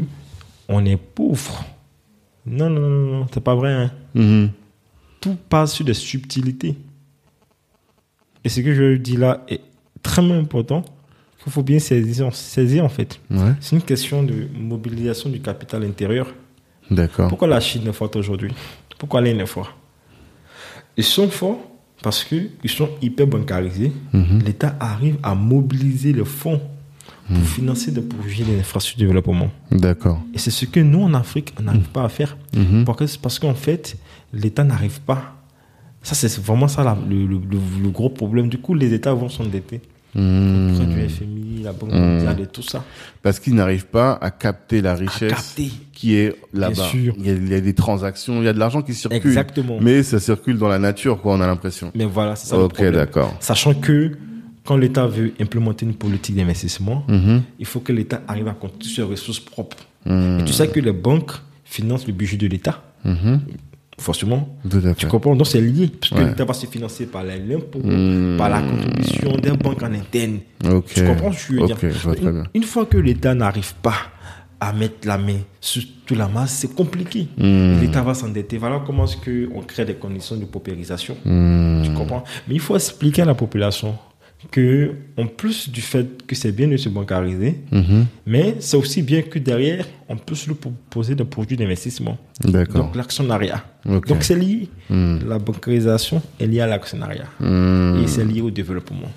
[0.69, 1.65] on est pauvre.
[2.45, 3.73] Non, non, non, non, c'est pas vrai.
[3.73, 3.91] hein.
[4.13, 4.49] Mhm.
[5.19, 6.75] Tout passe sur des subtilités.
[8.43, 9.61] Et ce que je dis là est
[10.03, 10.85] très important.
[11.45, 13.19] Il faut bien saisir, saisir en fait.
[13.31, 13.53] Ouais.
[13.59, 16.27] C'est une question de mobilisation du capital intérieur.
[16.91, 17.29] D'accord.
[17.29, 18.51] Pourquoi la Chine est forte aujourd'hui?
[18.99, 19.73] Pourquoi l'Inde est forte
[20.97, 21.59] Ils sont forts
[22.03, 23.91] parce qu'ils sont hyper bancarisés.
[24.13, 24.43] Mhm.
[24.45, 26.61] L'État arrive à mobiliser les fonds
[27.27, 29.49] pour financer des projets d'infrastructure de développement.
[29.71, 30.21] D'accord.
[30.33, 32.37] Et c'est ce que nous, en Afrique, on n'arrive pas à faire.
[32.55, 32.85] Mhm.
[32.85, 33.97] Parce que- Parce qu'en fait,
[34.33, 35.33] l'État n'arrive pas.
[36.03, 38.47] Ça, c'est vraiment ça le, le- le- le gros problème.
[38.47, 39.81] Du coup, les États vont s'endetter.
[40.17, 40.71] Mhm.
[40.75, 42.83] Auprès du FMI, la Banque mondiale et tout ça.
[43.21, 45.71] Parce qu'ils n'arrivent pas à capter la richesse capter.
[45.93, 46.73] qui est là-bas.
[46.89, 47.13] sûr.
[47.17, 49.17] Il y, a, il y a des transactions, il y a de l'argent qui circule.
[49.17, 49.77] Exactement.
[49.81, 51.91] Mais ça circule dans la nature, quoi, on a l'impression.
[51.95, 52.93] Mais voilà, c'est ça le Ok, problème.
[52.95, 53.35] d'accord.
[53.39, 54.17] Sachant que
[54.65, 57.41] quand l'État veut implémenter une politique d'investissement, Mhm.
[57.59, 59.77] il faut que l'État arrive à constituer ses ressources propres.
[60.05, 60.39] Mhm.
[60.41, 61.31] Et tu sais que les banques
[61.63, 63.41] financent le budget de l'État, Mhm.
[63.99, 64.47] Forcément.
[64.97, 65.35] Tu comprends?
[65.35, 65.87] Donc c'est lié.
[65.99, 66.25] Parce que Ouais.
[66.29, 68.35] l'État va se financer par l'impôt, Mhm.
[68.37, 70.39] par la contribution des banques en interne.
[70.85, 71.77] Tu comprends ce que je veux dire?
[71.81, 72.43] Je une, bien.
[72.53, 73.95] une fois que l'État n'arrive pas
[74.59, 77.27] à mettre la main sur toute la masse, c'est compliqué.
[77.37, 77.79] Mhm.
[77.81, 78.57] L'État va s'endetter.
[78.57, 81.15] Voilà comment est-ce qu'on crée des conditions de paupérisation.
[81.25, 81.81] Mhm.
[81.85, 82.23] Tu comprends?
[82.47, 83.95] Mais il faut expliquer à la population
[84.51, 88.05] que, en plus du fait que c'est bien de se bancariser, Mhm.
[88.25, 92.17] mais c'est aussi bien que derrière, on peut se lui proposer des produits d'investissement.
[92.43, 93.63] Donc l'actionnariat.
[93.85, 94.69] Donc c'est lié.
[94.89, 95.21] Mhm.
[95.27, 97.25] La bancarisation est liée à l'actionnariat.
[97.39, 98.03] Mhm.
[98.03, 99.11] Et c'est lié au développement.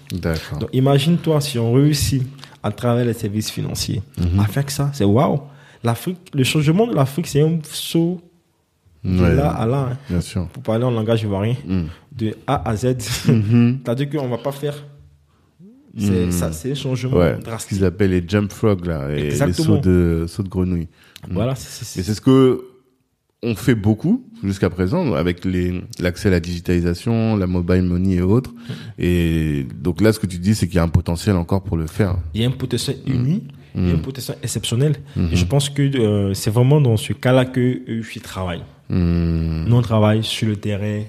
[0.61, 2.23] Donc imagine-toi si on réussit
[2.63, 4.41] à travers les services financiers Mhm.
[4.41, 5.41] à faire que ça, c'est waouh.
[5.85, 8.21] L'Afrique, le changement de l'Afrique, c'est un saut
[9.03, 9.89] de Ouais, là à là.
[9.93, 9.97] hein.
[10.11, 10.47] Bien sûr.
[10.49, 11.87] Pour parler en langage ivoirien, Mhm.
[12.17, 12.97] de A à Z.
[13.29, 13.79] Mhm.
[13.85, 14.75] C'est-à-dire qu'on va pas faire.
[15.99, 17.77] C'est ça, c'est un changement Ouais, ce drastique.
[17.79, 20.89] qu'ils appellent les jump frogs, là, et les sauts de, sauts de grenouille.
[21.31, 22.63] Voilà, c'est- c'est- Et c'est ce que
[23.43, 25.47] on fait beaucoup jusqu'à présent avec
[25.99, 28.53] l'accès à la digitalisation, la mobile money et autres.
[28.99, 31.77] Et donc là, ce que tu dis, c'est qu'il y a un potentiel encore pour
[31.79, 32.17] le faire.
[32.35, 33.11] il y a un potentiel Mm.
[33.13, 34.97] uni, il y a un potentiel exceptionnel.
[35.33, 38.63] Et je pense que euh, c'est vraiment dans ce cas-là que EUFI travaille.
[38.91, 41.03] Hmm, Nous, on travaille sur le terrain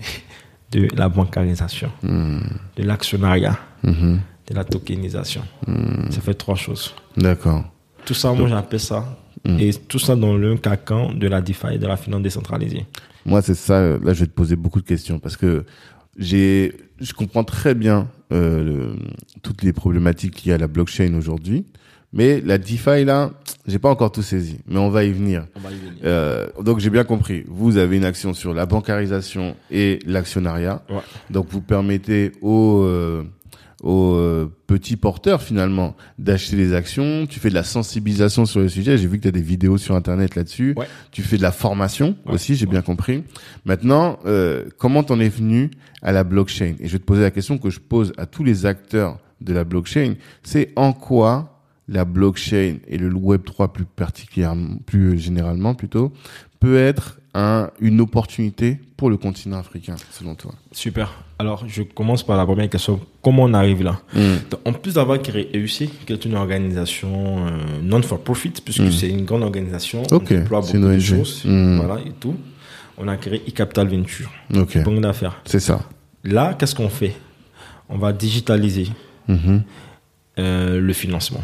[0.72, 2.40] de la bancarisation, hmm,
[2.78, 3.58] de l'actionnariat,
[4.54, 5.42] la tokenisation.
[5.68, 6.10] Mm.
[6.12, 6.94] Ça fait trois choses.
[7.18, 7.64] D'accord.
[8.06, 9.18] Tout ça, moi, j'appelle ça.
[9.46, 9.58] Mm.
[9.60, 12.86] Et tout ça dans le cacan de la DeFi et de la finance décentralisée.
[13.26, 13.80] Moi, c'est ça.
[13.98, 15.66] Là, je vais te poser beaucoup de questions parce que
[16.18, 18.96] j'ai, je comprends très bien euh, le-
[19.42, 21.66] toutes les problématiques liées à la blockchain aujourd'hui,
[22.14, 23.32] mais la DeFi là,
[23.66, 24.58] j'ai pas encore tout saisi.
[24.68, 25.46] Mais on va y venir.
[25.56, 25.94] On va y venir.
[26.04, 27.44] Euh, donc j'ai bien compris.
[27.48, 30.84] Vous avez une action sur la bancarisation et l'actionnariat.
[30.90, 30.98] Ouais.
[31.30, 33.24] Donc vous permettez aux euh,
[33.82, 37.26] aux euh, petits porteurs finalement d'acheter des actions.
[37.28, 38.98] Tu fais de la sensibilisation sur le sujet.
[38.98, 40.74] J'ai vu que tu as des vidéos sur internet là-dessus.
[40.78, 40.88] Ouais.
[41.12, 42.34] Tu fais de la formation Ouais.
[42.34, 43.24] aussi, j'ai bien compris.
[43.66, 45.72] Maintenant, euh, comment t'en es venu
[46.02, 46.76] à la blockchain?
[46.80, 49.54] Et je vais te poser la question que je pose à tous les acteurs de
[49.54, 50.14] la blockchain.
[50.44, 56.14] C'est en quoi la blockchain et le Web 3 plus particulièrement, plus généralement plutôt,
[56.60, 60.54] peut être un, une opportunité pour le continent africain, selon toi?
[60.72, 61.24] Super.
[61.42, 63.00] Alors, je commence par la première question.
[63.24, 63.96] Comment on arrive là.
[64.52, 67.12] Donc, En plus d'avoir créé EUC, qui est une organisation
[67.48, 67.50] euh,
[67.82, 70.16] non-for-profit, puisque c'est une grande organisation, Hmm.
[70.18, 72.36] Ok, on déploie beaucoup de choses, voilà, et tout.
[73.00, 75.42] On a créé e-capital venture, Ok, banque d'affaires.
[75.46, 75.78] c'est ça.
[76.24, 77.14] Là, qu'est-ce qu'on fait?
[77.90, 78.88] On va digitaliser
[79.28, 79.64] Mhm.
[80.38, 81.42] euh, le financement.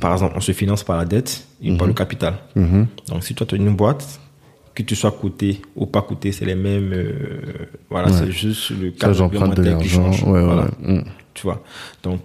[0.00, 2.34] Par exemple, on se finance par la dette et par le capital.
[2.54, 2.86] Mhm.
[3.08, 4.20] Donc, si toi, tu as une boîte,
[4.82, 6.92] que tu sois coté ou pas coté, c'est les mêmes.
[6.92, 7.12] euh,
[7.88, 8.14] voilà, Ouais.
[8.18, 10.12] c'est juste le cadre réglementaire qui l'argent.
[10.12, 10.22] change.
[10.24, 10.62] Ouais, Voilà.
[10.64, 10.70] ouais.
[11.00, 11.04] Hmm.
[11.34, 11.62] Tu vois.
[12.02, 12.20] Donc,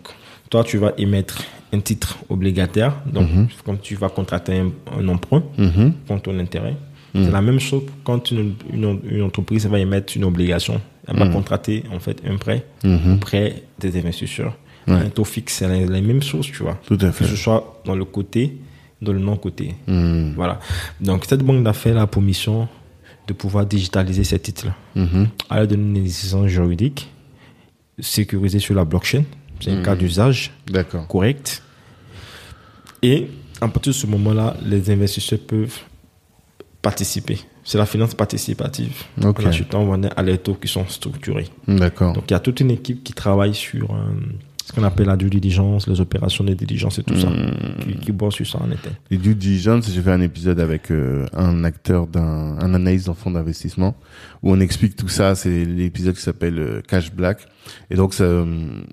[0.49, 1.43] toi, tu vas émettre
[1.73, 2.95] un titre obligataire.
[3.05, 3.27] Donc,
[3.65, 5.93] quand tu vas contracter un, un emprunt Mhm.
[6.07, 6.75] contre ton intérêt,
[7.13, 10.81] c'est la même chose quand une, une, une entreprise va émettre une obligation.
[11.07, 13.13] Elle va contracter, en fait, un prêt Mhm.
[13.15, 14.53] auprès des investisseurs.
[14.87, 16.77] Un taux fixe, c'est la, la même chose, tu vois.
[16.85, 17.25] Tout à Que fait.
[17.25, 18.57] ce soit dans le côté,
[19.01, 19.75] dans le non-côté.
[19.87, 20.33] Hmm.
[20.35, 20.59] Voilà.
[21.01, 22.67] Donc, cette banque d'affaires a pour mission
[23.27, 25.27] de pouvoir digitaliser ces titres-là Mhm.
[25.49, 27.09] à l'aide d'une décision juridique
[27.99, 29.23] sécurisée sur la blockchain.
[29.59, 30.51] C'est un cas d'usage
[31.07, 31.63] correct.
[33.01, 33.27] Et
[33.61, 35.79] à partir de ce moment-là, les investisseurs peuvent
[36.81, 39.03] participer c'est la finance participative.
[39.23, 39.39] Ok.
[39.43, 41.47] En achetant, on à les taux qui sont structurés.
[41.67, 42.13] D'accord.
[42.13, 44.13] Donc il y a toute une équipe qui travaille sur euh,
[44.65, 47.27] ce qu'on appelle la due diligence, les opérations de diligence et tout ça,
[47.83, 48.89] qui, qui bosse sur ça en été.
[49.11, 53.13] Les due diligence, j'ai fait un épisode avec euh, un acteur d'un, un analyste en
[53.13, 53.95] fonds d'investissement
[54.41, 55.35] où on explique tout ça.
[55.35, 57.45] C'est l'épisode qui s'appelle euh, Cash Black.
[57.91, 58.45] Et donc, ça, euh,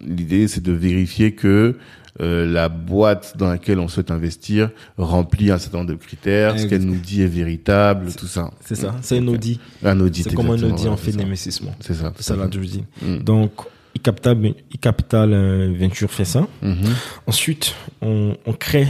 [0.06, 1.78] l'idée, c'est de vérifier que
[2.20, 4.68] euh, la boîte dans laquelle on souhaite investir
[4.98, 8.50] remplit un certain nombre de critères, ce qu'elle nous dit est véritable, tout ça.
[8.60, 9.58] C'est ça, c'est un audit.
[9.82, 10.24] Un audit.
[10.24, 11.18] C'est comme un audit en fait ça.
[11.18, 11.74] d'investissement.
[11.80, 12.12] C'est ça.
[12.16, 12.84] C'est ça la due diligence.
[13.00, 13.18] Mm.
[13.20, 13.52] Donc,
[13.96, 14.36] e-capital,
[14.74, 16.46] e-capital euh, Venture fait ça.
[16.62, 16.94] Mhm.
[17.26, 18.88] Ensuite, on, on crée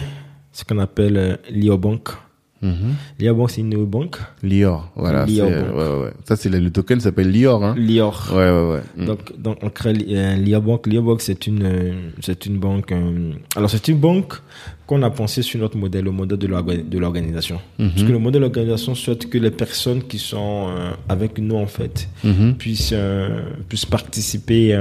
[0.53, 2.09] ce qu'on appelle euh, l'IOBank.
[2.63, 2.95] Mhm.
[3.19, 4.19] L'IOBank, c'est une néobanque.
[4.43, 5.27] Lior, voilà.
[5.27, 6.11] Lior, ouais.
[6.25, 7.75] Ça, c'est le, le token s'appelle Lior, hein.
[7.77, 8.31] Lior.
[8.33, 8.83] Ouais, ouais, ouais.
[8.97, 9.05] Mm.
[9.07, 10.87] Donc, donc, on crée euh, l'IOBank.
[10.87, 12.93] L'IOBank, c'est une, euh, c'est une banque.
[12.93, 14.35] euh, alors, c'est une banque
[14.87, 17.59] qu'on a pensé sur notre modèle, le modèle de l'orga- de l'organisation.
[17.79, 17.91] Mhm.
[17.91, 21.57] Parce que le modèle de l'organisation souhaite que les personnes qui sont euh, avec nous,
[21.57, 22.55] en fait, Mhm.
[22.57, 22.95] puissent,
[23.69, 24.77] puissent participer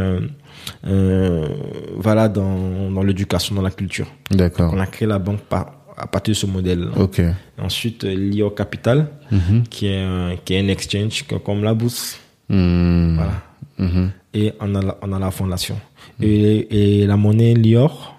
[1.97, 4.07] voilà, dans, dans l'éducation, dans la culture.
[4.29, 4.71] D'accord.
[4.73, 6.87] On a créé la banque par- à partir de ce modèle.
[6.97, 7.21] Ok.
[7.59, 9.63] Ensuite, euh, l'IO Capital, Mhm.
[9.69, 12.19] qui est, un- qui est un exchange comme la bourse.
[12.49, 13.15] Mm.
[13.15, 13.41] Voilà.
[13.77, 14.11] Mhm.
[14.33, 15.77] Et on a la, on a la fondation.
[16.21, 18.15] Et, et la monnaie LIOR,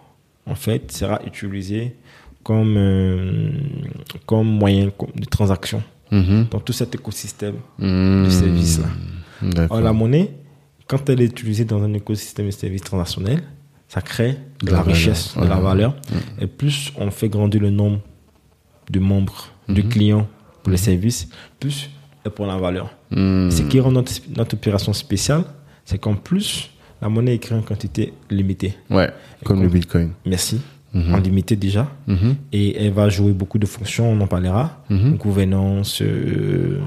[0.46, 1.94] en fait, sera utilisée
[2.42, 3.50] comme, euh,
[4.26, 6.46] comme moyen de transaction Mhm.
[6.50, 8.24] dans tout cet écosystème Mm.
[8.24, 8.88] de services-là.
[9.80, 10.30] La monnaie,
[10.86, 13.42] quand elle est utilisée dans un écosystème de services transactionnels,
[13.92, 14.86] ça crée de, la, valeur.
[14.86, 15.94] richesse, de la valeur.
[16.40, 18.00] Et plus on fait grandir le nombre
[18.90, 19.88] de membres, de Mhm.
[19.90, 20.26] clients
[20.62, 21.28] pour les services,
[21.60, 21.90] plus
[22.24, 22.88] elle prend la valeur.
[23.10, 23.50] Mm.
[23.50, 25.44] Ce qui rend notre, notre opération spéciale,
[25.84, 26.70] c'est qu'en plus,
[27.02, 28.74] la monnaie est créée en quantité limitée.
[28.88, 29.10] Ouais,
[29.44, 30.12] comme le Bitcoin.
[30.24, 30.60] Merci.
[30.94, 31.88] En limité déjà.
[32.06, 32.36] Mhm.
[32.52, 34.82] Et elle va jouer beaucoup de fonctions, on en parlera.
[34.90, 35.16] Mhm.
[35.16, 36.80] Gouvernance, euh,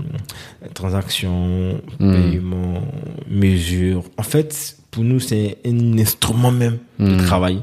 [0.73, 2.13] transactions, Mhm.
[2.13, 2.81] paiement,
[3.29, 4.03] mesures.
[4.17, 7.61] En fait, pour nous, c'est un instrument même de travail.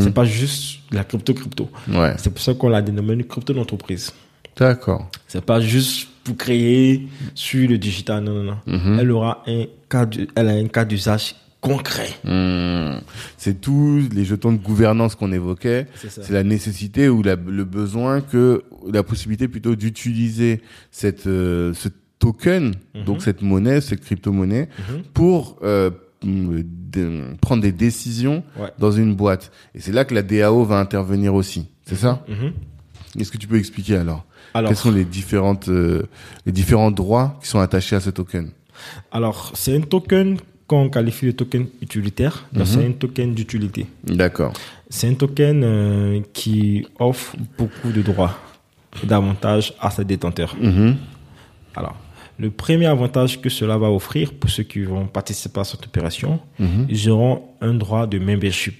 [0.00, 1.68] C'est pas juste la crypto-crypto.
[1.88, 4.12] Ouais, C'est pour ça qu'on l'a dénommé crypto d'entreprise.
[4.56, 5.08] d'accord.
[5.26, 8.98] C'est pas juste pour créer sur le digital, non, non, non.
[8.98, 11.34] Elle aura un cas, de- elle a un cas d'usage
[11.68, 12.10] concret.
[12.24, 13.00] Mm.
[13.38, 15.86] C'est tous les jetons de gouvernance qu'on évoquait.
[15.94, 18.62] C'est la nécessité ou la- le besoin que
[18.92, 20.60] la possibilité plutôt d'utiliser
[20.90, 21.88] cette euh, ce
[22.18, 23.04] token, Mhm.
[23.04, 25.02] donc cette monnaie, cette crypto-monnaie, Mhm.
[25.14, 25.90] pour euh,
[26.22, 28.70] de- prendre des décisions Ouais.
[28.78, 29.50] dans une boîte.
[29.74, 31.68] Et c'est là que la DAO va intervenir aussi.
[31.86, 32.24] C'est ça?
[32.28, 32.52] Mhm.
[33.20, 34.24] Est-ce que tu peux expliquer alors,
[34.56, 36.02] Alors, Quels sont les différentes euh,
[36.46, 38.50] les différents droits qui sont attachés à ce token?
[39.12, 40.36] Alors c'est un token
[40.66, 42.46] qu'on qualifie de token utilitaire.
[42.52, 42.64] Mhm.
[42.64, 43.86] c'est un token d'utilité.
[44.04, 44.52] D'accord.
[44.88, 48.38] C'est un token euh, qui offre beaucoup de droits
[49.02, 50.56] et d'avantages à ses détenteurs.
[50.60, 50.96] Mhm.
[51.76, 51.96] Alors,
[52.38, 56.40] le premier avantage que cela va offrir pour ceux qui vont participer à cette opération,
[56.58, 56.86] Mhm.
[56.88, 58.74] ils auront un droit de membership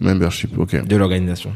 [0.00, 0.86] Membership, ok.
[0.86, 1.52] de l'organisation.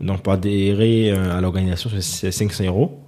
[0.00, 3.00] Donc, pour adhérer euh, à l'organisation, c'est- c'est 500 euros.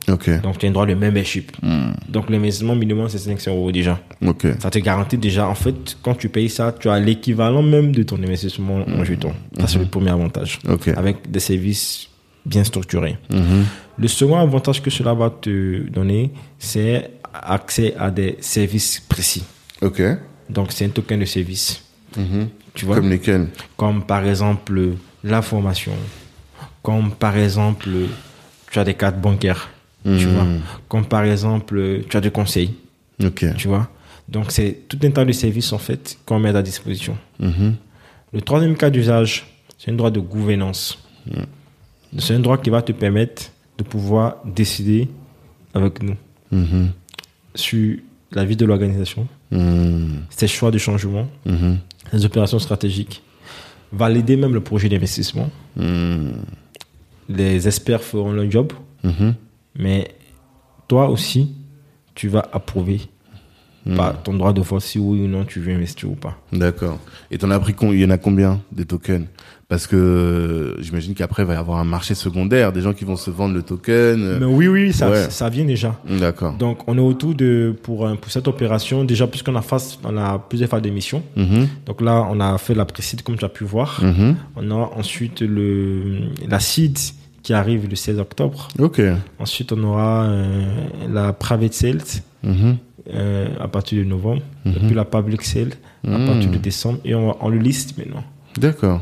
[0.43, 1.53] Donc, tu as un droit de membership.
[1.63, 1.95] Mhm.
[2.09, 4.01] Donc, l'investissement minimum, c'est 500 euros déjà.
[4.59, 8.03] Ça te garantit déjà, en fait, quand tu payes ça, tu as l'équivalent même de
[8.03, 9.35] ton investissement en jetons.
[9.59, 10.59] Ça, c'est le premier avantage.
[10.97, 12.09] Avec des services
[12.45, 13.19] bien structurés.
[13.99, 19.45] Le second avantage que cela va te donner, c'est accès à des services précis.
[20.49, 21.85] Donc, c'est un token de service.
[22.75, 22.97] Tu vois?
[22.97, 23.47] Comme lesquels?
[23.77, 25.93] Comme par exemple la formation.
[26.83, 27.89] Comme par exemple,
[28.71, 29.69] tu as des cartes bancaires.
[30.05, 30.35] Tu Mhm.
[30.35, 30.47] vois
[30.89, 32.75] Comme par exemple, tu as des conseils.
[33.23, 33.45] Ok.
[33.57, 33.89] Tu vois
[34.29, 37.19] Donc, c'est tout un tas de services, en fait, qu'on met à disposition.
[37.41, 37.75] Mhm.
[38.33, 39.45] Le troisième cas d'usage,
[39.77, 41.03] c'est un droit de gouvernance.
[42.19, 45.09] C'est un droit qui va te permettre de pouvoir décider
[45.75, 46.17] avec nous
[46.53, 46.91] Mhm.
[47.57, 47.97] sur
[48.33, 50.23] la vie de l'organisation, Mhm.
[50.31, 51.79] ses choix de changement, Mhm.
[52.13, 53.23] les opérations stratégiques,
[53.93, 55.51] valider même le projet d'investissement.
[57.31, 57.37] Mhm.
[57.37, 58.73] Les experts feront leur job,
[59.05, 59.35] Mhm.
[59.79, 60.09] mais
[60.89, 61.53] toi aussi,
[62.15, 63.01] tu vas approuver
[63.97, 66.37] par ton droit de vote si oui ou non tu veux investir ou pas.
[66.53, 66.99] D'accord.
[67.31, 69.25] Et t'en as pris con- il y en a combien des tokens?
[69.69, 73.05] Parce que euh, j'imagine qu'après il va y avoir un marché secondaire, des gens qui
[73.05, 74.21] vont se vendre le token.
[74.23, 74.39] euh.
[74.41, 75.31] Mais oui, oui, ça, Ouais.
[75.31, 75.99] ça vient déjà.
[76.19, 76.55] D'accord.
[76.55, 80.17] Donc, on est autour de, pour, un- pour cette opération, déjà, puisqu'on a, face, on
[80.19, 81.23] a plusieurs phases d'émission.
[81.37, 81.69] Mhm.
[81.87, 84.01] Donc là, on a fait la précide, comme tu as pu voir.
[84.03, 84.35] Mhm.
[84.57, 86.99] On a ensuite le, la seed
[87.43, 88.69] qui arrive le 16 octobre.
[88.79, 89.01] Ok.
[89.39, 92.01] Ensuite, on aura euh, la private sales
[92.43, 92.77] Mhm.
[93.15, 94.43] euh, à partir de novembre.
[94.67, 95.73] Et puis la public sale
[96.07, 96.27] à Mhm.
[96.27, 96.99] partir de décembre.
[97.05, 98.25] Et on, on le liste maintenant.
[98.59, 99.01] D'accord.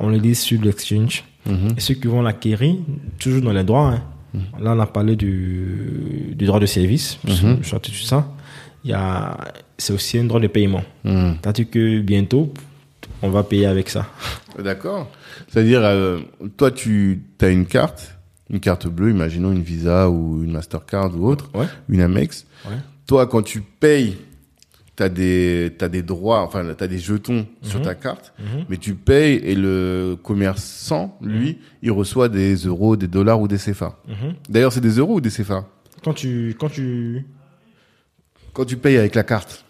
[0.00, 1.24] On le liste sur l'exchange.
[1.46, 1.74] Mhm.
[1.76, 2.76] Et ceux qui vont l'acquérir,
[3.18, 4.02] toujours dans les droits, hein,
[4.58, 7.58] Là, on a parlé du, du droit de service, Mhm.
[7.62, 8.26] je tout ça.
[9.78, 10.82] C'est aussi un droit de paiement.
[11.04, 11.36] Mhm.
[11.42, 12.52] C'est-à-dire que bientôt,
[13.22, 14.06] on va payer avec ça.
[14.58, 15.10] D'accord.
[15.48, 16.20] C'est-à-dire, euh,
[16.56, 18.16] toi, tu as une carte,
[18.50, 21.66] une carte bleue, imaginons une Visa ou une Mastercard ou autre, Ouais.
[21.88, 22.46] une Amex.
[22.66, 22.76] Ouais.
[23.06, 24.16] Toi, quand tu payes,
[24.96, 27.84] tu as des, t'as des droits, enfin, tu as des jetons sur Mhm.
[27.84, 28.64] ta carte, Mhm.
[28.68, 33.56] mais tu payes et le commerçant, lui, il reçoit des euros, des dollars ou des
[33.58, 33.98] CFA.
[34.06, 34.34] Mhm.
[34.50, 35.66] D'ailleurs, c'est des euros ou des CFA
[36.04, 37.24] Quand tu, quand tu,
[38.52, 39.64] Quand tu payes avec la carte.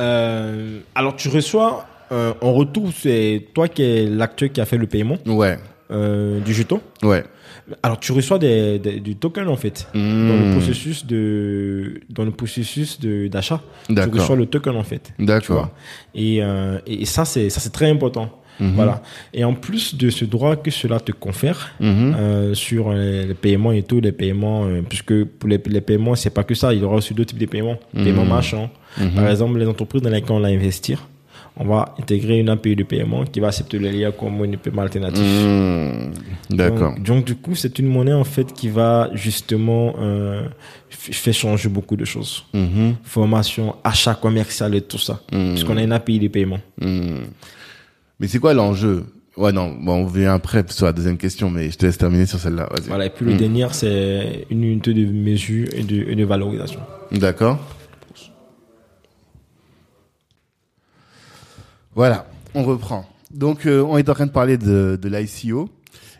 [0.00, 4.76] euh, alors tu reçois, euh, en retour, c'est toi qui es l'acteur qui a fait
[4.78, 5.58] le paiement Ouais,
[5.90, 6.80] euh, du jeton.
[7.02, 7.24] ouais.
[7.82, 9.86] Alors tu reçois des, des- du token en fait.
[9.94, 10.52] Dans le Mmh.
[10.56, 15.12] processus de dans le processus de d'achat, tu reçois le token en fait.
[15.18, 15.70] D'accord.
[16.14, 18.28] Et, euh, et ça c'est ça c'est très important.
[18.60, 18.72] Mhm.
[18.74, 19.00] Voilà.
[19.32, 22.14] Et en plus de ce droit que cela te confère Mhm.
[22.18, 26.14] euh, sur les, les paiements et tout, les paiements, euh, puisque pour les, les paiements
[26.16, 28.04] c'est pas que ça, il y aura aussi d'autres types de paiements, Mhm.
[28.04, 28.70] paiements marchands.
[29.16, 31.08] Par exemple, les entreprises dans lesquelles on va investir,
[31.56, 34.82] on va intégrer une API de paiement qui va accepter le lien comme une paiement
[34.82, 35.22] alternatif.
[35.22, 36.10] Mmh.
[36.56, 36.94] D'accord.
[36.94, 40.46] Donc, donc, du coup, c'est une monnaie en fait qui va justement euh,
[40.90, 42.44] faire changer beaucoup de choses.
[42.54, 42.94] Mhm.
[43.04, 45.20] Formation, achat commercial et tout ça.
[45.32, 45.50] Mhm.
[45.52, 46.60] Puisqu'on a une API de paiement.
[46.80, 47.24] Hmm.
[48.18, 49.04] Mais c'est quoi l'enjeu?
[49.36, 52.26] Ouais, non, bon, on vient après sur la deuxième question, mais je te laisse terminer
[52.26, 52.68] sur celle-là.
[52.86, 53.06] Voilà.
[53.06, 53.38] Et puis le Mhm.
[53.38, 56.80] dernier, c'est une unité de mesure et de, et de valorisation.
[57.12, 57.58] D'accord.
[61.94, 63.06] Voilà, on reprend.
[63.30, 65.68] Donc, euh, on est en train de parler de, de l'ICO.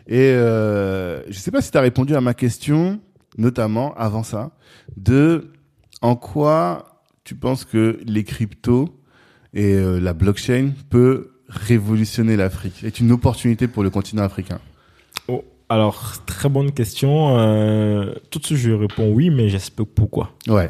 [0.07, 2.99] Et euh, je sais pas si tu as répondu à ma question,
[3.37, 4.51] notamment avant ça,
[4.97, 5.51] de
[6.01, 8.89] en quoi tu penses que les cryptos
[9.53, 14.59] et euh, la blockchain peut révolutionner l'Afrique, est une opportunité pour le continent africain?
[15.27, 17.37] Oh, alors, très bonne question.
[17.37, 20.31] Euh, tout de suite, je réponds oui, mais j'explique pourquoi.
[20.47, 20.69] Ouais.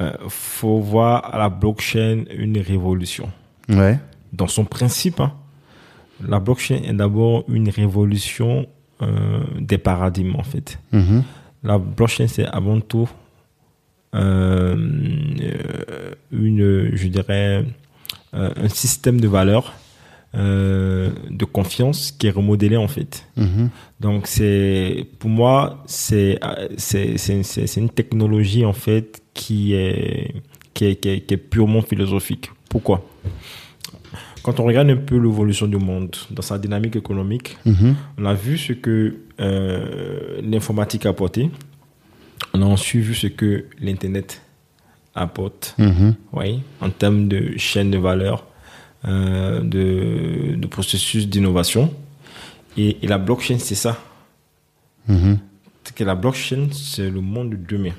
[0.00, 3.30] Euh, faut voir à la blockchain une révolution.
[3.72, 3.98] Ouais.
[4.32, 5.32] Dans son principe, hein,
[6.26, 8.66] la blockchain est d'abord une révolution
[9.02, 10.78] euh, des paradigmes, en fait.
[10.92, 11.24] Mhm.
[11.64, 13.08] La blockchain, c'est avant tout
[14.14, 14.76] euh,
[15.40, 17.64] euh, une, je dirais,
[18.34, 19.72] euh, un système de valeurs,
[20.34, 23.26] de confiance qui est remodélé, en fait.
[23.36, 23.68] Mhm.
[24.00, 26.40] Donc c'est pour moi c'est
[26.78, 30.34] c'est c'est c'est c'est une technologie en fait qui est
[30.72, 32.50] qui est, qui est, qui est purement philosophique.
[32.70, 33.04] Pourquoi?
[34.42, 37.94] Quand on regarde un peu l'évolution du monde dans sa dynamique économique, Mhm.
[38.18, 41.50] on a vu ce que euh, l'informatique a apporté.
[42.54, 44.42] On a ensuite vu ce que l'internet
[45.14, 46.14] apporte Mhm.
[46.32, 48.46] oui, en termes de chaîne de valeur,
[49.06, 51.92] euh, de, de processus d'innovation.
[52.76, 53.98] Et, et la blockchain, c'est ça.
[55.08, 55.38] Mhm.
[55.84, 57.92] C'est que la blockchain, c'est le monde de demain.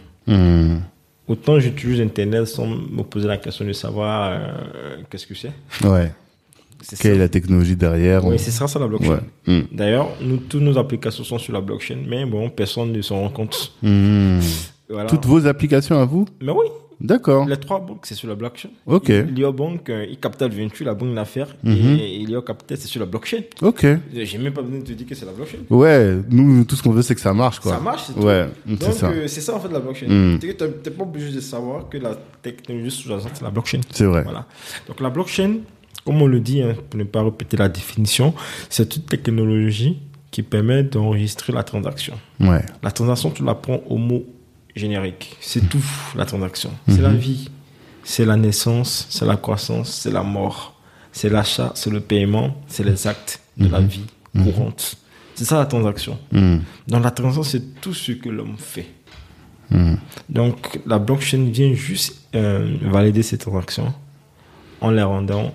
[1.27, 5.51] Autant j'utilise Internet sans me poser la question de savoir euh, qu'est-ce que c'est.
[5.85, 6.11] Ouais.
[6.85, 7.19] C'est Quelle est ça.
[7.21, 9.21] la technologie derrière Oui, on- c'est ça, ça la blockchain.
[9.47, 9.53] Ouais.
[9.61, 9.61] Mm.
[9.71, 13.29] D'ailleurs, nous, toutes nos applications sont sur la blockchain, mais bon, personne ne s'en rend
[13.29, 13.73] compte.
[13.81, 14.39] Mm.
[14.89, 15.09] Voilà.
[15.09, 16.65] Toutes vos applications à vous Mais oui,
[16.99, 17.47] D'accord.
[17.47, 18.69] les trois banques, c'est sur la blockchain.
[18.85, 19.07] Ok.
[19.09, 21.97] Lio Bank, euh, e-Capital Venture, la banque d'affaires, Mhm.
[21.99, 23.39] et, et Lio Capital, c'est sur la blockchain.
[23.61, 23.85] Ok.
[24.13, 25.59] J'ai même pas besoin de te dire que c'est la blockchain.
[25.69, 27.71] Ouais, nous, tout ce qu'on veut, c'est que ça marche, quoi.
[27.73, 28.19] Ça marche, c'est tout.
[28.21, 29.07] Ouais, c'est Donc, ça.
[29.09, 30.07] euh, c'est ça en fait la blockchain.
[30.07, 30.39] Mm.
[30.39, 30.53] Tu n'es
[30.91, 33.79] pas obligé de savoir que la technologie sous-jacente, c'est la blockchain.
[33.89, 34.23] C'est vrai.
[34.23, 34.45] Voilà.
[34.87, 35.55] Donc la blockchain,
[36.05, 38.33] comme on le dit, hein, pour ne pas répéter la définition,
[38.69, 39.99] c'est une technologie
[40.31, 42.15] qui permet d'enregistrer la transaction.
[42.39, 42.65] Ouais.
[42.81, 44.25] La transaction, tu la prends au mot
[44.75, 45.37] générique.
[45.39, 45.83] C'est tout,
[46.15, 46.71] la transaction.
[46.87, 47.49] C'est la vie,
[48.03, 50.79] c'est la naissance, c'est la croissance, c'est la mort,
[51.11, 54.97] c'est l'achat, c'est le paiement, c'est les actes de la vie courante.
[55.35, 56.17] C'est ça la transaction.
[56.87, 58.87] Dans la transaction, c'est tout ce que l'homme fait.
[60.29, 63.93] Donc, la blockchain vient juste euh, valider ces transactions
[64.81, 65.53] en les rendant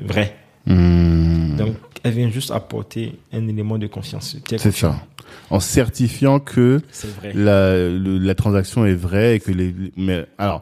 [0.00, 0.34] vraies.
[0.66, 1.56] Mm.
[1.56, 4.36] Donc, elle vient juste apporter un élément de confiance.
[4.56, 4.94] C'est ça.
[5.50, 6.80] En certifiant que
[7.20, 7.32] vrai.
[7.34, 10.60] la, le- la transaction est vraie et que les, mais alors,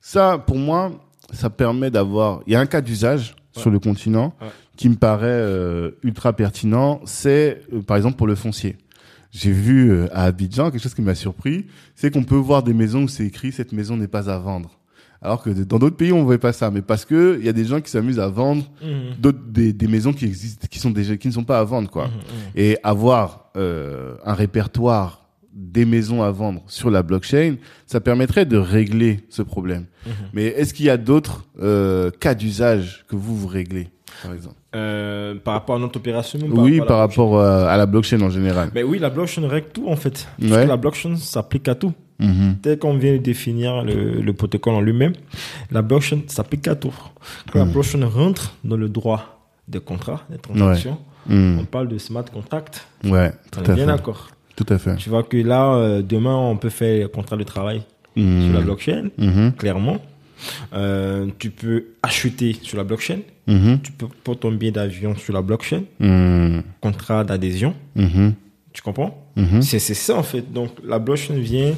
[0.00, 0.92] ça, pour moi,
[1.32, 3.62] ça permet d'avoir, il y a un cas d'usage Ouais.
[3.62, 4.48] sur le continent Ouais.
[4.76, 7.00] qui me paraît euh, ultra pertinent.
[7.06, 8.76] C'est, euh, par exemple, pour le foncier.
[9.32, 11.66] J'ai vu euh, à Abidjan quelque chose qui m'a surpris,
[11.96, 14.77] c'est qu'on peut voir des maisons où c'est écrit cette maison n'est pas à vendre.
[15.20, 17.48] Alors que dans d'autres pays on ne voit pas ça, mais parce que il y
[17.48, 18.64] a des gens qui s'amusent à vendre
[19.18, 21.90] d'autres des, des maisons qui existent, qui sont déjà qui ne sont pas à vendre
[21.90, 22.06] quoi.
[22.06, 22.52] Mhm, mhm.
[22.54, 27.56] Et avoir euh, un répertoire des maisons à vendre sur la blockchain,
[27.86, 29.86] ça permettrait de régler ce problème.
[30.32, 33.88] Mais est-ce qu'il y a d'autres euh, cas d'usage que vous vous réglez?
[34.22, 37.86] Par exemple Euh, par rapport à notre opération même Oui, par rapport euh, à la
[37.86, 38.70] blockchain en général.
[38.74, 40.26] Mais oui, la blockchain règle tout en fait.
[40.40, 40.62] Parce Ouais.
[40.64, 41.92] que la blockchain s'applique à tout.
[42.20, 42.56] Mhm.
[42.62, 45.12] Tel qu'on vient de définir le, le protocole en lui-même,
[45.70, 46.94] la blockchain s'applique à tout.
[47.52, 50.98] Quand la blockchain rentre dans le droit des contrats, des transactions,
[51.28, 51.58] Mhm.
[51.60, 52.86] on parle de smart contract.
[53.04, 53.92] Ouais, tout On est à bien fait.
[53.92, 54.28] d'accord.
[54.56, 54.96] Tout à fait.
[54.96, 57.82] Tu vois que là, euh, demain, on peut faire un contrat de travail
[58.16, 58.64] sur la Mhm.
[58.64, 59.52] blockchain, Mhm.
[59.56, 59.98] clairement.
[60.72, 63.18] Euh, tu peux acheter sur la blockchain.
[63.46, 63.80] Mhm.
[63.82, 65.82] Tu peux prendre ton billet d'avion sur la blockchain.
[66.00, 66.62] Mhm.
[66.80, 67.74] Contrat d'adhésion.
[67.96, 68.34] Mhm.
[68.72, 69.24] Tu comprends?
[69.60, 70.52] C'est c'est ça en fait.
[70.52, 71.72] Donc la blockchain vient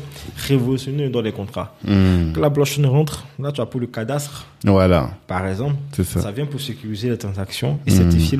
[0.48, 1.76] révolutionner dans les contrats.
[1.86, 6.20] Quand la blockchain rentre, là tu as pour le cadastre, Voilà, par exemple, ça.
[6.22, 8.38] ça vient pour sécuriser les transactions et certifier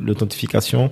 [0.00, 0.90] l'authentification,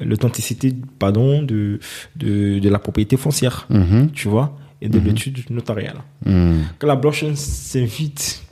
[0.00, 1.78] l'authenticité pardon de,
[2.16, 3.66] de de la propriété foncière,
[4.12, 5.98] tu vois, et de l'étude notariale.
[6.24, 6.64] Mhm.
[6.78, 8.42] Quand la blockchain s'invite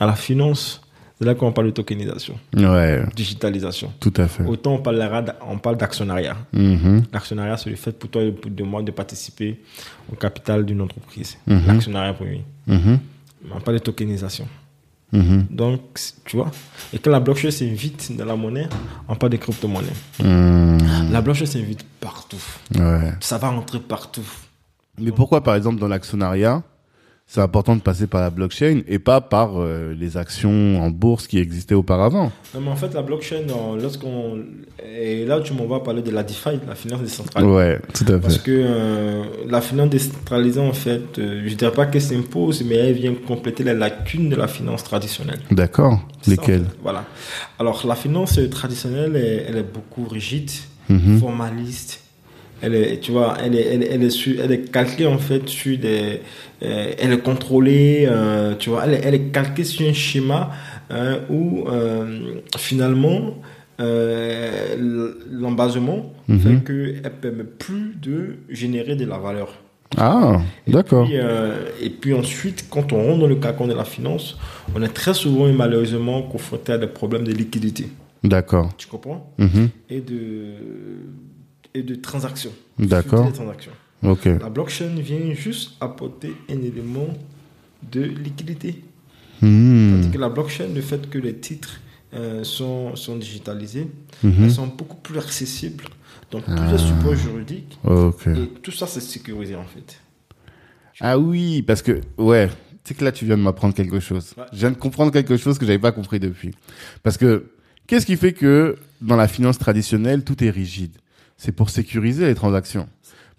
[0.00, 0.80] à la finance,
[1.18, 3.92] c'est là qu'on parle de tokenisation, Ouais, digitalisation.
[4.00, 4.44] tout à fait.
[4.44, 6.36] Autant on parlera d- on parle d'actionnariat.
[6.52, 7.04] Mhm.
[7.12, 9.60] L'actionnariat, c'est le fait pour toi et pour de moi de participer
[10.12, 11.36] au capital d'une entreprise.
[11.46, 11.62] Mhm.
[11.66, 12.44] L'actionnariat premier.
[12.66, 12.98] Mhm.
[13.44, 14.46] Mais on parle de tokenisation.
[15.12, 15.46] Mhm.
[15.50, 15.80] Donc,
[16.24, 16.50] tu vois,
[16.92, 18.66] et quand la blockchain s'invite dans la monnaie,
[19.08, 19.92] on parle de crypto-monnaie.
[20.24, 21.12] Mhm.
[21.12, 22.42] La blockchain s'invite partout.
[22.74, 23.12] Ouais.
[23.20, 24.24] Ça va rentrer partout.
[25.00, 26.62] Mais pourquoi, par exemple, dans l'actionnariat,
[27.26, 31.26] c'est important de passer par la blockchain et pas par euh, les actions en bourse
[31.26, 32.30] qui existaient auparavant?
[32.54, 34.44] Non, mais en fait, la blockchain, euh, lorsqu'on.
[34.84, 37.50] Et là, tu m'en vas parler de la DeFi, la finance décentralisée.
[37.54, 38.42] Ouais, tout à Parce fait.
[38.42, 42.92] que euh, la finance décentralisée, en fait, euh, je dirais pas qu'elle s'impose, mais elle
[42.94, 45.40] vient compléter les lacunes de la finance traditionnelle.
[45.50, 45.92] D'accord.
[45.94, 46.62] En fait.
[46.82, 47.06] Voilà.
[47.58, 50.50] Alors, la finance traditionnelle, elle, elle est beaucoup rigide,
[50.90, 51.18] Mhm.
[51.18, 52.01] formaliste.
[52.62, 55.48] Elle est, tu vois, elle est, elle, elle est, su- elle est calquée en fait
[55.48, 56.20] sur des,
[56.62, 60.50] euh, elle est contrôlée, euh, tu vois, elle est, elle est calquée sur un schéma
[60.88, 63.34] hein, où euh, finalement
[63.80, 66.38] euh, l'embasement Mhm.
[66.38, 69.48] fait qu'elle permet plus de générer de la valeur.
[69.98, 71.04] Ah, Et d'accord.
[71.06, 74.38] puis, euh, et puis ensuite, quand on rentre dans le carcan de la finance,
[74.74, 77.88] on est très souvent et malheureusement confronté à des problèmes de liquidité.
[78.24, 78.70] D'accord.
[78.78, 79.34] Tu comprends?
[79.38, 79.68] Mhm.
[79.90, 80.14] Et de,
[81.74, 82.52] et de transactions.
[82.78, 83.30] D'accord.
[84.24, 87.08] La blockchain vient juste apporter un élément
[87.90, 88.82] de liquidité.
[89.40, 91.80] Que la blockchain, le fait que les titres
[92.14, 93.88] euh, sont, sont digitalisés,
[94.22, 94.44] Mhm.
[94.44, 95.84] elles sont beaucoup plus accessibles
[96.30, 97.78] dans plusieurs supports juridiques.
[98.36, 99.98] Et tout ça, c'est sécurisé en fait.
[101.00, 102.54] Ah oui, parce que, ouais, tu
[102.84, 104.34] sais que là, tu viens de m'apprendre quelque chose.
[104.36, 104.44] Ouais.
[104.52, 106.50] Je viens de comprendre quelque chose que j'avais pas compris depuis.
[107.02, 107.46] Parce que,
[107.86, 110.92] qu'est-ce qui fait que dans la finance traditionnelle, tout est rigide?
[111.42, 112.86] C'est pour sécuriser les transactions.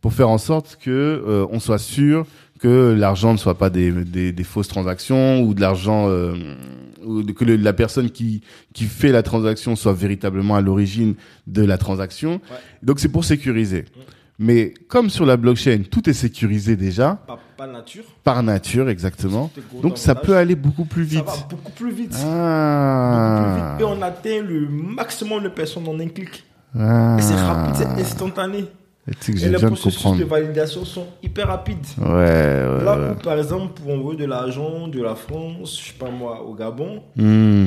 [0.02, 2.26] Pour faire en sorte que euh, on soit sûr
[2.60, 6.34] que l'argent ne soit pas des, des, des fausses transactions ou de l'argent euh,
[7.06, 8.42] ou que le- la personne qui
[8.74, 11.16] qui fait la transaction soit véritablement à l'origine
[11.48, 12.42] de la transaction.
[12.82, 13.86] Donc c'est pour sécuriser.
[14.38, 17.24] Mais comme sur la blockchain, tout est sécurisé déjà
[17.58, 18.04] pas nature.
[18.26, 19.50] par nature exactement.
[19.82, 21.26] Donc ça peut aller beaucoup plus Ça vite.
[21.26, 22.10] va beaucoup plus vite.
[22.12, 23.76] Beaucoup plus Ah.
[23.78, 23.82] vite.
[23.82, 26.44] Et on atteint le maximum de personnes en un clic.
[26.78, 27.16] Ah.
[27.20, 28.66] Et c'est rapide, c'est instantané.
[29.06, 30.20] Et Tu sais les processus comprendre.
[30.20, 31.86] de validation sont hyper rapides.
[32.00, 33.10] Ouais, ouais, Là ouais.
[33.12, 36.54] où, par exemple, pour envoyer de l'argent de la France, je sais pas moi, au
[36.56, 37.22] Gabon, Hmm,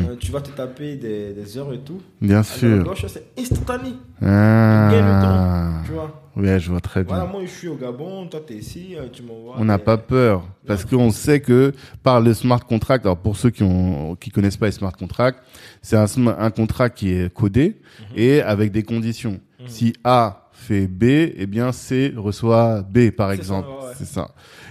[0.08, 2.00] euh, tu vas te taper des, des heures et tout.
[2.22, 2.90] bien sûr.
[3.06, 3.90] c'est instantané.
[4.22, 4.88] Ah.
[4.90, 5.82] gagne le temps.
[5.84, 6.22] Tu vois.
[6.36, 7.14] Ouais, je vois très bien.
[7.16, 9.54] Voilà, moi, je suis au Gabon, toi, tu es ici, euh, tu m'envoies.
[9.58, 11.72] On n'a des- pas peur parce qu'on sait que
[12.02, 15.42] par le smart contract, alors pour ceux qui ont qui connaissent pas les smart contracts,
[15.80, 16.06] c'est un,
[16.38, 18.18] un contrat qui est codé Mhm.
[18.18, 19.40] et avec des conditions.
[19.66, 21.04] Si A fait B,
[21.36, 23.68] eh bien C reçoit B par exemple.
[23.68, 23.94] ouais.
[23.98, 24.28] C'est ça.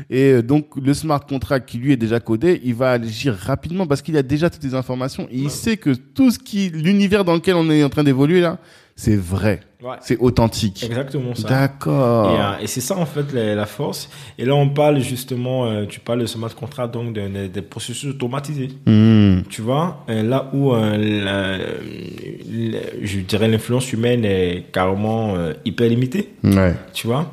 [0.09, 3.88] Et euh, donc le smart contract qui lui est déjà codé, il va agir rapidement
[3.88, 7.26] parce qu'il a déjà toutes les informations et il sait que tout ce qui l'univers
[7.26, 8.59] dans lequel on est en train d'évoluer là,
[8.97, 9.97] c'est vrai, Ouais.
[10.01, 10.83] c'est authentique.
[10.83, 11.47] Exactement ça.
[11.49, 12.31] D'accord.
[12.31, 14.09] Et, euh, et c'est ça en fait la, la force.
[14.39, 17.61] Et là on parle justement, euh, tu parles de smart contract, donc de- de- des
[17.61, 18.69] processus automatisés.
[18.87, 19.41] Hmm.
[19.49, 25.35] Tu vois, euh, là où euh, la- la- je dirais l'influence humaine est carrément
[25.65, 26.73] hyper limitée, Ouais.
[26.93, 27.31] tu vois?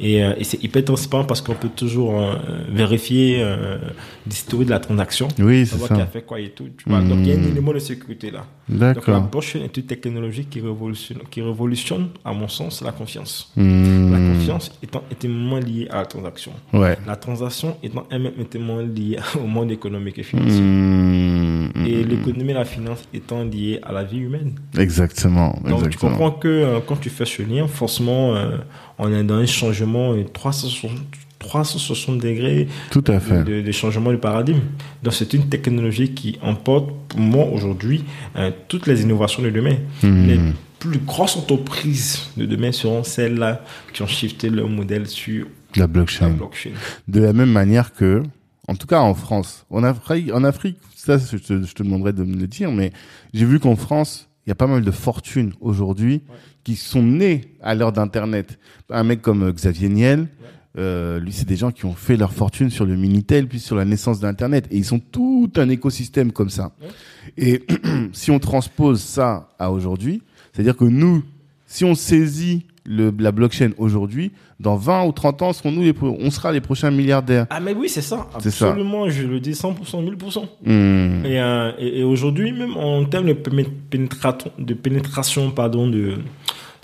[0.00, 2.34] Et, euh, et c'est hyper transparent parce qu'on peut toujours euh,
[2.70, 3.78] vérifier euh,
[4.26, 5.26] l'historique de la transaction.
[5.40, 6.06] Oui, c'est Savoir qui a ça.
[6.06, 6.68] fait quoi et tout.
[6.76, 7.00] Tu vois.
[7.00, 7.48] Donc il y a un Hmm.
[7.50, 8.44] élément de sécurité là.
[8.68, 9.20] Donc la D'accord.
[9.22, 13.50] blockchain est une technologie qui révolutionne, qui révolutionne à mon sens, la confiance.
[13.56, 14.07] Hmm.
[14.38, 16.52] La confiance étant intimement liée à la transaction.
[16.72, 16.96] Ouais.
[17.06, 20.60] La transaction étant elle-même intimement liée au monde économique et financier.
[20.60, 21.70] Hmm.
[21.86, 24.52] Et l'économie et la finance étant liées à la vie humaine.
[24.78, 25.58] Exactement.
[25.66, 28.56] Donc tu comprends que euh, quand tu fais ce lien, forcément, euh,
[28.98, 30.90] on est dans un changement euh, 360
[31.38, 33.44] 360 degrés Tout à fait.
[33.44, 34.60] de, de changement de paradigme.
[35.02, 38.04] Donc c'est une technologie qui emporte pour moi aujourd'hui
[38.36, 39.76] euh, toutes les innovations de demain.
[40.02, 40.38] Les
[40.78, 45.46] plus grosses entreprises de demain seront celles-là qui ont shifté leur modèle sur
[45.76, 46.36] La la blockchain.
[47.08, 48.22] De la même manière que,
[48.68, 52.12] en tout cas en France, en Afrique, en Afrique ça je te, je te demanderai
[52.12, 52.92] de me le dire, mais
[53.32, 56.22] j'ai vu qu'en France, il y a pas mal de fortunes aujourd'hui
[56.64, 58.58] qui sont nées à l'heure d'Internet.
[58.90, 60.28] Un mec comme euh, Xavier Niel,
[60.76, 63.74] euh, lui, c'est des gens qui ont fait leur fortune sur le Minitel, puis sur
[63.74, 64.66] la naissance d'Internet.
[64.70, 66.72] Et ils sont tout un écosystème comme ça.
[67.36, 67.64] Et
[68.12, 70.22] si on transpose ça à aujourd'hui,
[70.52, 71.22] c'est-à-dire que nous,
[71.66, 75.94] si on saisit le, la blockchain aujourd'hui, dans 20 ou 30 ans, serons nous les,
[76.02, 77.46] on sera les prochains milliardaires.
[77.50, 78.26] Ah mais oui, c'est ça.
[78.40, 78.68] C'est ça.
[78.70, 80.42] Absolument, je le dis 100%, 1000%.
[80.64, 81.24] Hmm.
[81.24, 86.14] Et, euh, et, et aujourd'hui, même en termes de, péné- pénétration, de pénétration pardon, de,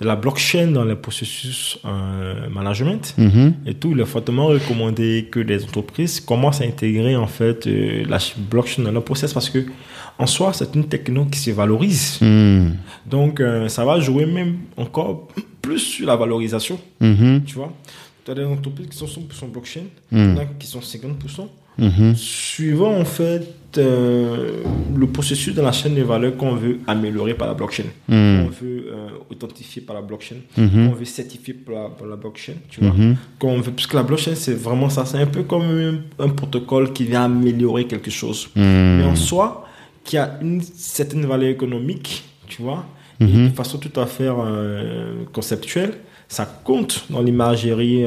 [0.00, 3.54] de la blockchain dans les processus euh, management Mhm.
[3.66, 8.04] et tout, il est fortement recommandé que les entreprises commencent à intégrer en fait euh,
[8.08, 8.18] la
[8.50, 9.64] blockchain dans leur process parce que
[10.18, 12.18] en soi, c'est une techno qui se valorise.
[12.20, 12.70] Hmm.
[13.04, 15.28] Donc, euh, ça va jouer même encore
[15.60, 17.42] plus sur la valorisation, Mhm.
[17.44, 17.72] tu vois?
[18.24, 19.82] Tu as des entreprises qui sont 100% blockchain,
[20.58, 21.48] qui sont 50%.
[21.78, 22.14] Mhm.
[22.16, 23.42] Suivant en fait
[23.78, 24.62] euh,
[24.96, 28.44] le processus de la chaîne de valeur qu'on veut améliorer par la blockchain, Mm.
[28.44, 30.88] qu'on veut euh, authentifier par la blockchain, Mhm.
[30.90, 32.92] qu'on veut certifier par la, par la blockchain, tu vois.
[32.92, 33.16] Mhm.
[33.38, 36.28] Qu'on veut, parce que la blockchain c'est vraiment ça, c'est un peu comme un, un
[36.28, 38.48] protocole qui vient améliorer quelque chose.
[38.56, 38.98] Hmm.
[38.98, 39.66] Mais en soi,
[40.04, 42.84] qui a une certaine valeur économique, tu vois,
[43.20, 43.48] et Mhm.
[43.50, 45.94] de façon tout à fait euh, conceptuelle,
[46.28, 48.04] ça compte dans l'imagerie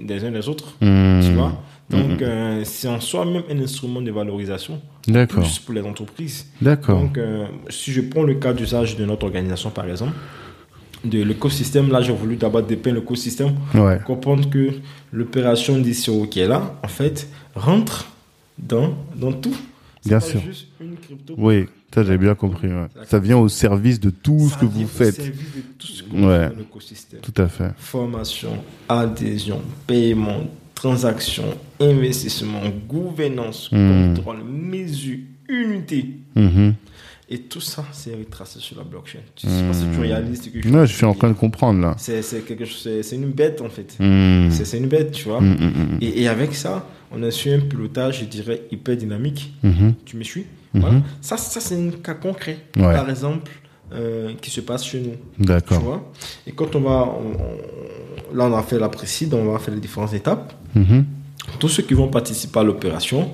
[0.00, 1.20] des uns des autres, Hmm.
[1.22, 1.52] tu vois.
[1.90, 5.42] Donc, euh, c'est en soi même un instrument de valorisation, D'accord.
[5.42, 6.46] plus pour les entreprises.
[6.62, 6.98] D'accord.
[7.00, 10.12] Donc, euh, si je prends le cas d'usage de notre organisation, par exemple,
[11.04, 14.00] de l'écosystème, là, j'ai voulu d'abord dépeindre l'écosystème, Ouais.
[14.06, 14.70] comprendre que
[15.12, 18.06] l'opération d'ICO qui est là, en fait, rentre
[18.58, 19.54] dans, dans tout.
[20.06, 20.40] Bien pas sûr.
[20.40, 21.34] juste une crypto.
[21.36, 22.68] Oui, ça j'ai bien compris.
[22.68, 22.86] ouais.
[23.06, 25.14] Ça vient au service de tout ce que vous au faites.
[25.14, 26.48] service de tout ce qu'on Ouais.
[26.48, 27.20] fait dans l'écosystème.
[27.20, 27.70] Tout à fait.
[27.78, 28.50] Formation,
[28.88, 30.40] adhésion, paiement,
[30.74, 31.44] transaction,
[31.80, 34.14] investissement, gouvernance, Hmm.
[34.14, 35.18] contrôle, mesure,
[35.48, 36.06] unité.
[36.34, 36.74] Mhm.
[37.30, 39.20] Et tout ça, c'est retracé sur la blockchain.
[39.36, 41.80] Je sais pas si tu réalises ce que je je suis en train de comprendre
[41.80, 41.94] là.
[41.96, 43.96] C'est quelque chose, c'est une bête en fait.
[43.98, 44.50] Hmm.
[44.50, 45.40] C'est une bête, tu vois.
[45.40, 45.98] Hmm, hmm, hmm.
[46.02, 49.54] Et, et avec ça, on a su un pilotage, je dirais, hyper dynamique.
[49.62, 49.94] Mhm.
[50.04, 50.44] Tu me suis?
[50.74, 50.80] Mhm.
[50.82, 50.96] Voilà.
[51.22, 52.82] Ça, ça c'est un cas concret, Ouais.
[52.92, 53.50] par exemple,
[53.92, 55.14] euh, qui se passe chez nous.
[55.38, 55.80] Tu D'accord.
[55.80, 56.12] vois?
[56.46, 57.08] Et quand on va.
[57.08, 60.52] on- on- là, on a fait la précise, on va faire les différentes étapes.
[60.74, 61.04] Mhm.
[61.58, 63.30] Tous ceux qui vont participer à l'opération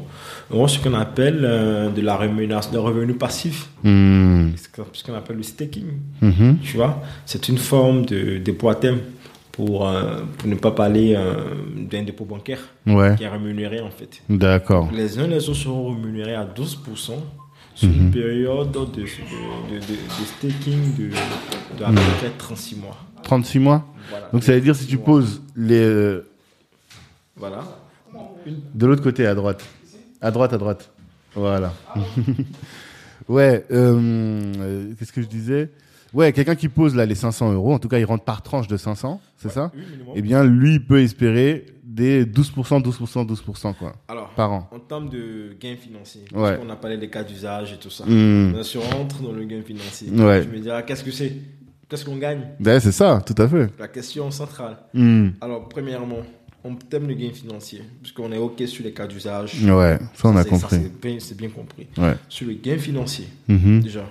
[0.51, 3.69] auront ce qu'on appelle euh, de la rémunération, de revenu passif.
[3.85, 4.49] Hmm.
[4.93, 5.85] Ce qu'on appelle le staking.
[6.21, 6.59] Mhm.
[6.63, 8.99] Tu vois C'est une forme de dépôt à thème
[9.53, 11.35] pour, euh, pour ne pas parler euh,
[11.77, 13.15] d'un dépôt bancaire Ouais.
[13.17, 14.23] qui est rémunéré en fait.
[14.29, 14.91] D'accord.
[14.93, 17.13] Les uns et les autres seront rémunérés à 12%
[17.75, 17.95] sur Mhm.
[17.97, 21.09] une période de, de, de, de- de staking de,
[21.79, 22.97] de à peu près 36 mois.
[23.23, 23.87] 36 mois.
[24.11, 24.29] Voilà.
[24.33, 26.19] Donc ça veut dire si tu poses les
[27.41, 27.65] Voilà.
[28.75, 29.65] De l'autre côté à droite,
[30.21, 30.91] à droite, à droite.
[31.35, 31.73] Voilà.
[33.29, 33.65] ouais.
[33.71, 35.71] euh, Qu'est-ce que je disais?
[36.13, 38.67] Ouais, quelqu'un qui pose là les 500 euros, en tout cas il rentre par tranche
[38.67, 39.71] de 500, c'est ça?
[40.17, 44.69] Eh bien, lui il peut espérer des 12%, 12%, 12% quoi, Alors, par an.
[44.73, 46.59] en termes de gains financiers, Ouais.
[46.59, 48.05] qu'on a parlé des cas d'usage et tout ça.
[48.07, 50.11] Bien sûr, on rentre dans le gain financier.
[50.11, 50.43] Ouais.
[50.43, 51.33] Je me dirais, qu'est-ce que c'est?
[51.89, 52.43] Qu'est-ce qu'on gagne?
[52.59, 53.69] Ben, c'est ça, tout à fait.
[53.79, 54.79] La question centrale.
[54.95, 55.31] Hmm.
[55.41, 56.23] Alors, premièrement,
[56.65, 59.55] en termes de gains financiers, puisqu'on est OK sur les cas d'usage.
[59.65, 60.77] Ouais, ça on a compris.
[61.21, 61.87] c'est bien, compris.
[61.97, 62.15] Ouais.
[62.29, 63.81] Sur le gain financier, Mhm.
[63.81, 64.05] déjà,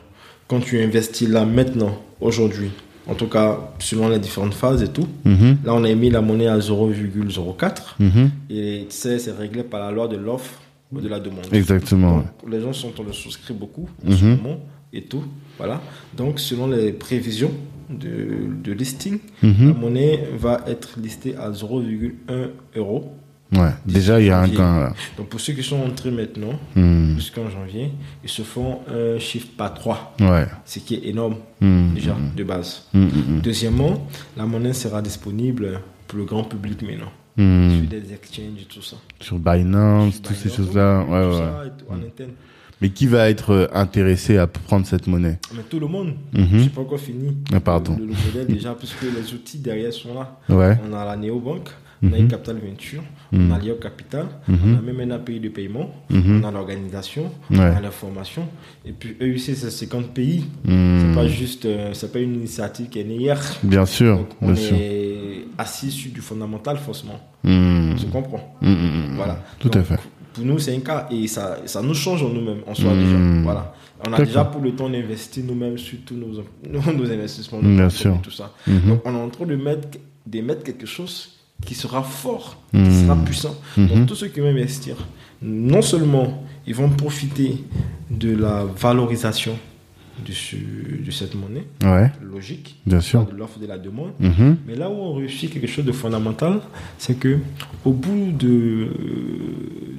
[0.48, 2.72] quand tu investis là maintenant, aujourd'hui,
[3.08, 5.58] en tout cas selon les différentes phases et tout, Mhm.
[5.64, 8.32] là on a mis la monnaie à 0,04 Mhm.
[8.50, 10.60] et tu sais, c'est réglé par la loi de l'offre
[10.92, 11.46] ou de la demande.
[11.52, 12.18] Exactement.
[12.18, 14.18] Donc, les gens sont en train de souscrire beaucoup en Mhm.
[14.18, 14.60] ce moment
[14.92, 15.24] et tout.
[15.58, 15.82] Voilà.
[16.18, 17.52] Donc, selon les prévisions
[17.90, 19.68] de, de listing, Mhm.
[19.68, 23.14] la monnaie va être listée à 0,1 euro.
[23.52, 23.72] Ouais.
[23.84, 24.94] Déjà il y a un gain là.
[25.18, 27.16] Donc, pour ceux qui sont entrés maintenant, Hmm.
[27.16, 27.92] jusqu'en janvier,
[28.24, 30.46] ils se font un chiffre par 3, Ouais.
[30.66, 31.94] ce qui est énorme Hmm.
[31.96, 32.88] déjà de base.
[33.44, 34.08] Deuxièmement,
[34.38, 38.98] la monnaie sera disponible pour le grand public maintenant, sur des exchanges et tout ça.
[39.20, 41.04] Sur Binance, Sur toutes ces choses-là.
[41.06, 41.72] Ouais, ça ouais.
[41.78, 42.32] tout, en interne.
[42.82, 46.48] Mais qui va être euh, intéressé à prendre cette monnaie Mais tout le monde, Mhm.
[46.54, 47.36] je suis pas encore fini.
[47.54, 47.96] Ah, pardon.
[48.00, 50.40] Le, le modèle déjà, puisque les outils derrière sont là.
[50.50, 50.78] Ouais.
[50.90, 51.68] On a la Néobank,
[52.02, 53.04] on a une Capital Venture,
[53.34, 56.42] on a l'IO Capital, on a même un API de paiement, Mhm.
[56.42, 57.58] on a l'organisation, Ouais.
[57.58, 58.44] on a la formation.
[58.86, 60.46] Et puis EUC, c'est 50 pays.
[60.64, 61.00] Hmm.
[61.02, 63.42] C'est pas juste, euh, c'est pas une initiative qui est née hier.
[63.62, 64.78] Bien sûr, Donc, on bien sûr.
[64.80, 67.20] est assis sur du fondamental, forcément.
[67.44, 67.96] Hmm.
[67.98, 68.74] Tu comprends Hmm, hmm,
[69.12, 69.16] hmm.
[69.18, 69.44] Voilà.
[69.60, 70.00] Tout à fait.
[70.34, 73.00] Pour nous, c'est un cas et ça, ça nous change en nous-mêmes, en soi Hmm.
[73.04, 73.44] déjà.
[73.44, 73.74] Voilà.
[74.08, 77.90] On a déjà pour le temps d'investir nous-mêmes sur tous nos, nos, nos investissements, Bien
[77.90, 78.16] sûr.
[78.16, 78.54] et tout ça.
[78.68, 78.90] Mhm.
[78.90, 79.88] Donc, on est en train de mettre,
[80.26, 81.32] de mettre quelque chose
[81.66, 82.84] qui sera fort, Hmm.
[82.88, 83.56] qui sera puissant.
[83.76, 84.96] Donc, tous ceux qui vont investir,
[85.42, 87.64] non seulement ils vont profiter
[88.10, 89.58] de la valorisation
[90.26, 90.56] de, ce-
[91.06, 93.26] de cette monnaie, Ouais, logique, bien sûr.
[93.26, 94.58] de l'offre de la demande, Mhm.
[94.68, 96.62] mais là où on réussit quelque chose de fondamental,
[96.98, 97.38] c'est que
[97.86, 98.88] au bout de,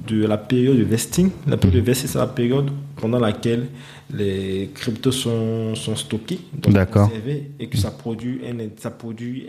[0.06, 3.66] de la période de vesting, la période de vesting, c'est la période pendant laquelle
[4.12, 9.46] les cryptos sont, sont stockés, donc conservés, et que ça produit un, ça produit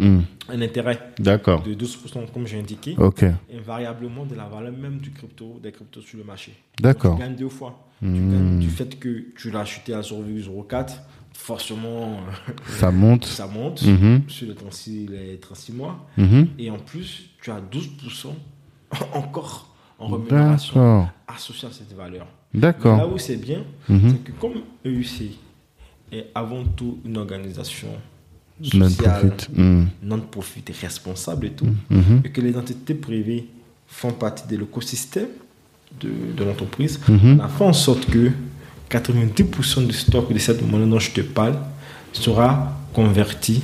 [0.00, 1.62] un, un intérêt D'accord.
[1.62, 3.24] de 12%, comme j'ai indiqué, Ok.
[3.54, 6.52] invariablement de la valeur même du crypto, des cryptos sur le marché.
[6.80, 7.12] D'accord.
[7.12, 7.86] Donc, tu gagnes deux fois.
[8.02, 8.58] Tu Hmm.
[8.58, 11.02] du fait que tu l'as acheté à 0,04,
[11.34, 12.20] forcément,
[12.66, 13.24] Ça monte.
[13.40, 14.22] ça monte Mhm.
[14.28, 16.06] sur les 36, les 36 mois.
[16.16, 16.48] Mhm.
[16.58, 18.34] Et en plus, tu as 12%
[19.12, 21.08] encore en rémunération D'accord.
[21.28, 22.26] associée à cette valeur.
[22.54, 23.12] Mais Là D'accord.
[23.12, 24.10] où c'est bien, Mhm.
[24.10, 24.54] c'est que comme
[24.86, 25.36] EUC
[26.10, 27.88] est avant tout une organisation
[28.62, 29.32] sociale,
[30.02, 30.60] Non-profit.
[30.60, 30.70] Hmm.
[30.70, 31.68] et responsable et tout,
[32.24, 33.46] et que les entités privées
[33.86, 35.28] font partie de l'écosystème
[36.00, 37.38] de, de l'entreprise, Mhm.
[37.40, 38.30] on a fait en sorte que
[38.88, 41.54] 90% du stock de cette monnaie dont je te parle
[42.12, 43.62] sera converti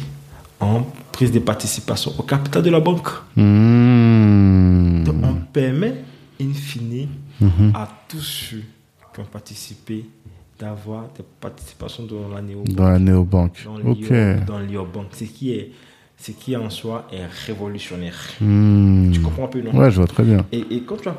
[0.61, 0.83] en
[1.13, 3.09] prise de participation au capital de la banque.
[3.37, 5.05] Hmm.
[5.05, 5.95] Donc, on permet,
[6.41, 7.09] in fine,
[7.41, 7.73] Mhm.
[7.75, 8.63] à tous ceux
[9.13, 10.05] qui ont participé
[10.59, 13.59] d'avoir des participations dans la néo Dans la néobanque.
[13.65, 14.09] dans Ok.
[14.11, 15.07] l'IO- dans l'IOBank.
[15.13, 15.71] Ce qui est
[16.19, 18.17] ce qui en soi est révolutionnaire.
[18.41, 19.11] Hmm.
[19.13, 19.73] Tu comprends un peu, non?
[19.77, 20.45] Ouais, je vois très bien.
[20.51, 21.17] et, et quand tu as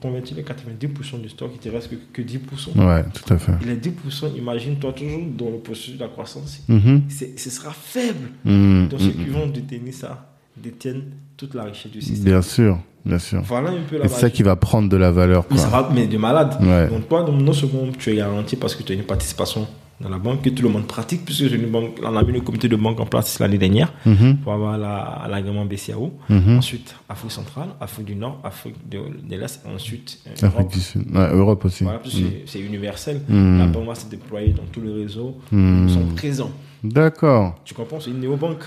[0.00, 2.38] converti les 90% du stock, il te reste que, que 10%.
[2.76, 3.52] Ouais, tout à fait.
[3.62, 6.60] Et les 10%, imagine-toi toujours dans le processus de la croissance,
[7.08, 8.30] c'est- ce sera faible.
[8.44, 8.88] Hmm.
[8.88, 11.04] Donc ceux qui vont détenir ça détiennent
[11.36, 12.24] toute la richesse du système.
[12.24, 13.40] Bien sûr, bien sûr.
[13.42, 15.82] Voilà un peu la c'est ça qui va prendre de la valeur, Mais ça quoi.
[15.82, 16.56] va, mais de malade.
[16.60, 16.88] Ouais.
[16.88, 19.66] Donc toi, donc, non seulement tu es garanti parce que tu as une participation
[20.02, 22.40] dans la banque, que tout le monde pratique, puisque une banque, on a mis le
[22.40, 24.38] comité de banque en place l'année dernière Mhm.
[24.38, 26.12] pour avoir la- l'agrément BCAO.
[26.28, 26.58] Mhm.
[26.58, 30.72] Ensuite, Afrique centrale, Afrique du Nord, Afrique de, de l'Est, ensuite euh, Afrique Europe.
[30.72, 31.02] du Sud.
[31.14, 31.84] Ouais, Europe aussi.
[31.84, 32.08] Voilà, que
[32.46, 33.20] c'est- universel.
[33.28, 33.58] Mhm.
[33.58, 35.38] La banque va se déployer dans tout le réseau.
[35.50, 35.86] Mhm.
[35.88, 36.50] Ils sont présents.
[36.82, 37.54] D'accord.
[37.64, 38.00] Tu comprends?
[38.00, 38.64] C'est une néobanque.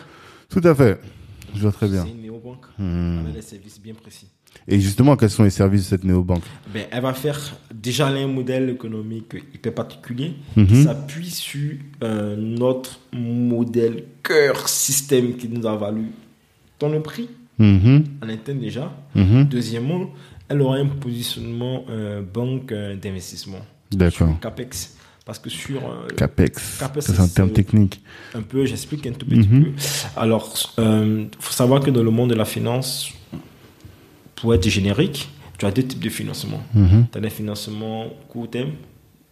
[0.50, 1.00] Tout à fait.
[1.54, 2.04] Je vois très bien.
[2.06, 3.20] C'est une néobanque Mhm.
[3.22, 4.28] avec des services bien précis.
[4.68, 7.40] Et justement, quels sont les services de cette néobanque Ben, elle va faire
[7.74, 10.68] déjà un modèle économique hyper particulier Mhm.
[10.68, 11.72] qui s'appuie sur
[12.04, 16.06] euh, notre modèle cœur système qui nous a valu
[16.80, 17.30] tant le prix
[17.60, 18.04] Mhm.
[18.24, 18.92] en interne déjà.
[19.14, 19.46] Mhm.
[19.46, 20.10] Deuxièmement,
[20.50, 23.60] elle aura un positionnement euh, banque euh, d'investissement.
[23.92, 24.38] D'accord.
[24.42, 24.98] CAPEX.
[25.26, 25.82] Parce que sur
[26.18, 26.78] CAPEX.
[26.80, 28.00] CAPEX, c'est un terme technique.
[28.36, 29.72] un peu, j'explique un tout petit peu.
[30.16, 33.10] Alors, il faut savoir que dans le monde de la finance,
[34.36, 36.62] pour être générique, tu as deux types de financement.
[36.74, 37.08] Mhm.
[37.12, 38.72] Tu as des financements court terme,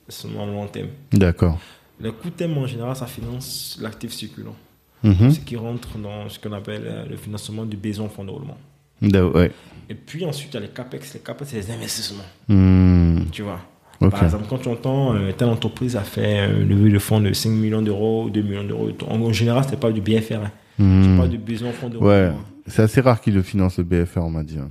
[0.07, 0.88] seulement long terme.
[1.11, 1.59] D'accord.
[1.99, 4.55] Le court terme, en général, ça finance l'actif circulant,
[5.03, 5.31] Mhm.
[5.31, 8.57] ce qui rentre dans ce qu'on appelle euh, le financement du besoin fonds de roulement.
[9.01, 9.51] Ouais.
[9.89, 11.13] Et puis ensuite, il y a les CAPEX.
[11.15, 13.25] Les CAPEX, c'est les investissements, Hmm.
[13.31, 13.59] tu vois.
[13.99, 17.31] Par exemple, quand tu entends euh, telle entreprise a fait un levée de fonds de
[17.31, 20.35] 5 millions d'euros, 2 millions d'euros, en, général, c'est pas du BFR.
[20.43, 20.51] Hein.
[20.80, 21.03] Hmm.
[21.03, 22.27] C'est pas du besoin fonds de Ouais.
[22.30, 22.41] roulement.
[22.67, 24.57] C'est assez rare qu'ils le financent, le BFR, on m'a dit.
[24.57, 24.69] hein.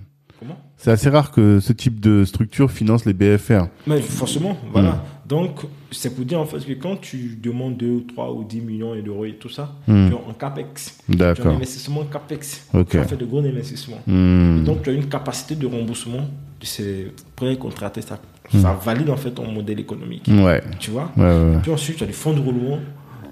[0.82, 3.66] C'est assez rare que ce type de structure finance les BFR.
[3.86, 5.04] Mais forcément, voilà.
[5.28, 5.60] Donc,
[5.92, 9.00] c'est pour dire en fait que quand tu demandes 2 ou 3 ou 10 millions
[9.00, 10.08] d'euros et tout ça, Hmm.
[10.08, 10.98] tu es en CAPEX.
[11.06, 11.54] Tu as un D'accord.
[11.54, 12.66] investissement CAPEX.
[12.74, 12.88] Ok.
[12.90, 14.00] Tu as fait de gros investissements.
[14.08, 14.64] Hmm.
[14.64, 16.28] Donc, tu as une capacité de remboursement
[16.60, 18.02] de ces prêts contractés.
[18.02, 18.18] Ça,
[18.50, 20.26] ça valide en fait ton modèle économique.
[20.28, 20.62] Ouais.
[20.80, 21.12] Tu vois?
[21.16, 21.58] Ouais, ouais, ouais.
[21.62, 22.80] Puis ensuite, tu as des fonds de roulement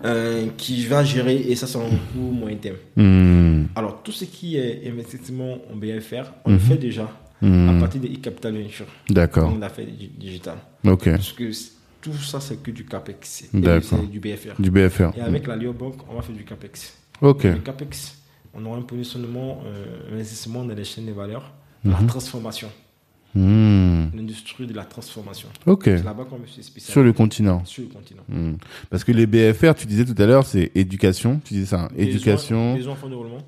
[0.05, 1.83] euh, qui va gérer et ça, c'est un
[2.13, 2.77] coût moyen terme.
[2.97, 3.65] Hmm.
[3.75, 7.11] Alors, tout ce qui est investissement en BFR, on le fait déjà
[7.43, 7.81] à Hmm.
[7.81, 9.51] partir de e-capital venture, D'accord.
[9.51, 10.57] comme l'affaire digi- digital.
[10.85, 11.11] Ok.
[11.11, 11.51] Parce que
[12.01, 13.45] tout ça, c'est que du CAPEX.
[13.55, 13.99] D'accord.
[14.03, 14.61] c'est du BFR.
[14.61, 15.17] Du BFR.
[15.17, 16.97] Et avec la Lio Bank, on va faire du CAPEX.
[17.23, 17.45] Ok.
[17.45, 18.19] Le CAPEX,
[18.55, 21.53] on aura un positionnement, euh, investissement dans les chaînes de valeur,
[21.85, 22.69] la transformation,
[23.35, 24.07] Hmm.
[24.15, 25.49] l'industrie de la transformation.
[25.67, 25.83] Ok.
[25.85, 26.41] C'est là-bas qu'on.
[26.79, 27.65] Sur le continent.
[27.65, 28.23] Sur le continent.
[28.29, 28.55] Hmm.
[28.91, 31.41] Parce que les BFR, tu disais tout à l'heure, c'est éducation.
[31.45, 31.83] Tu disais ça.
[31.83, 31.89] hein.
[31.97, 32.75] Éducation.
[32.75, 33.39] Besoin fonds de roulement.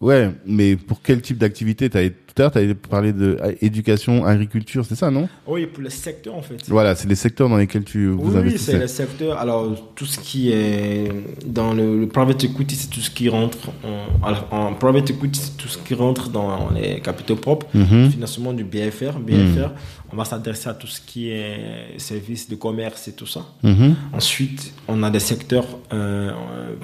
[0.00, 4.24] Ouais, mais pour quel type d'activité t'as tout à l'heure t'avais parlé de euh, éducation,
[4.24, 6.54] agriculture, c'est ça, non Oui, pour les secteurs en fait.
[6.68, 8.42] Voilà, c'est les secteurs dans lesquels tu vous oui.
[8.52, 9.36] Oui, c'est les secteurs.
[9.38, 11.10] Alors tout ce qui est
[11.44, 15.56] dans le, private equity, c'est tout ce qui rentre en, alors, en private equity, c'est
[15.56, 18.10] tout ce qui rentre dans les capitaux propres, Mhm.
[18.12, 19.70] financement du BFR, BFR.
[20.12, 23.44] On va s'intéresser à tout ce qui est services de commerce et tout ça.
[23.64, 23.96] Mhm.
[24.12, 26.30] Ensuite, on a des secteurs euh,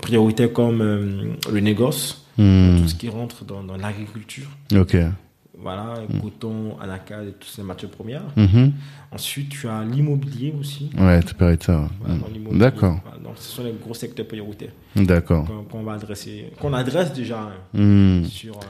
[0.03, 2.81] prioritaires comme euh, le négoce, Hmm.
[2.83, 4.49] tout ce qui rentre dans, dans l'agriculture.
[4.75, 4.97] Ok.
[5.57, 8.25] Voilà, coton, anacarde et toutes ces matières premières.
[8.37, 8.73] Mhm.
[9.13, 10.91] Ensuite, tu as l'immobilier aussi.
[10.99, 11.89] Ouais, tu peux arrêter ça.
[12.07, 12.59] Hmm.
[12.59, 15.47] D'accord, Voilà, donc, ce sont les gros secteurs prioritaires d'accord.
[15.71, 18.25] qu'on va adresser, qu'on adresse déjà hein, Hmm.
[18.25, 18.57] sur.
[18.57, 18.61] euh,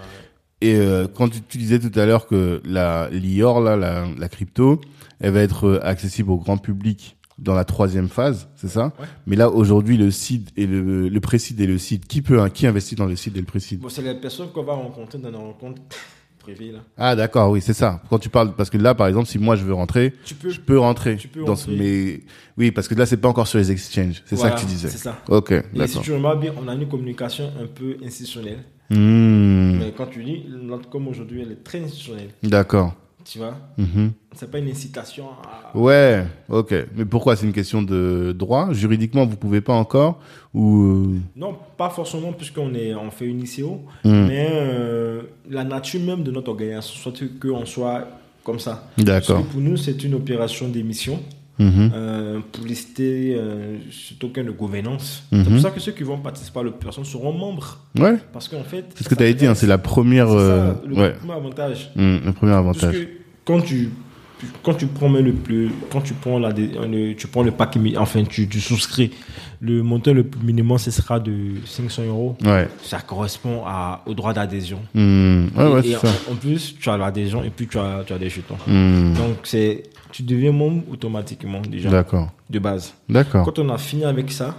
[0.61, 4.29] Et euh, quand tu, tu disais tout à l'heure que la l'IOR, là, la, la
[4.29, 4.81] crypto,
[5.21, 9.07] elle va être euh, accessible au grand public dans la troisième phase, c'est ça Ouais.
[9.27, 12.49] Mais là, aujourd'hui, le site et le, le précide et le site, qui peut, hein,
[12.51, 15.19] qui investit dans le site et le précide Bon, c'est les personnes qu'on va rencontrer
[15.19, 15.83] dans nos rencontres
[16.39, 16.73] privées.
[16.73, 16.81] Là.
[16.97, 18.03] Ah, d'accord, oui, c'est ça.
[18.11, 20.51] Quand tu parles, parce que là, par exemple, si moi je veux rentrer, Tu peux.
[20.51, 21.17] je peux rentrer.
[21.17, 21.83] Tu peux dans ce, rentrer.
[21.85, 22.21] mais
[22.59, 24.23] oui, parce que là, c'est pas encore sur les exchanges.
[24.27, 24.89] C'est Voilà, ça que tu disais.
[24.89, 25.21] C'est ça.
[25.29, 26.03] Ok, Et si d'accord.
[26.03, 28.59] tu remarques bien, on a une communication un peu institutionnelle.
[28.91, 32.29] Hmm, Mais quand tu dis, notre com aujourd'hui, elle est très institutionnelle.
[32.43, 32.95] D'accord.
[33.25, 34.13] Tu vois Mhm.
[34.35, 35.77] C'est pas une incitation à.
[35.77, 36.75] Ouais, ok.
[36.97, 40.21] Mais pourquoi C'est une question de droit Juridiquement, vous pouvez pas encore
[40.53, 44.27] Ou euh, Non, pas forcément puisqu'on est, on fait une ICO, Hmm.
[44.27, 48.07] mais euh, la nature même de notre organisation, soit qu'on soit
[48.45, 48.89] comme ça.
[48.99, 49.43] D'accord.
[49.47, 51.19] pour nous, c'est une opération d'émission
[51.59, 51.93] Mhm.
[51.95, 55.23] euh, pour lister euh, ce token de gouvernance.
[55.31, 55.45] Mhm.
[55.45, 57.79] C'est pour ça que ceux qui vont participer à l'opération seront membres.
[57.99, 58.85] Ouais, Parce qu'en fait.
[58.95, 60.29] c'est ce que tu avais dit, hein, c'est la première.
[60.29, 61.91] Ça, euh, le ouais, premier avantage.
[61.95, 62.81] Hmm, le premier avantage.
[62.83, 63.09] Parce que
[63.45, 63.91] quand tu
[64.63, 68.25] quand tu prends le plus quand tu prends la le- tu prends le mi- enfin
[68.25, 69.11] tu, tu souscris
[69.61, 71.33] le montant le plus minimum ce sera de
[71.65, 72.69] 500 euros Ouais.
[72.83, 76.09] ça correspond à, au droit d'adhésion Hmm, Ouais, ouais, et, c'est et ça.
[76.29, 79.15] en, en plus tu as l'adhésion et puis tu as, tu as des jetons Hmm,
[79.15, 82.31] donc c'est tu deviens membre automatiquement déjà D'accord.
[82.51, 83.45] de base D'accord.
[83.45, 84.55] quand on a fini avec ça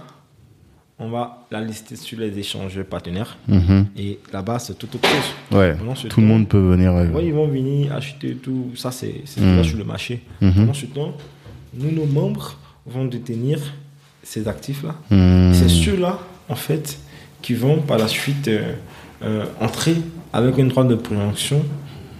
[0.98, 3.86] on va la lister sur les échanges partenaires Mhm.
[3.98, 5.76] et là-bas c'est tout autre chose Ouais.
[6.08, 6.92] Tout le monde peut venir.
[6.94, 8.70] Ouais, ils vont venir acheter tout.
[8.74, 10.22] Ça, c'est déjà sur le marché.
[10.40, 10.52] Mhm.
[10.54, 11.12] Pendant ce temps,
[11.74, 12.56] nous, nos membres
[12.86, 13.58] vont détenir
[14.22, 14.94] ces actifs-là.
[15.10, 16.18] hmm, C'est ceux-là,
[16.48, 16.98] en fait,
[17.42, 18.72] qui vont par la suite euh,
[19.22, 19.96] euh, entrer
[20.32, 21.62] avec un droit de préemption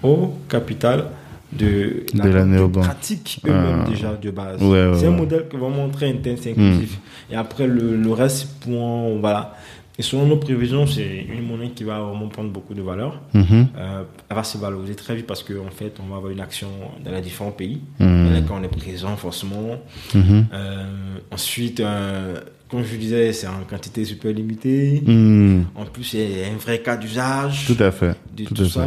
[0.03, 1.07] au capital
[1.53, 2.85] de, De la néobanque.
[2.85, 3.89] pratique eux-mêmes Ah.
[3.91, 4.61] déjà de base.
[4.63, 5.17] Ouais, ouais, c'est un ouais.
[5.17, 6.99] modèle qui va montrer interne, c'est inclusif.
[7.31, 9.55] Et après, le, le reste, pour, voilà.
[9.99, 13.19] Et selon nos prévisions, c'est une monnaie qui va vraiment prendre beaucoup de valeur.
[13.33, 16.41] mhm, Euh, elle va se valoriser très vite parce qu'en fait, on va avoir une
[16.41, 16.69] action
[17.03, 17.81] dans les différents pays.
[17.99, 19.79] hmm, Et quand on est présent, forcément.
[20.15, 20.85] mhm, Euh,
[21.31, 22.35] ensuite, euh,
[22.69, 25.03] comme je disais, c'est en quantité super limitée.
[25.07, 28.17] hmm, En plus, c'est un vrai cas d'usage Tout à fait.
[28.37, 28.81] de Tout tout, à fait.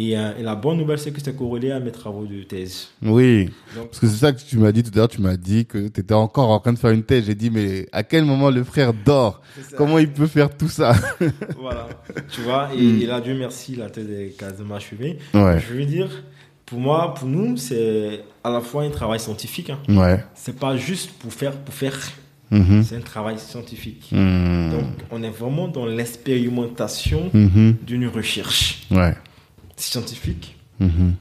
[0.00, 2.88] Et, euh, et la bonne nouvelle, c'est que c'est corrélé à mes travaux de thèse.
[3.02, 5.08] Oui, Donc, parce que c'est ça que tu m'as dit tout à l'heure.
[5.08, 7.24] Tu m'as dit que tu étais encore en train de faire une thèse.
[7.26, 9.42] J'ai dit, mais à quel moment le frère dort?
[9.76, 10.92] Comment il peut faire tout ça?
[11.60, 11.88] Voilà.
[12.30, 13.02] tu vois, et, Mm.
[13.02, 15.18] et là, Dieu merci, la thèse est quasiment achevée.
[15.34, 16.10] Ouais, Je veux dire,
[16.66, 19.70] pour moi, pour nous, c'est à la fois un travail scientifique.
[19.70, 19.78] Hein.
[19.88, 20.22] ouais.
[20.34, 21.96] C'est pas juste pour faire, pour faire.
[22.50, 24.08] mhm, C'est un travail scientifique.
[24.12, 29.14] hmm, Donc, on est vraiment dans l'expérimentation mhm, d'une recherche Ouais.
[29.80, 31.14] Scientifique mhm,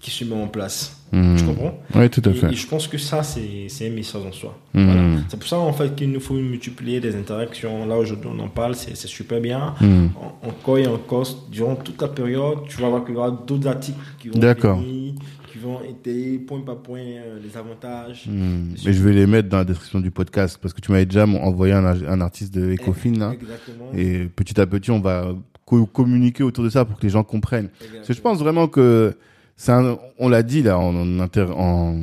[0.00, 0.96] qui se met en place.
[1.12, 1.36] hmm.
[1.36, 2.46] Tu comprends Ouais, tout à et, fait.
[2.52, 4.58] et je pense que ça, c'est un message en soi.
[4.72, 5.02] Voilà.
[5.28, 7.84] C'est pour ça, en fait, qu'il nous faut multiplier des interactions.
[7.86, 9.74] Là, aujourd'hui, on en parle, c'est super bien.
[9.80, 10.06] Hmm.
[10.16, 13.66] En- Encore et encore, durant toute la période, tu vas voir qu'il y aura d'autres
[13.68, 15.14] articles qui vont venir,
[15.52, 18.24] qui vont étayer point par point euh, les avantages.
[18.26, 18.68] Hmm.
[18.86, 21.26] Mais je vais les mettre dans la description du podcast parce que tu m'avais déjà
[21.26, 23.32] envoyé un, un artiste de Ecofin là.
[23.34, 23.90] Exactement.
[23.94, 25.34] Et petit à petit, on va
[25.70, 27.68] co- communiquer autour de ça pour que les gens comprennent.
[27.94, 29.16] Parce que je pense vraiment que
[29.56, 31.96] c'est un, on l'a dit là en, en, inter- en,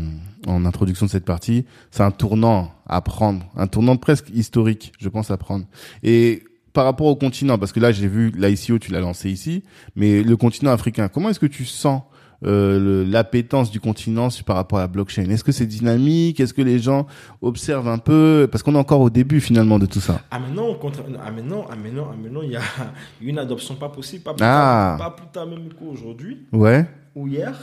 [0.48, 5.10] en introduction de cette partie, c'est un tournant à prendre, un tournant presque historique, je
[5.10, 5.65] pense à prendre.
[6.03, 9.64] Et par rapport au continent, parce que là j'ai vu l'ICO, tu l'as lancé ici,
[9.95, 12.02] mais le continent africain, comment est-ce que tu sens
[12.45, 16.39] euh, l'appétence du continent par rapport à la blockchain Est-ce que c'est dynamique?
[16.39, 17.07] Est-ce que les gens
[17.41, 18.47] observent un peu?
[18.51, 20.22] Parce qu'on est encore au début finalement de tout ça.
[20.30, 22.61] Ah maintenant, au contraire- ah maintenant, ah maintenant, ah maintenant, il y a
[23.22, 24.95] une adoption pas possible, pas plus, Ah.
[24.99, 26.85] tard, pas plus tard même qu'aujourd'hui Ouais.
[27.15, 27.55] ou hier.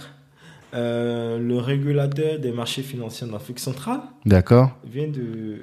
[0.74, 4.70] euh, le régulateur des marchés financiers en Afrique centrale D'accord.
[4.84, 5.56] vient de,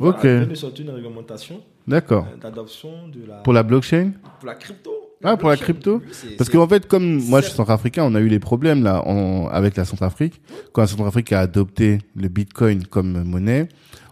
[0.00, 0.22] Ok.
[0.24, 2.26] vient de sortir une réglementation D'accord.
[2.32, 4.10] euh, d'adoption de la, Pour la blockchain?
[4.40, 4.90] pour la crypto.
[5.24, 6.02] Ah, pour la crypto
[6.36, 9.48] Parce qu'en fait, comme moi je suis centrafricain, on a eu les problèmes là en,
[9.48, 10.40] avec la Centrafrique.
[10.72, 13.68] Quand la Centrafrique a adopté le Bitcoin comme monnaie,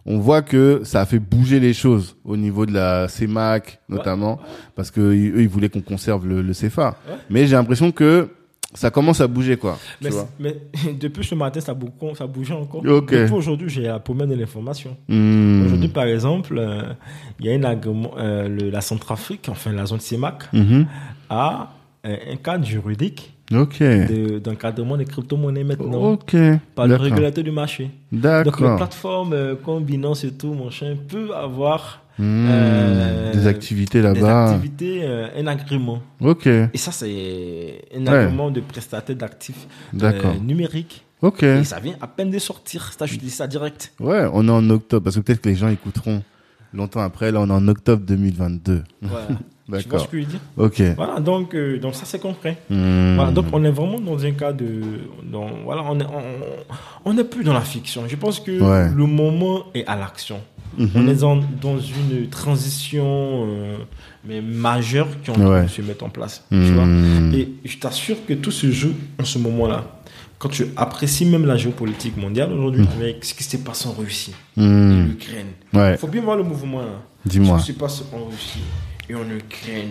[0.06, 4.40] on voit que ça a fait bouger les choses au niveau de la CEMAC notamment,
[4.74, 6.96] parce que eux ils voulaient qu'on conserve le, le CFA.
[7.30, 8.28] Mais j'ai l'impression que
[8.74, 9.78] ça commence à bouger quoi.
[10.02, 10.10] Mais,
[10.40, 10.56] mais
[11.00, 12.84] depuis ce matin, ça bouge, ça bouge encore.
[12.84, 13.20] Okay.
[13.22, 14.96] Depuis aujourd'hui, j'ai la promesse de l'information.
[15.08, 15.64] Hmm.
[15.66, 16.82] Aujourd'hui, par exemple, euh,
[17.40, 20.86] il y a une euh, le, la Centrafrique, enfin la zone CEMAC, Mhm.
[21.30, 21.70] a
[22.06, 23.78] euh, un cadre juridique Ok.
[23.80, 26.18] de- d'encadrement des crypto-monnaies maintenant
[26.74, 27.90] par le régulateur du marché.
[28.12, 32.46] Donc les plateformes comme Binance et tout, mon chien, peut avoir Hmm.
[32.48, 34.50] euh, Des activités des là-bas.
[34.52, 36.00] activités, euh, un agrément.
[36.20, 36.46] Ok.
[36.46, 38.08] Et ça, c'est un Ouais.
[38.08, 39.66] agrément de prestataire d'actifs
[40.00, 41.04] euh, numériques.
[41.22, 41.42] Ok.
[41.42, 42.92] Et ça vient à peine de sortir.
[42.96, 43.92] Ça, je dis ça direct.
[43.98, 46.22] Ouais, on est en octobre parce que peut-être que les gens écouteront
[46.72, 47.32] longtemps après.
[47.32, 48.84] Là, on est en octobre 2022.
[49.02, 49.26] Voilà.
[49.82, 50.40] tu vois ce que je veux dire?
[50.56, 50.82] Ok.
[50.96, 52.58] Voilà, donc, euh, donc ça, c'est concret.
[52.70, 53.14] Hmm.
[53.16, 54.82] Voilà, donc on est vraiment dans un cas de...
[55.24, 56.22] Dans, voilà, on est, on,
[57.10, 58.02] on est plus dans la fiction.
[58.06, 58.90] Je pense que Ouais.
[58.94, 60.40] le moment est à l'action.
[60.78, 60.90] Mhm.
[60.94, 63.76] On est dans, dans une transition euh,
[64.24, 65.68] mais majeure qui en Ouais.
[65.68, 66.44] se mettre en place.
[66.50, 67.32] Tu vois Hmm.
[67.34, 70.00] Et je t'assure que tout se joue en ce moment-là.
[70.38, 74.34] Quand tu apprécies même la géopolitique mondiale aujourd'hui, avec ce qui s'est passé en Russie,
[74.56, 75.92] l'Ukraine, Ouais.
[75.92, 76.80] il faut bien voir le mouvement.
[76.80, 77.00] hein.
[77.24, 77.58] Dis-moi.
[77.58, 78.60] Ce qui se passe en Russie
[79.08, 79.90] et en Ukraine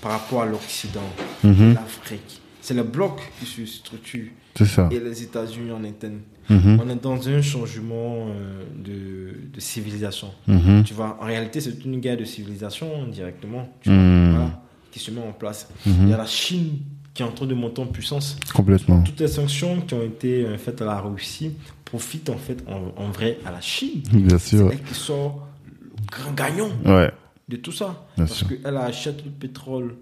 [0.00, 1.08] par rapport à l'Occident,
[1.44, 1.74] Mhm.
[1.74, 2.40] l'Afrique.
[2.60, 4.24] C'est le bloc qui se structure
[4.64, 4.88] ça.
[4.90, 6.18] et les États-Unis en interne.
[6.48, 6.80] Mhm.
[6.84, 10.28] On est dans un changement euh, de, de civilisation.
[10.46, 10.84] Mhm.
[10.84, 14.30] Tu vois, en réalité, c'est une guerre de civilisation directement tu vois, Hmm.
[14.30, 14.60] voilà,
[14.92, 15.68] qui se met en place.
[15.86, 15.94] Mhm.
[16.02, 16.78] Il y a la Chine
[17.14, 18.36] qui est en train de monter en puissance.
[18.54, 19.02] Complètement.
[19.02, 21.52] Toutes les sanctions qui ont été euh, faites à la Russie
[21.84, 24.02] profitent en fait en, en vrai à la Chine.
[24.12, 24.70] Bien C'est sûr.
[24.70, 27.10] elle qui sort le grand gagnant Ouais.
[27.48, 28.06] de tout ça.
[28.16, 29.94] Bien parce qu'elle achète le pétrole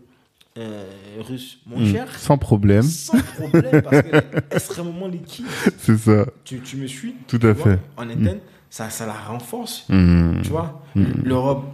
[0.58, 0.84] euh,
[1.20, 1.92] russe moins Hmm.
[1.92, 2.18] cher.
[2.18, 2.82] Sans problème.
[2.82, 4.14] Sans problème, parce qu'elle
[4.50, 5.46] est extrêmement liquide.
[5.78, 6.26] C'est ça.
[6.44, 7.78] Tu, tu me suis Tout à vois, fait.
[7.96, 8.38] En interne,
[8.70, 9.84] ça, ça la renforce.
[9.88, 10.40] Hmm.
[10.42, 10.82] Tu vois,
[11.24, 11.64] l'Europe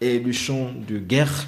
[0.00, 1.46] est le champ de guerre.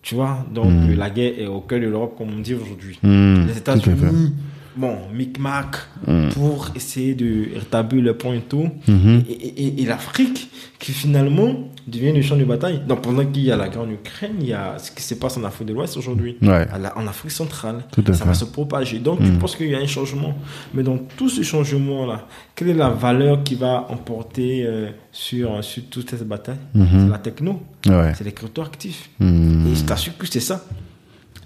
[0.00, 2.98] Tu vois, donc la guerre est au cœur de l'Europe, comme on dit aujourd'hui.
[3.02, 3.46] Hmm.
[3.46, 3.80] Les Tout à fait.
[3.90, 4.34] États-Unis,
[4.78, 5.76] bon, micmac,
[6.06, 6.28] Mm.
[6.30, 8.68] pour essayer de rétablir le point et tout.
[8.86, 9.24] Mhm.
[9.28, 10.48] Et, et- et- et l'Afrique,
[10.78, 11.50] qui finalement
[11.88, 12.80] devient le champ de bataille.
[12.86, 15.14] Donc pendant qu'il y a la guerre en Ukraine, il y a ce qui se
[15.16, 16.36] passe en Afrique de l'Ouest aujourd'hui.
[16.40, 16.66] Ouais.
[16.94, 18.98] En Afrique centrale, Tout à ça va se propager.
[19.00, 19.38] Donc, je Mm.
[19.38, 20.34] pense qu'il y a un changement.
[20.74, 25.82] Mais dans tout ce changement-là, quelle est la valeur qui va emporter euh, sur, sur
[25.90, 26.62] toute cette bataille?
[26.74, 26.86] Mhm.
[26.92, 28.12] C'est la techno, Ouais.
[28.16, 29.10] c'est les crypto-actifs.
[29.18, 29.66] Hmm.
[29.66, 30.64] Et je t'assure que c'est ça.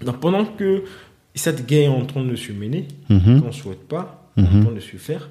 [0.05, 0.83] Donc, pendant que
[1.35, 3.41] cette guerre est en train de se mener, Mhm.
[3.41, 4.45] qu'on ne souhaite pas, Mhm.
[4.45, 5.29] en train de se faire,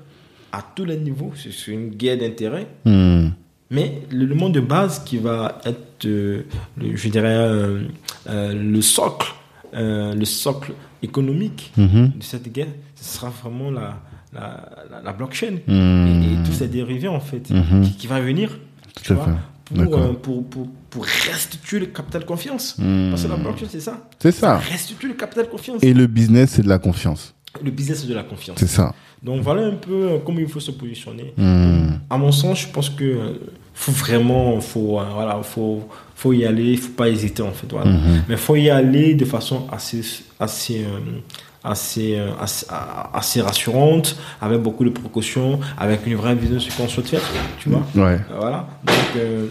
[0.52, 2.66] à tous les niveaux, c'est une guerre d'intérêt.
[2.84, 3.28] Hmm.
[3.70, 6.42] Mais l'élément de base qui va être, euh,
[6.76, 7.84] le- je dirais, euh,
[8.28, 9.32] euh, le socle,
[9.72, 10.72] le socle
[11.02, 12.12] économique Mhm.
[12.18, 13.98] de cette guerre, ce sera vraiment la,
[14.34, 17.82] la, la, la blockchain et, et tous ces dérivés en fait Mhm.
[17.84, 18.58] qui, qui va venir
[19.02, 19.28] tu vois.
[19.74, 22.76] Pour, euh, pour, pour, pour restituer le capital confiance.
[22.78, 23.10] Hmm.
[23.10, 24.08] Parce que la blockchain, c'est ça.
[24.18, 24.58] C'est ça.
[24.58, 25.82] Restituer le capital confiance.
[25.82, 27.34] Et le business, c'est de la confiance.
[27.62, 28.56] Le business, c'est de la confiance.
[28.58, 28.94] C'est ça.
[29.22, 31.32] Donc voilà un peu euh, comment il faut se positionner.
[31.36, 31.90] Hmm.
[32.10, 33.32] À mon sens, je pense que euh,
[33.74, 37.66] faut vraiment, faut euh, voilà, faut faut y aller, il faut pas hésiter en fait,
[37.70, 37.90] voilà.
[37.90, 38.22] Mhm.
[38.28, 40.02] Mais faut y aller de façon assez
[40.38, 41.20] assez euh,
[41.64, 42.66] assez, assez
[43.12, 47.20] assez rassurante, avec beaucoup de précautions, avec une vraie vision de ce qu'on souhaite faire,
[47.60, 47.86] tu vois.
[47.94, 48.18] Ouais.
[48.36, 48.68] Voilà.
[48.84, 49.46] Donc, euh,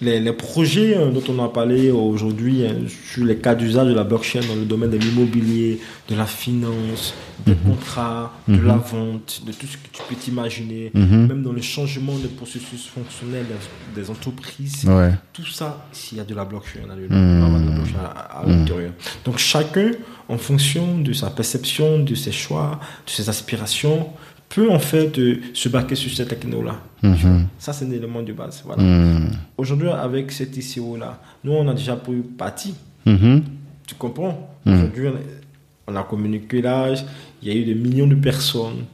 [0.00, 2.72] les, les projets euh, dont on a parlé aujourd'hui euh,
[3.12, 7.14] sur les cas d'usage de la blockchain dans le domaine de l'immobilier, de la finance,
[7.46, 11.26] des contrats, de la vente, de tout ce que tu peux t'imaginer, Mhm.
[11.28, 13.46] même dans le changement des processus fonctionnels
[13.94, 15.12] des, des entreprises, Ouais.
[15.32, 17.08] tout ça, s'il y a de la blockchain, à Mhm.
[17.08, 18.92] de la blockchain à, à l'intérieur.
[19.24, 19.90] Donc chacun,
[20.28, 24.08] en fonction de sa perception, de ses choix, de ses aspirations,
[24.48, 26.80] peut en fait euh, se baquer sur cette techno-là.
[27.02, 27.46] Mhm.
[27.58, 28.62] Ça, c'est un élément de base.
[28.64, 28.82] Voilà.
[28.82, 29.30] Hmm.
[29.56, 32.74] Aujourd'hui, avec cette ICO-là, nous, on a déjà pris parti.
[33.06, 33.42] Mhm.
[33.86, 34.56] Tu comprends?
[34.64, 34.74] Mhm.
[34.74, 37.04] Aujourd'hui, on a- on a communiqué l'âge.
[37.42, 38.84] Il y a eu des millions de personnes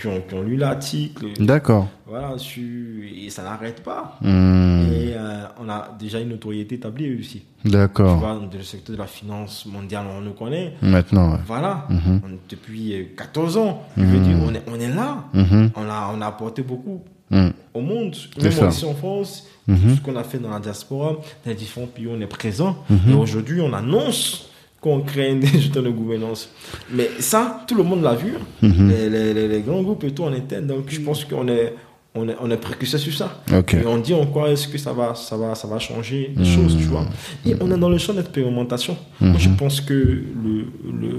[0.00, 1.26] qui ont, qui ont lu l'article.
[1.38, 1.88] D'accord.
[2.06, 4.18] Voilà, sur- et ça n'arrête pas.
[4.22, 4.82] Hmm.
[4.92, 7.42] Et euh, on a déjà une notoriété établie aussi.
[7.64, 8.16] Tu D'accord.
[8.18, 10.74] vois, dans le secteur de la finance mondiale, on nous connaît.
[10.82, 11.38] Maintenant, ouais.
[11.46, 12.20] Voilà, Mhm.
[12.24, 13.82] On- depuis euh, 14 ans.
[13.96, 15.24] Je veux dire, on est, on est là.
[15.34, 15.70] Mhm.
[15.76, 17.02] On a, on a apporté beaucoup
[17.32, 17.50] Hmm.
[17.74, 19.78] au monde, même ici en France, Mhm.
[19.90, 22.26] tout ce qu'on a fait dans la diaspora, dans les différents pays où on est
[22.26, 22.78] présent.
[22.90, 22.98] Mhm.
[23.12, 24.49] Et aujourd'hui, on annonce
[24.80, 26.48] qu'on crée une gestion de gouvernance.
[26.92, 28.88] Mais ça, tout le monde l'a vu, Mhm.
[28.88, 30.66] les, les- grands groupes et tout en interne.
[30.66, 31.74] Donc, je pense qu'on est,
[32.14, 33.42] on est, on est précurseur sur ça.
[33.50, 36.44] Et on dit en quoi est-ce que ça va, ça va, ça va changer les
[36.44, 37.04] choses, tu vois.
[37.46, 38.96] Et on est dans le champ d'expérimentation.
[39.20, 40.64] Moi, je pense que le,
[41.00, 41.10] le,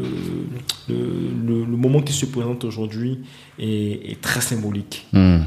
[0.90, 0.96] le,
[1.48, 3.20] le- le moment qui se présente aujourd'hui
[3.60, 5.06] est, est très symbolique.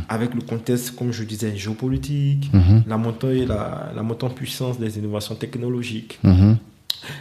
[0.09, 2.85] Avec le contexte, comme je disais, géopolitique, Mhm.
[2.87, 6.57] la, montée, la, la montée en puissance des innovations technologiques, Mhm.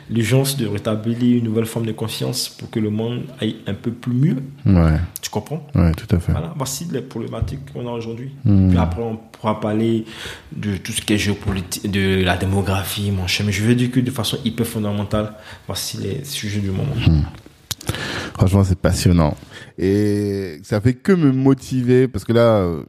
[0.09, 3.91] L'urgence de rétablir une nouvelle forme de confiance pour que le monde aille un peu
[3.91, 4.37] plus mieux.
[4.65, 5.65] Ouais, Tu comprends?
[5.75, 6.31] Ouais, tout à fait.
[6.31, 8.31] voilà, voici les problématiques qu'on a aujourd'hui.
[8.45, 8.69] Hmm.
[8.69, 10.05] Puis après, on pourra parler
[10.55, 13.45] de tout ce qui est géopolitique, de la démographie, mon cher.
[13.45, 15.33] Mais je veux dire que de façon hyper fondamentale,
[15.67, 16.95] voici les sujets du moment.
[17.07, 17.21] Hmm.
[18.33, 19.35] Franchement, c'est passionnant.
[19.77, 22.83] Et ça fait que me motiver parce que là, euh,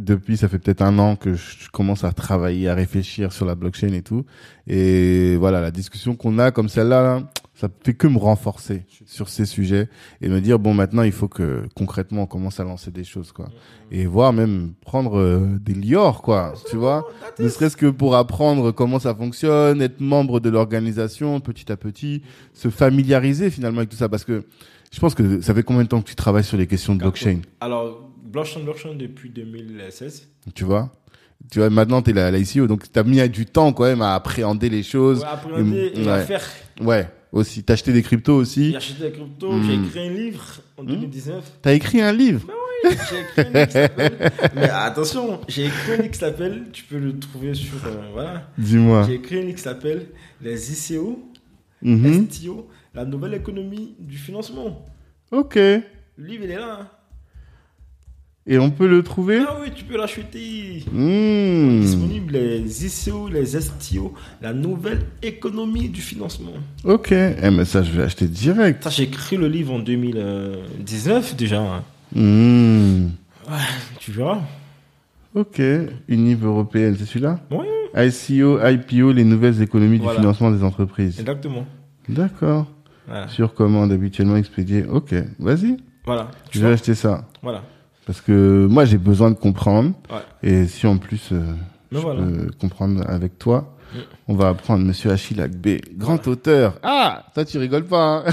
[0.00, 3.54] depuis, ça fait peut-être un an que je commence à travailler, à réfléchir sur la
[3.54, 4.24] blockchain et tout.
[4.66, 7.22] Et voilà, la discussion qu'on a comme celle-là, là,
[7.54, 9.88] ça fait que me renforcer sur ces sujets
[10.22, 13.32] et me dire bon, maintenant, il faut que concrètement on commence à lancer des choses,
[13.32, 13.50] quoi.
[13.90, 16.54] Et voir même prendre euh, des liors, quoi.
[16.70, 17.06] Tu vois,
[17.38, 22.22] ne serait-ce que pour apprendre comment ça fonctionne, être membre de l'organisation petit à petit,
[22.54, 24.44] se familiariser finalement avec tout ça, parce que
[24.92, 27.00] je pense que ça fait combien de temps que tu travailles sur les questions de
[27.00, 30.28] blockchain, Alors, blockchain, blockchain depuis 2016.
[30.54, 30.92] tu vois?
[31.50, 33.84] Tu vois, maintenant, tu es là, là ici, donc tu as mis du temps quand
[33.84, 35.20] même à appréhender les choses.
[35.20, 36.24] Ouais, appréhender et à ouais.
[36.24, 36.42] faire.
[36.82, 37.62] Ouais, aussi.
[37.64, 38.70] T'as acheté des cryptos aussi.
[38.72, 39.64] J'ai acheté des cryptos, Hmm.
[39.64, 40.44] j'ai écrit un livre
[40.76, 41.44] en 2019.
[41.62, 42.46] T'as écrit un livre?
[42.82, 42.90] J'ai
[43.20, 44.32] écrit un livre qui s'appelle.
[44.54, 46.64] Mais attention, j'ai écrit un livre qui s'appelle.
[46.72, 47.74] Tu peux le trouver sur.
[47.86, 48.50] euh, voilà.
[48.58, 49.04] Dis-moi.
[49.06, 50.06] J'ai écrit un livre qui s'appelle
[50.42, 51.22] Les ICO,
[51.82, 52.28] Mhm.
[52.30, 54.84] STO, la nouvelle économie du financement.
[55.32, 55.54] Ok.
[55.56, 55.82] Le
[56.18, 56.78] livre, il est là.
[56.82, 56.88] hein.
[58.52, 60.84] Et on peut le trouver Ah oui, tu peux l'acheter.
[60.92, 61.80] Hmm.
[61.82, 64.12] Disponible les ICO, les STO,
[64.42, 66.50] la nouvelle économie du financement.
[66.82, 67.12] Ok.
[67.12, 68.82] Eh, mais ça, je vais acheter direct.
[68.82, 71.84] Ça, j'ai écrit le livre en 2019 déjà.
[72.12, 73.10] Hmm.
[74.00, 74.40] Tu verras.
[75.36, 75.60] Ok.
[76.08, 77.66] Une livre européenne, c'est celui-là Oui,
[77.96, 80.16] ICO, IPO, les nouvelles économies Voilà.
[80.16, 81.20] du financement des entreprises.
[81.20, 81.66] exactement.
[82.08, 82.66] D'accord.
[83.06, 83.28] Voilà.
[83.28, 84.84] Sur commande habituellement expédié.
[84.90, 85.14] Ok.
[85.38, 85.76] Vas-y.
[86.04, 86.32] Voilà.
[86.50, 87.28] Tu Je vais vois acheter ça.
[87.42, 87.62] Voilà.
[88.10, 89.92] Parce que moi, j'ai besoin de comprendre.
[90.10, 90.18] Ouais.
[90.42, 91.38] Et si en plus, euh,
[91.92, 92.22] Mais je voilà.
[92.22, 93.98] peux comprendre avec toi, Mm.
[94.26, 96.74] on va apprendre Monsieur Achille Agbe, grand auteur.
[96.82, 98.24] Ah, toi, tu rigoles pas.
[98.26, 98.32] hein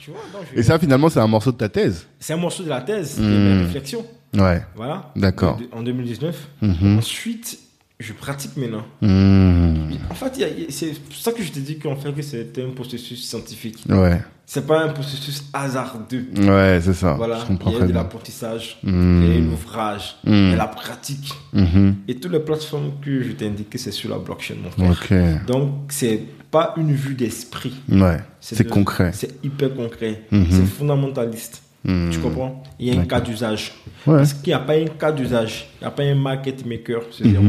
[0.00, 2.08] Tu vois, donc, je- Et ça, finalement, c'est un morceau de ta thèse.
[2.18, 3.28] c'est un morceau de la thèse et Hmm.
[3.58, 4.04] mes réflexions.
[4.36, 4.64] Ouais.
[4.74, 5.12] Voilà.
[5.14, 5.56] D'accord.
[5.58, 6.48] De- En 2019.
[6.60, 6.98] Mhm.
[6.98, 7.56] Ensuite,
[8.00, 8.84] je pratique maintenant.
[9.00, 9.92] Hmm.
[10.10, 13.24] En fait, c'est pour ça que je t'ai dit qu'en fait que c'était un processus
[13.28, 13.84] scientifique.
[13.88, 14.20] Ouais.
[14.46, 16.24] C'est pas un processus hasardeux.
[16.36, 17.12] Ouais, c'est ça.
[17.12, 17.38] Voilà.
[17.38, 19.22] Je comprends Il y a de l'apprentissage, Hmm.
[19.22, 20.32] il y a l'ouvrage, Hmm.
[20.32, 21.32] il y a la pratique.
[21.52, 21.94] Mhm.
[22.08, 25.36] Et toutes les plateformes que je t'ai indiquées, c'est sur la blockchain, mon frère.
[25.40, 25.46] Ok.
[25.46, 26.20] Donc, c'est
[26.50, 27.74] pas une vue d'esprit.
[27.88, 28.18] Ouais.
[28.40, 29.12] C'est de- concret.
[29.14, 30.22] C'est hyper concret.
[30.32, 31.62] C'est fondamentaliste.
[31.84, 32.10] Hmm.
[32.10, 32.62] Tu comprends?
[32.80, 33.72] Il y a un cas d'usage.
[34.06, 34.16] Ouais.
[34.18, 35.68] Parce qu'il n'y a pas un cas d'usage.
[35.80, 37.02] Il n'y a pas un market maker.
[37.12, 37.44] C'est zéro.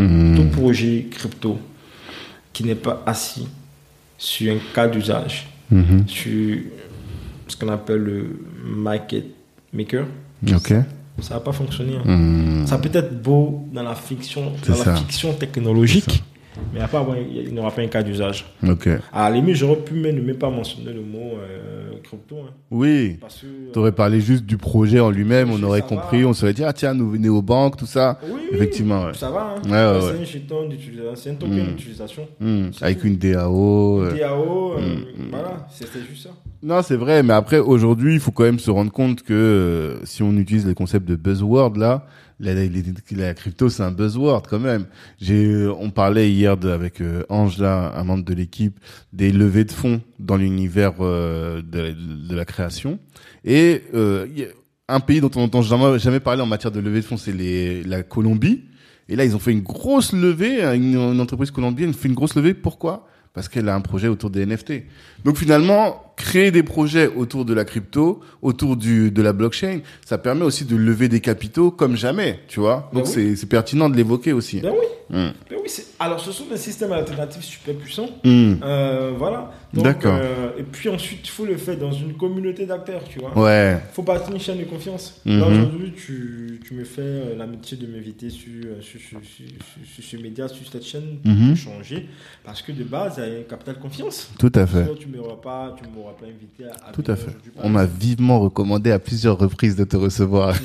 [0.00, 0.36] Hmm.
[0.36, 1.58] Tout projet crypto
[2.52, 3.46] qui n'est pas assis
[4.18, 6.04] sur un cas d'usage, Mhm.
[6.08, 6.58] sur
[7.48, 9.24] ce qu'on appelle le market
[9.72, 10.06] maker,
[10.52, 10.72] Ok.
[11.20, 11.96] ça va pas fonctionner.
[11.96, 12.02] hein.
[12.16, 12.66] Hmm.
[12.66, 14.90] Ça peut être beau dans la fiction, dans ça.
[14.92, 16.22] la fiction technologique,
[16.72, 17.06] mais il y a pas-
[17.46, 18.44] il n'y aura pas un cas d'usage.
[18.68, 18.88] Ok.
[19.12, 22.36] À la limite, j'aurais pu même ne pas mentionner le mot euh, crypto.
[22.46, 23.18] hein, Oui.
[23.44, 25.86] euh, T'aurais parlé juste du projet en lui-même, on aurait va.
[25.86, 28.18] compris, on serait dit, ah tiens, nous venez aux banques, tout ça.
[28.28, 29.14] oui, Effectivement, ouais.
[29.14, 29.56] Ça va.
[29.56, 29.62] Hein.
[29.64, 29.70] Ouais,
[30.00, 31.66] ouais, c'est un jeton d'utilisation, c'est un token Mm.
[31.76, 32.28] d'utilisation.
[32.40, 32.70] Hmm.
[32.80, 33.06] Avec tout.
[33.06, 34.00] une DAO.
[34.02, 34.16] euh.
[34.18, 34.96] DAO, euh,
[35.30, 36.30] voilà, c'était juste ça.
[36.62, 40.04] Non, c'est vrai, mais après, aujourd'hui, il faut quand même se rendre compte que euh,
[40.04, 42.04] si on utilise les concepts de buzzword, là,
[42.40, 44.86] la, crypto, c'est un buzzword quand même.
[45.20, 48.78] J'ai, euh, on parlait hier de, avec euh, Ange, là, un membre de l'équipe,
[49.12, 52.98] des levées de fonds dans l'univers euh, de, la création.
[53.44, 54.26] Et euh,
[54.88, 57.32] un pays dont on n'entend jamais, jamais parler en matière de levée de fonds, c'est
[57.32, 58.64] les, la Colombie.
[59.08, 62.14] Et là, ils ont fait une grosse levée, hein, une, une entreprise colombienne fait une
[62.14, 62.54] grosse levée.
[62.54, 63.06] Pourquoi?
[63.34, 64.84] Parce qu'elle a un projet autour des NFT.
[65.24, 70.18] Donc finalement, créer des projets autour de la crypto, autour du de la blockchain, ça
[70.18, 72.90] permet aussi de lever des capitaux comme jamais, tu vois.
[72.92, 73.36] Donc Ben oui.
[73.36, 74.60] c'est pertinent de l'évoquer aussi.
[74.60, 75.32] Ben oui, Hmm.
[75.50, 78.08] ben oui alors ce sont des systèmes alternatifs super puissants.
[78.24, 78.54] Hmm.
[78.62, 79.50] Euh, voilà.
[79.74, 80.16] Donc, D'accord.
[80.20, 83.36] euh, et puis ensuite, il faut le faire dans une communauté d'acteurs, tu vois.
[83.36, 83.76] Ouais.
[83.92, 85.20] faut bâtir une chaîne de confiance.
[85.24, 85.38] Mhm.
[85.40, 89.46] Là, aujourd'hui, tu, tu me fais euh, l'amitié de m'inviter sur, euh, sur, sur, sur,
[89.94, 91.48] sur- ce média, sur cette chaîne, Mhm.
[91.48, 92.08] pour changer.
[92.44, 94.30] Parce que de base, il y a un capital confiance.
[94.38, 94.82] Tout à fait.
[94.84, 97.36] Sinon, tu ne m'auras pas, tu m'auras pas invité à, à Tout à fait.
[97.62, 100.54] On m'a vivement recommandé à plusieurs reprises de te recevoir.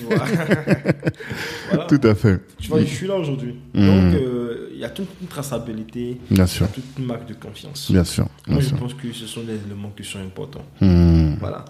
[1.70, 1.86] Voilà.
[1.88, 2.40] Tout à fait.
[2.60, 3.56] Tu vois, je suis là aujourd'hui.
[3.74, 3.86] Mhm.
[3.86, 6.68] Donc, euh, il y a toute une traçabilité, Bien sûr.
[6.72, 7.92] toute une marque de confiance.
[7.92, 8.28] Bien sûr.
[8.48, 10.66] Moi, je pense que ce sont des éléments qui sont importants.
[10.82, 11.36] Hmm.
[11.40, 11.66] Voilà.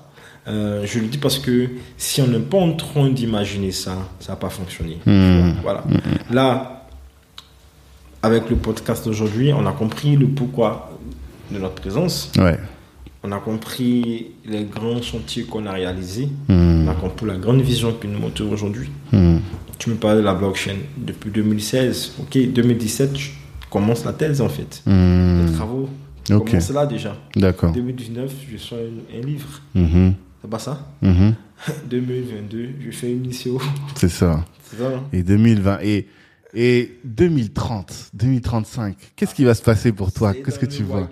[0.47, 4.33] Euh, je le dis parce que si on n'est pas en train d'imaginer ça, ça
[4.33, 4.99] va pas fonctionner.
[5.05, 5.53] Hmm.
[5.63, 5.83] Voilà.
[6.31, 6.87] Là,
[8.21, 10.91] avec le podcast d'aujourd'hui, on a compris le pourquoi
[11.51, 12.31] de notre présence.
[12.37, 12.59] Ouais.
[13.27, 16.29] On a compris les grands chantiers qu'on a réalisés.
[16.47, 16.85] Hmm.
[16.85, 18.89] On a compris la grande vision que nous montrons aujourd'hui.
[19.11, 19.37] Hmm.
[19.79, 22.17] Tu me parlais de la blockchain depuis 2016.
[22.21, 23.29] Ok, 2017, je
[23.71, 24.83] commence la thèse en fait.
[24.85, 25.47] Hmm.
[25.47, 25.89] Les travaux
[26.27, 27.17] commencent là déjà.
[27.35, 27.71] D'accord.
[27.71, 29.61] 2019, je sors un, livre.
[29.73, 30.87] C'est pas ça?
[31.01, 31.33] Mhm.
[31.89, 33.59] 2022, je fais une ICO.
[33.95, 34.45] C'est ça.
[34.69, 36.07] C'est ça hein Et 2020 et
[36.55, 38.95] et 2030, 2035.
[39.15, 40.33] Qu'est-ce qui va se passer pour toi?
[40.33, 41.09] Qu'est-ce que tu vois?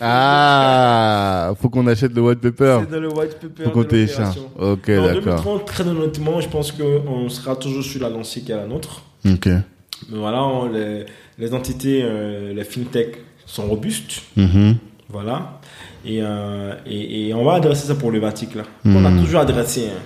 [0.00, 2.78] Ah, faut qu'on achète le white paper.
[2.82, 3.64] C'est dans le white paper.
[3.64, 4.36] Faut qu'on télécharge.
[4.58, 5.14] Ok, En d'accord.
[5.22, 9.02] 2030, très honnêtement, je pense qu'on sera toujours sur la lancée qui est la nôtre.
[9.26, 9.46] Ok.
[9.46, 11.04] Mais voilà, on- les,
[11.38, 14.22] les entités, euh, les fintech sont robustes.
[14.36, 14.76] Mhm.
[15.08, 15.60] Voilà.
[16.04, 18.64] Et, euh, et, et on va adresser cette problématique-là.
[18.84, 19.86] On a toujours adressé.
[19.86, 20.00] hein.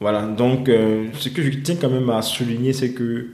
[0.00, 0.22] Voilà.
[0.26, 3.28] Donc, euh, ce que je tiens quand même à souligner, c'est que,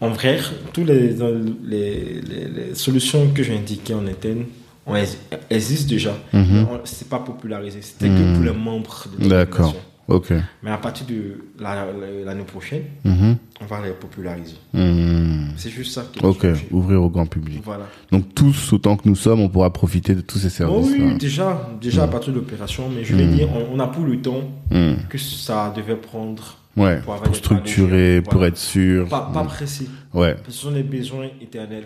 [0.00, 0.38] en vrai,
[0.72, 4.44] toutes les, les, les, les solutions que j'ai indiquées en interne
[4.86, 5.18] on ex-
[5.50, 6.12] existent déjà.
[6.32, 6.46] Mhm.
[6.50, 7.80] Mais on- C'est pas popularisé.
[7.82, 8.34] C'était que Hmm.
[8.34, 9.74] pour les membres de D'accord.
[10.08, 10.32] Ok.
[10.62, 13.36] Mais à partir de la- la- l'année prochaine, Mhm.
[13.60, 14.54] on va les populariser.
[14.72, 15.48] Mhm.
[15.56, 16.46] C'est juste ça Ok.
[16.70, 17.60] Ouvrir au grand public.
[17.64, 17.86] Voilà.
[18.12, 20.50] Donc tous, autant que nous sommes, on pourra profiter de tous ces Oh
[20.84, 20.92] services.
[20.92, 23.34] oui, déjà, déjà à partir de l'opération, mais je vais Mm.
[23.34, 24.94] dire, on, a pour le temps Hmm.
[25.08, 27.00] que ça devait prendre Ouais.
[27.06, 28.48] Pour Pour structurer, pour voilà.
[28.48, 29.08] être sûr.
[29.08, 29.88] pas, pas pressé.
[30.12, 30.34] Ouais.
[30.34, 31.84] parce que Ce sont des besoins éternels.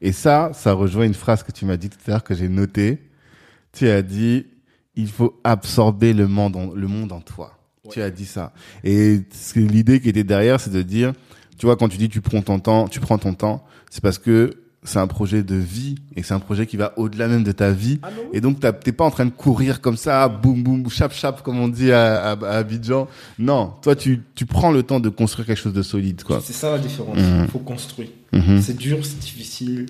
[0.00, 2.48] Et ça, ça rejoint une phrase que tu m'as dit tout à l'heure que j'ai
[2.48, 2.98] notée.
[3.72, 4.46] Tu as dit,
[4.96, 7.58] il faut absorber le monde en, le monde en toi.
[7.84, 7.90] Ouais.
[7.92, 8.52] Tu as dit ça.
[8.84, 9.20] Et
[9.54, 11.12] l'idée qui était derrière, c'est de dire,
[11.58, 14.18] tu vois, quand tu dis tu prends ton temps, tu prends ton temps, c'est parce
[14.18, 17.52] que c'est un projet de vie et c'est un projet qui va au-delà même de
[17.52, 18.00] ta vie.
[18.02, 21.42] Ah Et donc, t'es pas en train de courir comme ça, boum, boum, chap, chap,
[21.42, 23.06] comme on dit à, à, à Abidjan.
[23.38, 26.40] Non, toi, tu, tu prends le temps de construire quelque chose de solide, quoi.
[26.42, 27.18] C'est ça la différence.
[27.18, 28.08] Il faut construire.
[28.32, 29.86] Mhm, C'est dur, c'est difficile,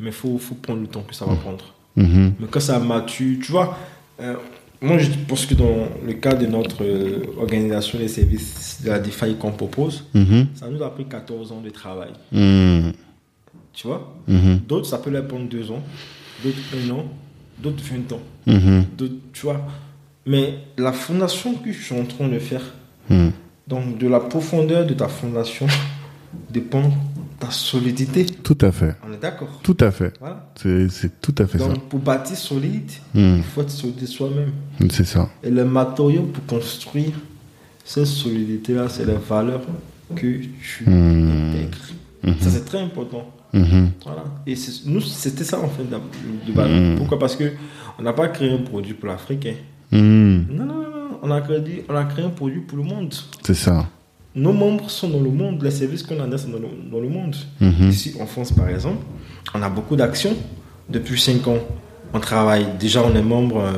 [0.00, 1.64] mais il faut, faut prendre le temps que ça va prendre.
[1.96, 3.76] mhm, Mais quand ça mature, tu vois,
[4.20, 4.34] euh,
[4.80, 8.98] moi je pense que dans le cas de notre euh, organisation des services de la
[8.98, 12.10] DeFi qu'on propose, mhm, ça nous a pris 14 ans de travail.
[12.32, 12.92] mhm,
[13.74, 14.16] Tu vois?
[14.26, 15.82] Mhm, D'autres, ça peut leur prendre 2 ans,
[16.42, 17.04] d'autres 1 an,
[17.62, 18.20] d'autres 20 ans.
[18.46, 19.60] mhm, d'autres, tu vois?
[20.24, 22.62] Mais la fondation que je suis en train de faire,
[23.10, 23.32] mhm.
[23.68, 25.66] donc de la profondeur de ta fondation,
[26.50, 26.90] dépend
[27.38, 28.26] ta solidité.
[28.26, 28.94] Tout à fait.
[29.08, 30.12] On est d'accord Tout à fait.
[30.20, 30.50] Voilà.
[30.56, 34.52] C'est, tout à fait Donc pour bâtir solide, Hmm, il faut être solide soi-même.
[34.90, 35.28] C'est ça.
[35.42, 37.12] Et le matériau pour construire
[37.84, 39.62] cette solidité-là, c'est les valeurs
[40.14, 41.50] que tu Hmm.
[41.50, 42.38] intègres.
[42.42, 43.30] Ça, c'est très important.
[43.52, 44.24] Mhm, Voilà.
[44.46, 44.54] Et
[44.86, 46.96] nous, c'était ça en fait de base.
[46.98, 47.18] Pourquoi?
[47.18, 47.52] Parce que
[47.98, 49.46] on n'a pas créé un produit pour l'Afrique.
[49.46, 49.54] hein.
[49.92, 51.18] Non, non, non, non.
[51.22, 53.14] On a, créé, on a créé un produit pour le monde.
[53.42, 53.88] C'est ça.
[54.36, 57.08] Nos membres sont dans le monde, les services qu'on adresse sont dans le, dans le
[57.08, 57.34] monde.
[57.60, 58.98] Mhm, Ici, en France, par exemple,
[59.54, 60.36] on a beaucoup d'actions.
[60.90, 61.58] Depuis 5 ans,
[62.12, 62.66] on travaille.
[62.78, 63.72] Déjà, on est membre euh,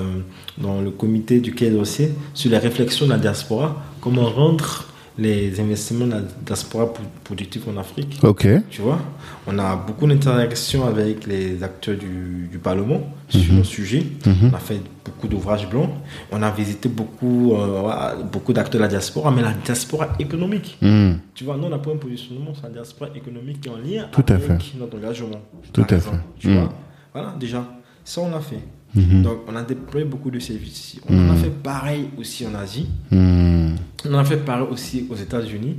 [0.58, 3.82] dans le comité du Quai d'Orsay sur les réflexions de la diaspora.
[4.00, 4.84] Comment rendre
[5.18, 8.18] les investissements de la diaspora pro- productifs en Afrique.
[8.22, 8.46] Ok.
[8.70, 9.00] Tu vois,
[9.48, 13.58] on a beaucoup d'interactions avec les acteurs du, du Parlement sur Mhm.
[13.58, 14.06] le sujet.
[14.24, 14.50] Mhm.
[14.52, 15.90] On a fait beaucoup d'ouvrages blancs.
[16.30, 20.78] On a visité beaucoup, euh, beaucoup d'acteurs de la diaspora, mais la diaspora économique.
[20.80, 21.18] Mhm.
[21.34, 23.76] Tu vois, nous, on n'a pas un positionnement sur la diaspora économique qui est en
[23.78, 24.78] lien Tout à avec fait.
[24.78, 25.40] notre engagement.
[25.72, 26.16] Tout à exemple.
[26.16, 26.22] fait.
[26.38, 26.72] Tu vois,
[27.12, 27.64] voilà, déjà,
[28.04, 28.60] ça, on l'a fait.
[28.98, 29.22] Mhm.
[29.22, 31.00] Donc, on a déployé beaucoup de services ici.
[31.08, 31.36] On en a Mm.
[31.38, 32.86] fait pareil aussi en Asie.
[33.10, 33.76] Mhm.
[34.08, 35.76] On en a fait pareil aussi aux États-Unis.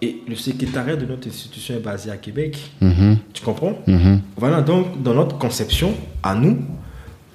[0.00, 2.58] Et le secrétariat de notre institution est basé à Québec.
[2.80, 3.18] Mhm.
[3.32, 3.78] Tu comprends?
[3.86, 4.20] Mhm.
[4.36, 5.92] Voilà, donc, dans notre conception,
[6.22, 6.58] à nous,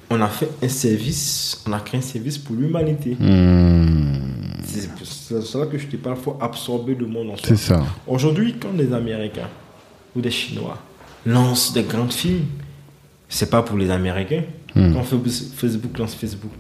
[0.10, 3.15] on a fait un service, on a créé un service pour l'humanité.
[3.19, 4.34] Mhm.
[4.65, 7.48] C'est c'est ça que je te parle, il faut absorber le monde en soi.
[7.48, 7.84] C'est ça.
[8.06, 9.49] Aujourd'hui, quand des Américains
[10.15, 10.77] ou des Chinois
[11.26, 12.45] lancent des grands films,
[13.30, 14.44] c'est pas pour les Américains.
[14.78, 14.94] Hmm.
[14.94, 15.18] Quand Fa-
[15.56, 16.52] Facebook lance Facebook,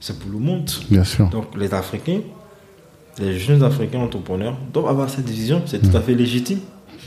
[0.00, 0.70] c'est pour le monde.
[0.90, 1.28] Bien sûr.
[1.28, 2.20] Donc les Africains,
[3.18, 6.60] les jeunes Africains entrepreneurs doivent avoir cette vision, c'est tout à fait légitime.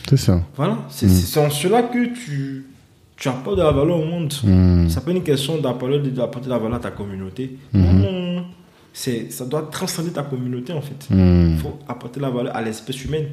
[0.10, 0.42] C'est ça.
[0.56, 2.66] Voilà, c'est c'est en cela que tu,
[3.16, 4.34] tu apportes de la valeur au monde.
[4.90, 7.58] C'est pas une question d'apporter de la valeur à ta communauté.
[7.74, 8.44] Non,
[8.94, 11.08] Ça doit transcender ta communauté en fait.
[11.12, 13.28] Il faut apporter la valeur à l'espèce humaine.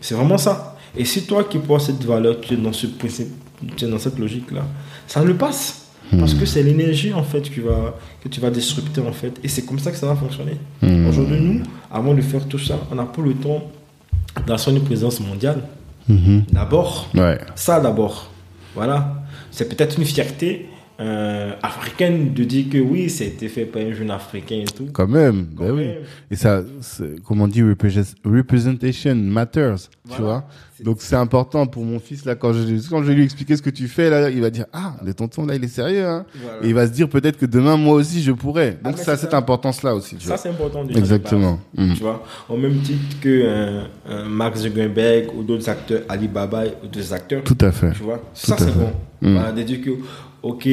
[0.00, 0.76] C'est vraiment ça.
[0.96, 3.28] Et si toi qui portes cette valeur, tu es dans ce principe,
[3.76, 4.62] tu es dans cette logique-là,
[5.06, 5.87] ça le passe.
[6.18, 9.38] Parce que c'est l'énergie en fait que, va, que tu vas disrupter en fait.
[9.44, 10.56] Et c'est comme ça que ça va fonctionner.
[10.82, 11.06] Mhm.
[11.08, 13.62] Aujourd'hui, nous, avant de faire tout ça, on n'a pas le temps
[14.46, 15.62] d'assurer une présence mondiale.
[16.08, 16.44] Mhm.
[16.52, 17.38] D'abord, Ouais.
[17.54, 18.30] ça d'abord.
[18.74, 19.22] Voilà.
[19.50, 20.68] C'est peut-être une fierté,
[21.00, 24.64] euh, africaine de dire que oui, ça a été fait par un jeune africain et
[24.64, 24.88] tout.
[24.92, 25.88] Quand même, Quand ben oui.
[26.30, 26.62] Et ça,
[27.24, 27.62] comme on dit,
[28.24, 30.44] representation matters, tu vois.
[30.82, 33.62] Donc c'est important pour mon fils là quand je quand je vais lui expliquer ce
[33.62, 36.24] que tu fais là, il va dire ah le tonton là il est sérieux hein.
[36.40, 36.64] Voilà.
[36.64, 38.78] Et il va se dire peut-être que demain moi aussi je pourrais.
[38.84, 40.16] Donc Ah, ça cette importance là aussi.
[40.16, 40.36] Tu Ça, vois.
[40.36, 40.98] c'est important déjà.
[41.00, 41.58] Exactement.
[41.74, 41.88] base.
[41.88, 41.94] Mm.
[41.94, 46.86] Tu vois, au même titre que euh, euh, Mark Zuckerberg ou d'autres acteurs, Alibaba ou
[46.86, 47.42] d'autres acteurs.
[47.42, 47.92] Tout à fait.
[47.92, 48.92] Tu vois, ça Tout c'est bon.
[49.20, 49.32] Mm.
[49.34, 49.90] Voilà, de dire que,
[50.42, 50.68] ok,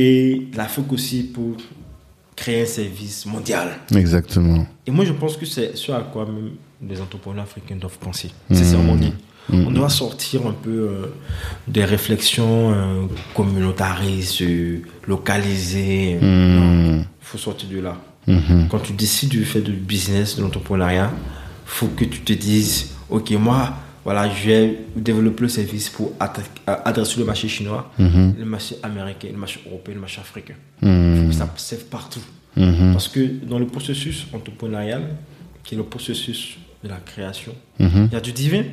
[0.55, 1.55] l'Afrique aussi pour
[2.35, 3.69] créer un service mondial.
[3.95, 4.65] Exactement.
[4.85, 6.51] Et moi, je pense que c'est ce à quoi même
[6.87, 8.29] les entrepreneurs africains doivent penser.
[8.49, 8.55] Mm.
[8.55, 9.13] C'est sincèrement dit.
[9.49, 9.67] Mm.
[9.67, 11.13] On doit sortir un peu euh,
[11.67, 16.17] des réflexions euh, communautaristes, euh, localisées.
[16.21, 17.97] Il faut sortir de là.
[18.69, 21.11] Quand tu décides de faire du business, de l'entrepreneuriat,
[21.65, 23.75] faut que tu te dises, ok, moi,
[24.05, 26.43] voilà, je vais développer le service pour atta-
[26.85, 28.35] adresser le marché chinois, Mhm.
[28.39, 30.53] le marché américain, le marché européen, le marché africain.
[30.81, 31.33] Mhm.
[31.33, 32.21] Ça serve partout.
[32.55, 32.93] Mhm.
[32.93, 35.03] Parce que dans le processus entrepreneurial,
[35.63, 38.63] qui est le processus de la création, il y a du divin.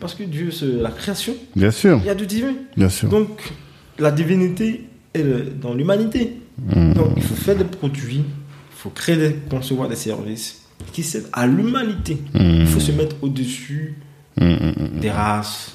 [0.00, 2.54] Parce que Dieu, c'est la création, Bien sûr, il y a du divin.
[2.76, 3.08] bien sûr.
[3.08, 3.52] Donc,
[3.98, 4.84] la divinité
[5.14, 5.24] est
[5.60, 6.34] dans l'humanité.
[6.58, 10.62] Donc, il faut faire des produits, il faut créer, des, concevoir des services
[10.92, 12.18] qui servent à l'humanité.
[12.34, 13.94] Il faut se mettre au-dessus
[14.40, 15.00] Mhm.
[15.00, 15.72] des races,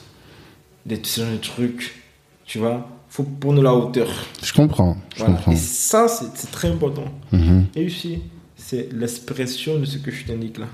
[0.86, 2.04] des ce genre de trucs.
[2.46, 4.08] Tu vois Il faut prendre la hauteur.
[4.44, 5.34] Je comprends, je Voilà.
[5.36, 5.52] comprends.
[5.52, 7.06] Et ça, c'est très important.
[7.32, 7.66] Mhm.
[7.76, 8.22] Et aussi,
[8.56, 10.66] c'est l'expression de ce que je t'indique là.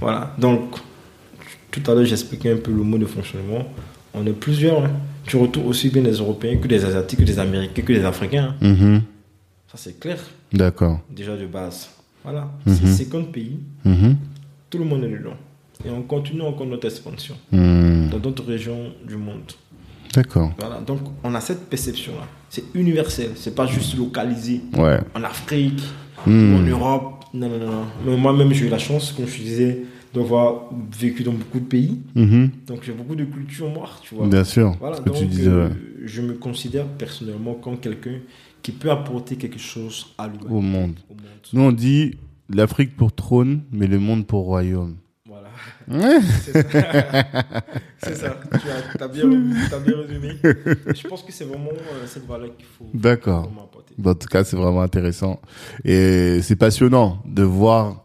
[0.00, 0.34] Voilà.
[0.38, 0.76] Donc,
[1.70, 3.64] tout à l'heure, j'expliquais un peu le mode de fonctionnement.
[4.14, 4.84] On est plusieurs.
[4.84, 4.90] hein.
[5.24, 8.54] Tu retrouves aussi bien des Européens que des Asiatiques, que des Américains, que des Africains.
[8.60, 8.68] hein.
[8.68, 9.02] Mhm.
[9.70, 10.18] Ça, c'est clair,
[10.52, 11.00] D'accord.
[11.10, 11.88] déjà de base.
[12.24, 12.50] Voilà.
[12.66, 12.74] Mhm.
[12.74, 13.58] C'est 50 pays,
[14.70, 15.36] tout le monde est dedans.
[15.84, 18.10] Et on continue encore notre expansion Mhm.
[18.10, 19.52] dans d'autres régions du monde.
[20.14, 20.52] D'accord.
[20.58, 20.80] Voilà.
[20.80, 22.26] Donc, on a cette perception-là.
[22.48, 23.30] C'est universel.
[23.36, 24.98] C'est pas juste localisé Ouais.
[25.14, 25.80] en Afrique
[26.26, 27.24] ou en Europe.
[27.34, 28.16] Non, non, non.
[28.16, 29.82] moi-même, j'ai eu la chance, comme je disais,
[30.14, 31.98] d'avoir vécu dans beaucoup de pays.
[32.14, 32.50] Mhm.
[32.66, 34.26] Donc, j'ai beaucoup de culture, moi, tu vois.
[34.26, 34.74] Bien sûr.
[34.80, 35.46] Voilà, donc tu disais.
[35.48, 35.74] euh, ouais.
[36.06, 38.16] je me considère personnellement comme quelqu'un
[38.62, 40.26] qui peut apporter quelque chose à.
[40.48, 40.94] Au monde.
[41.10, 41.20] Au monde.
[41.52, 42.16] Nous on dit
[42.48, 44.96] l'Afrique pour trône, mais le monde pour royaume.
[45.90, 46.20] Ouais.
[46.42, 46.84] C'est ça.
[48.02, 48.36] C'est ça.
[48.60, 49.30] Tu as, as bien,
[49.70, 50.36] t'as bien résumé.
[50.42, 53.50] Je pense que c'est vraiment euh, cette valeur qu'il faut D'accord.
[54.04, 55.40] En tout cas, c'est vraiment intéressant
[55.84, 58.04] et c'est passionnant de voir,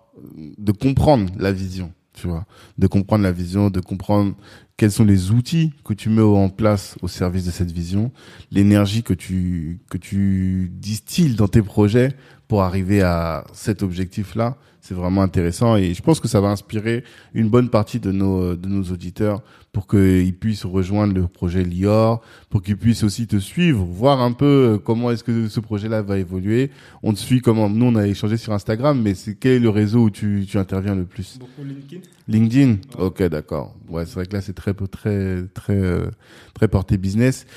[0.57, 2.45] de comprendre la vision, tu vois,
[2.77, 4.35] de comprendre la vision, de comprendre
[4.77, 8.11] quels sont les outils que tu mets en place au service de cette vision,
[8.52, 12.15] l'énergie que tu que tu distilles dans tes projets
[12.48, 14.57] pour arriver à cet objectif-là.
[14.81, 17.03] C'est vraiment intéressant et je pense que ça va inspirer
[17.34, 19.41] une bonne partie de nos de nos auditeurs
[19.73, 22.21] pour qu'ils puissent rejoindre le projet Lior,
[22.51, 26.03] pour qu'ils puissent aussi te suivre, voir un peu euh, comment est-ce que ce projet-là
[26.03, 26.69] va évoluer.
[27.01, 29.69] On te suit comment Nous, on a échangé sur Instagram, mais c'est quel est le
[29.69, 31.39] réseau où tu, tu interviens le plus?
[31.39, 32.01] Beaucoup LinkedIn.
[32.27, 32.75] LinkedIn?
[32.99, 33.75] Ok, d'accord.
[33.89, 36.05] Ouais, c'est vrai que là, c'est très, très, très, euh,
[36.53, 37.47] très porté business.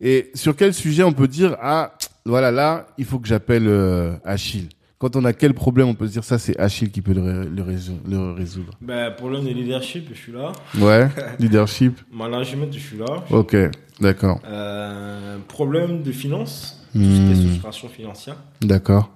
[0.00, 1.92] Et sur quel sujet on peut dire, ah,
[2.24, 4.70] voilà, là, il faut que j'appelle euh, Achille?
[4.98, 7.22] Quand on a quel problème, on peut se dire ça, c'est Achille qui peut le,
[7.22, 8.72] ré- le, résoudre, le résoudre.
[8.80, 10.52] Ben, problème de leadership, je suis là.
[10.78, 11.08] Ouais,
[11.38, 12.00] leadership.
[12.12, 13.24] Management, je suis là.
[13.30, 13.54] Ok,
[14.00, 17.88] d'accord, Euh, problème de finance, tout ce qui est Hmm.
[17.90, 18.36] financière.
[18.62, 19.10] d'accord.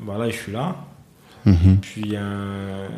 [0.00, 0.76] Ben là, je suis là.
[1.44, 1.78] Mhm.
[1.80, 2.88] Puis, euh,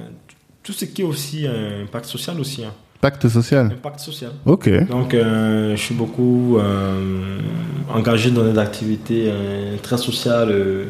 [0.63, 2.65] tout ce qui est aussi un impact social aussi.
[2.65, 2.73] hein.
[3.01, 3.67] Pacte social.
[3.67, 4.33] Impact social.
[4.45, 4.69] Ok.
[4.89, 7.39] Donc, euh, je suis beaucoup euh,
[7.89, 10.87] engagé dans des activités euh, très sociales euh,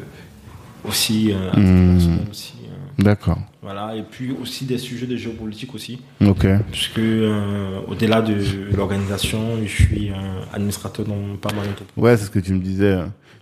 [0.84, 2.18] aussi, euh, Hmm.
[2.30, 2.54] aussi.
[2.64, 3.38] euh, D'accord.
[3.62, 6.46] voilà, et puis aussi des sujets de géopolitique aussi, Ok.
[6.70, 8.34] puisque euh, au-delà de
[8.76, 10.14] l'organisation, je suis euh,
[10.52, 11.96] administrateur dans pas mal d'entreprises.
[12.02, 12.98] Ouais, c'est ce que tu me disais.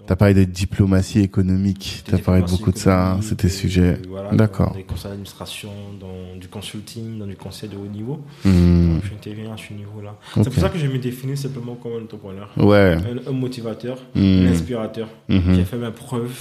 [0.06, 2.04] T'as parlé de diplomatie économique.
[2.06, 3.14] T'as parlé Diplomatie beaucoup de ça.
[3.14, 3.98] hein, C'était sujet.
[4.08, 4.70] voilà, D'accord.
[4.70, 8.22] Dans des conseils d'administration, dans du consulting, dans du conseil de haut niveau.
[8.44, 8.92] Hmm.
[8.94, 10.16] Donc, j'interviens à ce niveau-là.
[10.36, 12.48] C'est pour ça que je me définis simplement comme un entrepreneur.
[12.56, 12.96] Ouais.
[13.26, 14.20] Un, un motivateur, Hmm.
[14.46, 15.08] un inspirateur.
[15.28, 15.54] Mhm.
[15.56, 16.40] J'ai fait mes preuves.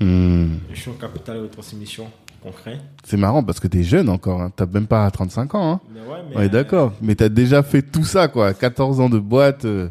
[0.00, 0.56] Hmm.
[0.72, 2.08] Je suis en capital de transmission
[2.42, 2.78] concret.
[3.04, 4.40] C'est marrant parce que t'es jeune encore.
[4.42, 4.52] Hein.
[4.54, 5.72] T'as même pas 35 ans.
[5.72, 5.80] Hein.
[5.94, 6.92] Mais ouais, mais Ouais, d'accord.
[7.00, 8.52] Mais t'as déjà fait tout ça, quoi.
[8.54, 9.64] 14 ans de boîte.
[9.64, 9.88] euh,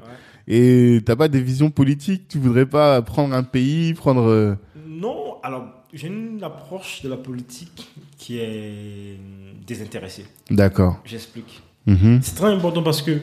[0.47, 2.27] Et t'as pas des visions politiques?
[2.29, 4.21] Tu voudrais pas prendre un pays, prendre.
[4.29, 4.55] euh,
[4.87, 7.87] Non, alors j'ai une approche de la politique
[8.17, 9.17] qui est
[9.65, 10.25] désintéressée.
[10.51, 10.99] D'accord.
[11.05, 11.61] J'explique.
[11.87, 12.19] Mhm.
[12.21, 13.19] C'est très important parce que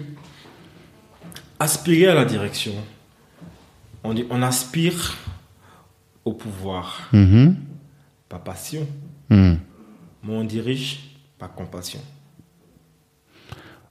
[1.58, 2.72] aspirer à la direction,
[4.04, 5.16] on, dit, on aspire
[6.24, 7.56] au pouvoir, Mhm.
[8.28, 8.86] pas passion,
[9.30, 9.58] mais
[10.28, 12.00] on dirige par compassion.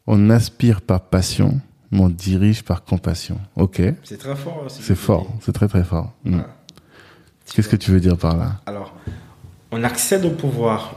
[0.08, 1.60] On n'aspire par passion,
[1.94, 3.38] Mais on dirige par compassion.
[3.58, 3.82] Ok.
[4.06, 4.64] C'est très fort.
[4.70, 5.28] je C'est fort.
[5.42, 6.14] C'est très très fort.
[6.24, 6.40] Mm.
[7.54, 8.62] Qu'est-ce que tu veux dire par là?
[8.66, 8.96] Alors,
[9.72, 10.96] on accède au pouvoir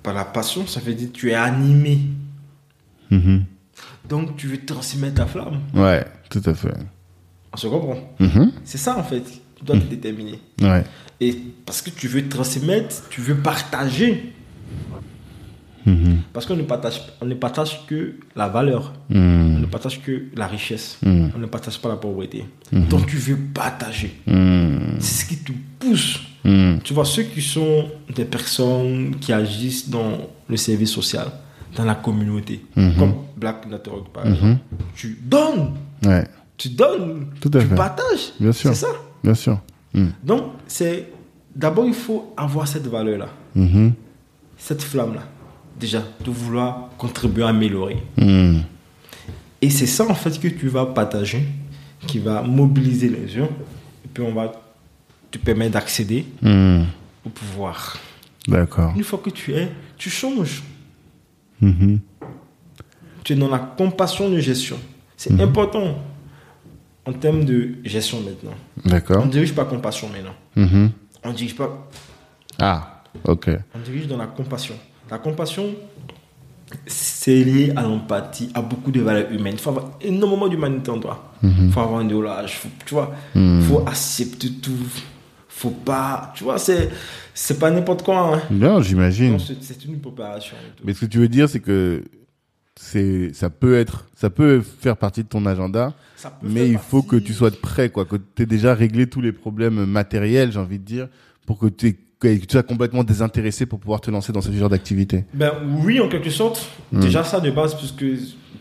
[0.00, 1.98] par la passion, ça veut dire que tu es animé.
[3.10, 3.44] Mhm.
[4.08, 5.58] Donc, tu veux transmettre ta flamme.
[5.74, 6.72] Ouais, tout à fait.
[7.52, 7.96] On se comprend.
[8.20, 8.52] Mhm.
[8.64, 9.24] C'est ça, en fait,
[9.62, 10.38] qui doit te déterminer.
[10.60, 10.84] Ouais.
[11.20, 14.32] Et parce que tu veux transmettre, tu veux partager.
[15.84, 16.18] Mhm.
[16.32, 18.92] Parce qu'on ne partage, on ne partage que la valeur.
[19.10, 19.60] On Mhm.
[19.62, 20.98] ne partage que la richesse.
[21.02, 21.32] Mhm.
[21.34, 22.44] On ne partage pas la pauvreté.
[22.72, 24.20] Donc, tu veux partager.
[25.00, 26.20] C'est ce qui te pousse.
[26.84, 30.18] Tu vois, ceux qui sont des personnes qui agissent dans
[30.48, 31.28] le service social,
[31.76, 32.94] dans la communauté, Mhm.
[32.98, 34.58] comme Black Network par exemple,
[34.94, 35.72] tu donnes,
[36.04, 36.26] Ouais,
[36.56, 37.74] tu donnes, Tout à tu fait.
[37.76, 38.32] partages.
[38.40, 38.70] Bien sûr.
[38.70, 38.92] C'est ça.
[39.22, 39.58] Bien sûr.
[39.94, 40.12] Mhm.
[40.22, 41.08] Donc, c'est
[41.54, 43.92] d'abord, il faut avoir cette valeur-là, Mhm.
[44.56, 45.22] cette flamme-là,
[45.78, 48.02] déjà, de vouloir contribuer à améliorer.
[48.16, 48.62] Mhm.
[49.60, 51.44] Et c'est ça, en fait, que tu vas partager,
[52.06, 53.48] qui va mobiliser les gens,
[54.04, 54.52] et puis on va
[55.30, 56.86] te permettre d'accéder Mhm.
[57.26, 57.96] au pouvoir.
[58.48, 58.92] D'accord.
[58.96, 60.62] Une fois que tu es, tu changes.
[61.60, 62.00] Mhm.
[63.22, 64.76] Tu es dans la compassion de gestion.
[65.16, 65.98] C'est important
[67.06, 68.54] en termes de gestion maintenant.
[68.84, 69.26] On D'accord.
[69.26, 70.34] ne dirige pas compassion maintenant.
[70.56, 70.90] Mhm.
[71.24, 71.88] On ne dirige pas.
[72.58, 73.50] Ah, ok.
[73.74, 74.74] On dirige dans la compassion.
[75.10, 75.66] La compassion,
[76.86, 79.54] c'est lié à l'empathie, à beaucoup de valeurs humaines.
[79.54, 81.32] Il faut avoir énormément d'humanité en toi.
[81.42, 82.56] Il faut avoir un déoulage.
[82.58, 84.70] Faut, tu vois, il faut accepter tout.
[85.48, 86.32] faut pas.
[86.34, 86.88] Tu vois, c'est,
[87.34, 88.36] c'est pas n'importe quoi.
[88.36, 88.42] hein.
[88.50, 89.32] Bien, j'imagine.
[89.32, 90.56] Non, c'est, une préparation.
[90.84, 92.04] Mais ce que tu veux dire, c'est que
[92.76, 95.92] c'est, ça peut être, ça peut faire partie de ton agenda,
[96.42, 99.32] mais il faut que tu sois prêt, quoi, que tu aies déjà réglé tous les
[99.32, 101.08] problèmes matériels, j'ai envie de dire,
[101.46, 104.68] pour que tu que tu sois complètement désintéressé pour pouvoir te lancer dans ce genre
[104.68, 105.24] d'activité.
[105.34, 105.50] Ben
[105.84, 106.70] oui, en quelque sorte.
[106.92, 107.00] Hmm.
[107.00, 108.04] Déjà ça de base, puisque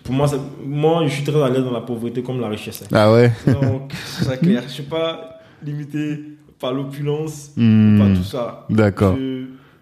[0.03, 2.83] pour moi, ça- moi, je suis très à l'aise dans la pauvreté comme la richesse.
[2.91, 3.31] Ah ouais?
[3.45, 4.63] Donc, c'est clair.
[4.65, 6.19] Je suis pas limité
[6.59, 7.99] par l'opulence, Hmm.
[7.99, 8.65] par tout ça.
[8.71, 9.15] D'accord.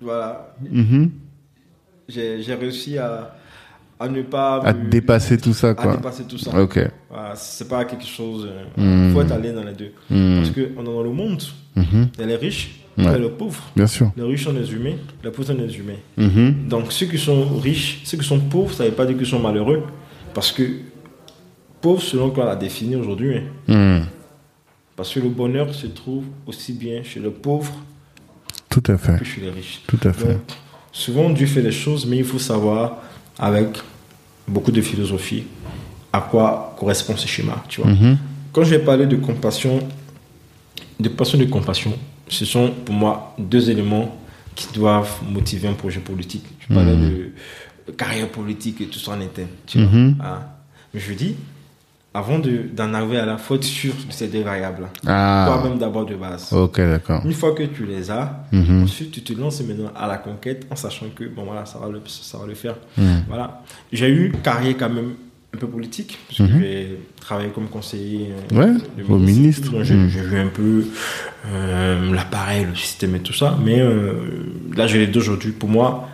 [0.02, 0.54] Voilà.
[0.70, 1.12] Mhm.
[2.10, 3.34] J'ai j'ai réussi à,
[4.00, 4.62] à ne pas.
[4.64, 5.96] À me- dépasser tout ça, à quoi.
[5.96, 6.58] dépasser tout ça.
[6.62, 6.80] Ok.
[7.10, 8.48] Voilà, c'est pas quelque chose.
[8.78, 9.14] Il Hmm.
[9.14, 9.92] faut être allé dans les deux.
[10.10, 10.38] Hmm.
[10.38, 11.44] Parce qu'on est dans le monde.
[11.76, 12.10] Mhm.
[12.16, 13.16] Il y a les riches Ouais.
[13.16, 13.64] et les pauvres.
[13.76, 14.12] Bien sûr.
[14.18, 15.94] Les riches sont des humains, les pauvres sont des humains.
[16.18, 16.68] Mhm.
[16.68, 19.40] Donc ceux qui sont riches, ceux qui sont pauvres, ça veut pas dire qu'ils sont
[19.40, 19.84] malheureux.
[20.34, 20.64] Parce que
[21.82, 24.00] pauvre, selon qu'on l'a défini aujourd'hui, hein.
[24.02, 24.06] Hmm.
[24.98, 27.72] parce que le bonheur se trouve aussi bien chez le pauvre
[28.70, 29.18] Tout à fait.
[29.18, 29.82] que chez les riches.
[29.88, 30.34] Tout à fait.
[30.34, 30.42] Donc,
[30.92, 32.98] souvent Dieu fait les choses, mais il faut savoir,
[33.40, 33.78] avec
[34.48, 35.44] beaucoup de philosophie,
[36.11, 37.64] à quoi correspond ce schéma.
[37.68, 37.91] Tu vois.
[37.91, 38.18] Mhm.
[38.52, 39.80] Quand je vais parler de compassion,
[40.99, 41.94] de passion de compassion,
[42.28, 44.18] ce sont pour moi deux éléments
[44.56, 46.44] qui doivent motiver un projet politique.
[46.60, 47.32] Tu parlais de
[47.98, 49.49] carrière politique et tout ça en interne.
[49.66, 49.90] Tu vois.
[49.90, 50.16] Mhm.
[50.22, 50.40] Hein.
[50.94, 51.36] Mais je dis,
[52.14, 55.45] avant de- d'en arriver à la faute de ces deux variables, Ah.
[55.61, 56.52] toi-même d'abord de base.
[56.53, 57.22] Ok, d'accord.
[57.26, 58.84] Une fois que tu les as, Mhm.
[58.84, 61.88] ensuite tu te lances maintenant à la conquête en sachant que bon voilà ça va
[61.90, 62.76] le, ça va le faire.
[62.98, 63.23] Mhm.
[63.27, 63.61] Voilà.
[63.91, 65.14] J'ai eu carrière quand même
[65.53, 68.57] un peu politique parce que j'ai travaillé comme conseiller euh, Mhm.
[68.60, 69.72] Ouais, de au ministre.
[69.84, 70.07] J'ai Mhm.
[70.07, 70.86] vu un peu
[71.48, 73.57] euh, l'appareil, le système et tout ça.
[73.64, 74.14] Mais euh,
[74.76, 75.52] là je l'ai dit aujourd'hui.
[75.52, 76.10] Pour moi,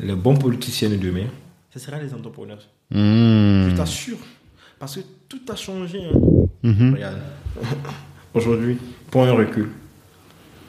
[0.00, 1.26] les bons politiciens de demain,
[1.72, 2.62] ce sera les entrepreneurs.
[2.90, 3.70] Mhm.
[3.70, 4.18] Je t'assure.
[4.78, 5.00] Parce que
[5.38, 6.00] tout a changé.
[6.04, 6.18] hein.
[6.62, 6.94] Mhm.
[6.94, 7.18] Regarde.
[8.34, 8.78] Aujourd'hui,
[9.10, 9.68] pour un recul,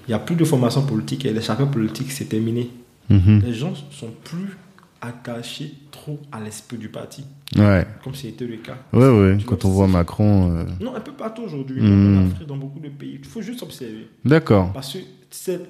[0.07, 2.69] il n'y a plus de formation politique et les chapitres politiques, c'est terminé.
[3.09, 3.41] Mhm.
[3.45, 4.57] Les gens sont plus
[5.01, 7.23] attachés trop à l'esprit du parti,
[7.55, 7.85] Ouais.
[8.03, 8.77] comme c'était le cas.
[8.93, 9.37] Ouais, ouais.
[9.45, 10.51] Quand on voit Macron.
[10.57, 12.17] euh, Non, un peu partout aujourd'hui, Mm.
[12.17, 13.19] en Afrique, dans beaucoup de pays.
[13.21, 14.07] Il faut juste observer.
[14.23, 14.71] D'accord.
[14.73, 15.61] Parce que c'est-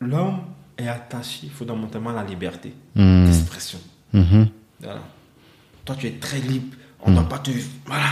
[0.00, 0.40] l'homme
[0.76, 3.26] est attaché fondamentalement à la liberté Mhm.
[3.26, 3.78] d'expression.
[4.12, 4.48] Mhm.
[4.82, 5.00] Voilà.
[5.84, 6.76] Toi, tu es très libre.
[7.04, 7.50] On ne doit pas te.
[7.86, 8.04] Voilà.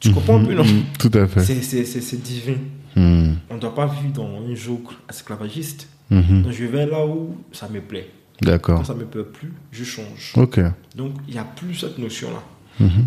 [0.00, 0.64] Tu comprends un peu, non?
[0.64, 0.82] Mhm.
[0.98, 1.44] Tout à fait.
[1.62, 2.56] C'est- divin.
[2.96, 5.88] On ne doit pas vivre dans un joug esclavagiste.
[6.10, 8.10] Donc, je vais là où ça me plaît.
[8.42, 8.78] D'accord.
[8.78, 10.32] Quand ça ne me plaît plus, je change.
[10.36, 10.60] Ok.
[10.96, 12.42] Donc, il n'y a plus cette notion-là.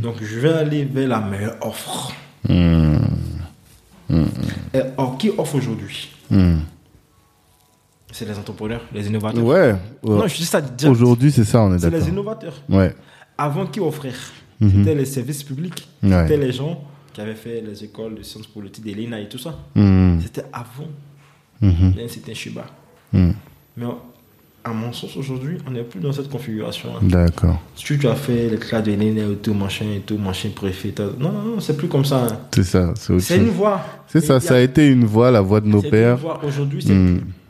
[0.01, 2.13] Donc, je vais aller vers la meilleure offre.
[4.73, 6.09] Et, or, qui offre aujourd'hui?
[8.11, 9.43] C'est les entrepreneurs, les innovateurs.
[9.43, 9.75] Ouais.
[10.03, 10.61] Non, je dis ça.
[10.87, 12.61] Aujourd'hui, c'est ça, on est C'est les innovateurs.
[12.69, 12.95] Ouais.
[13.37, 13.81] Avant, qui
[14.59, 14.71] Mhm.
[14.71, 15.87] C'était les services publics.
[16.03, 16.09] Ouais.
[16.23, 16.81] C'était les gens
[17.13, 19.57] qui avaient fait les écoles de sciences politiques, de l'ENA et tout ça.
[19.75, 20.19] Mhm.
[20.21, 20.87] C'était avant
[21.61, 21.93] Mhm.
[22.33, 22.65] Chiba.
[23.13, 23.33] Mhm.
[23.77, 23.85] Mais
[24.63, 26.99] à mon sens, aujourd'hui, on n'est plus dans cette configuration-là.
[27.01, 27.61] D'accord.
[27.75, 30.93] Si tu as fait les classes de l'ENA et tout, machin et tout, machin préfet.
[31.19, 32.25] Non, non, non, c'est plus comme ça.
[32.25, 32.39] hein.
[32.53, 32.93] C'est ça.
[32.97, 33.81] C'est autre C'est une voie.
[34.07, 34.39] C'est ça.
[34.39, 36.17] Ça a été une voix, la voix de nos pères.
[36.17, 36.43] voie.
[36.43, 36.95] Aujourd'hui, c'est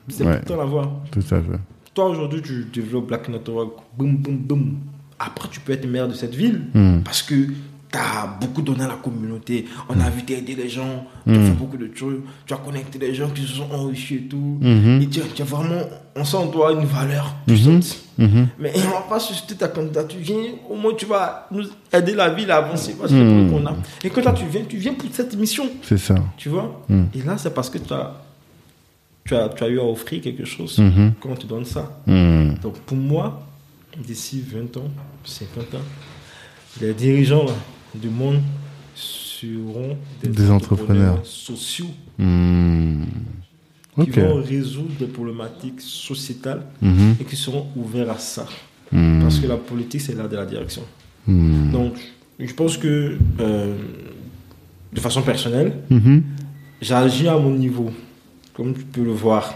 [0.07, 0.39] c'est Ouais.
[0.41, 1.01] temps la voie.
[1.11, 1.59] Tout à fait.
[1.93, 4.75] Toi, aujourd'hui, tu développes Black Network, boum, boum, boum.
[5.19, 7.01] Après, tu peux être maire de cette ville Mhm.
[7.03, 7.33] parce que
[7.91, 9.65] tu as beaucoup donné à la communauté.
[9.87, 12.99] On a vu t'aider les gens, tu as fait beaucoup de trucs, tu as connecté
[12.99, 14.59] les gens qui se sont enrichis et tout.
[15.01, 15.81] Et tu, tu as vraiment,
[16.15, 17.97] on sent en toi une valeur puissante.
[18.17, 20.19] Mais on va pas susciter ta candidature.
[20.21, 20.35] Viens,
[20.69, 21.63] au moins tu vas nous
[21.93, 22.95] aider la ville à avancer.
[22.99, 23.73] Parce que qu'on a.
[24.03, 25.65] Et quand toi tu viens, tu viens pour cette mission.
[25.81, 26.15] C'est ça.
[26.35, 26.85] Tu vois?
[27.13, 28.13] Et là, c'est parce que tu as,
[29.23, 30.81] tu, as, tu as eu à offrir quelque chose.
[31.21, 31.97] Quand tu donnes ça?
[32.05, 32.55] Hmm.
[32.61, 33.41] Donc pour moi,
[34.05, 34.91] d'ici 20 ans,
[35.23, 35.77] 50 ans,
[36.81, 37.53] les dirigeants là,
[37.93, 38.39] du monde
[38.93, 41.25] seront des, Des entrepreneurs.
[41.25, 43.03] sociaux Hmm.
[44.01, 47.15] qui vont résoudre des problématiques sociétales Mhm.
[47.19, 48.45] et qui seront ouverts à ça.
[48.91, 49.21] Hmm.
[49.21, 50.83] Parce que la politique, c'est l'art de la direction.
[51.27, 51.71] Hmm.
[51.71, 51.93] Donc,
[52.39, 53.75] je pense que, euh,
[54.93, 56.23] de façon personnelle, Mhm.
[56.81, 57.91] j'agis à mon niveau,
[58.53, 59.53] comme tu peux le voir,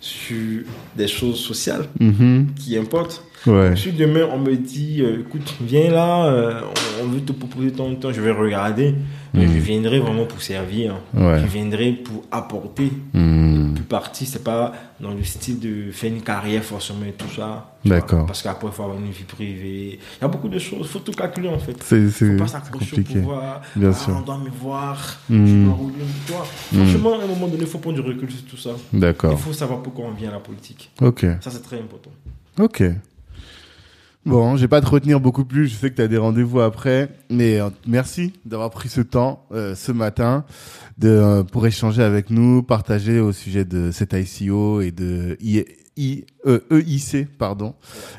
[0.00, 0.62] sur
[0.96, 2.46] des choses sociales Mhm.
[2.56, 3.22] qui importent.
[3.46, 3.74] Ouais.
[3.76, 6.60] Si demain on me dit, euh, écoute, viens là, euh,
[7.00, 8.94] on, on veut te proposer ton temps, je vais regarder,
[9.32, 10.96] mais je viendrai vraiment pour servir.
[11.14, 11.40] Ouais.
[11.40, 12.92] Je viendrai pour apporter.
[13.14, 13.72] Hmm.
[13.74, 17.72] Plus partie, c'est pas dans le style de faire une carrière forcément et tout ça.
[17.84, 18.26] D'accord.
[18.26, 19.98] Parce qu'après, il faut avoir une vie privée.
[20.18, 21.76] Il y a beaucoup de choses, il faut tout calculer en fait.
[21.82, 23.20] C'est Il c'est faut pas s'accrocher au compliqué.
[23.20, 23.62] pouvoir.
[23.74, 24.16] Bien Ah, sûr.
[24.18, 25.18] On doit me voir.
[25.30, 25.46] Mm.
[25.46, 25.94] Je dois rouler.
[26.26, 26.44] Vois.
[26.74, 28.70] Franchement, à un moment donné, il faut prendre du recul sur tout ça.
[28.92, 29.38] Il D'accord.
[29.40, 30.90] faut savoir pourquoi on vient à la politique.
[31.00, 31.24] Ok.
[31.40, 32.10] Ça, c'est très important.
[32.58, 32.82] Ok.
[34.26, 35.68] Bon, je vais pas te retenir beaucoup plus.
[35.68, 39.46] Je sais que tu as des rendez-vous après, mais euh, merci d'avoir pris ce temps
[39.52, 40.44] euh, ce matin
[40.98, 45.38] de euh, pour échanger avec nous, partager au sujet de cet ICO et de
[46.00, 47.74] I, I- euh, EIC, pardon,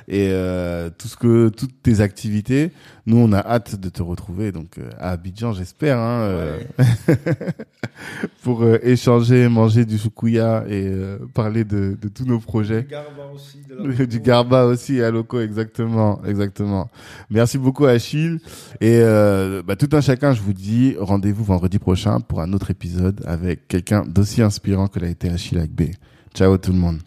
[0.07, 2.71] et euh, tout ce que toutes tes activités.
[3.07, 6.59] Nous, on a hâte de te retrouver donc euh, à Abidjan, j'espère, hein, euh,
[8.43, 12.85] pour euh, échanger, manger du choukouya et euh, parler de, de tous nos projets.
[12.89, 13.57] Garba aussi.
[13.67, 16.89] De Du Garba aussi à Loco, exactement, exactement.
[17.29, 18.39] Merci beaucoup Achille.
[18.81, 22.69] Et euh, bah, tout un chacun, je vous dis rendez-vous vendredi prochain pour un autre
[22.71, 25.89] épisode avec quelqu'un d'aussi inspirant que l'a été Achille Agbe.
[26.33, 26.99] Ciao tout le monde.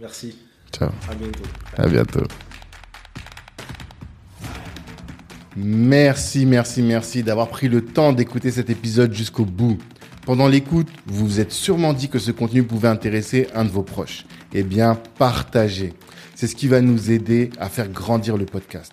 [0.00, 0.34] Merci.
[0.72, 0.88] Ciao.
[1.10, 1.44] À bientôt.
[1.76, 2.26] À bientôt.
[5.56, 9.76] Merci, merci, merci d'avoir pris le temps d'écouter cet épisode jusqu'au bout.
[10.24, 13.82] Pendant l'écoute, vous vous êtes sûrement dit que ce contenu pouvait intéresser un de vos
[13.82, 14.24] proches.
[14.54, 15.92] Eh bien, partagez.
[16.34, 18.92] C'est ce qui va nous aider à faire grandir le podcast.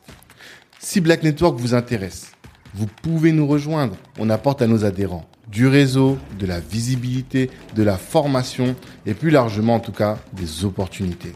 [0.80, 2.32] Si Black Network vous intéresse,
[2.74, 3.96] vous pouvez nous rejoindre.
[4.20, 8.76] On apporte à nos adhérents du réseau, de la visibilité, de la formation
[9.06, 11.34] et plus largement en tout cas des opportunités.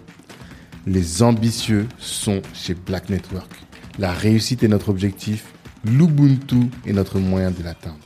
[0.86, 3.52] Les ambitieux sont chez Black Network.
[4.00, 5.46] La réussite est notre objectif,
[5.86, 8.00] l'Ubuntu est notre moyen de l'atteindre.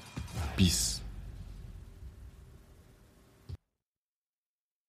[0.57, 0.94] Peace.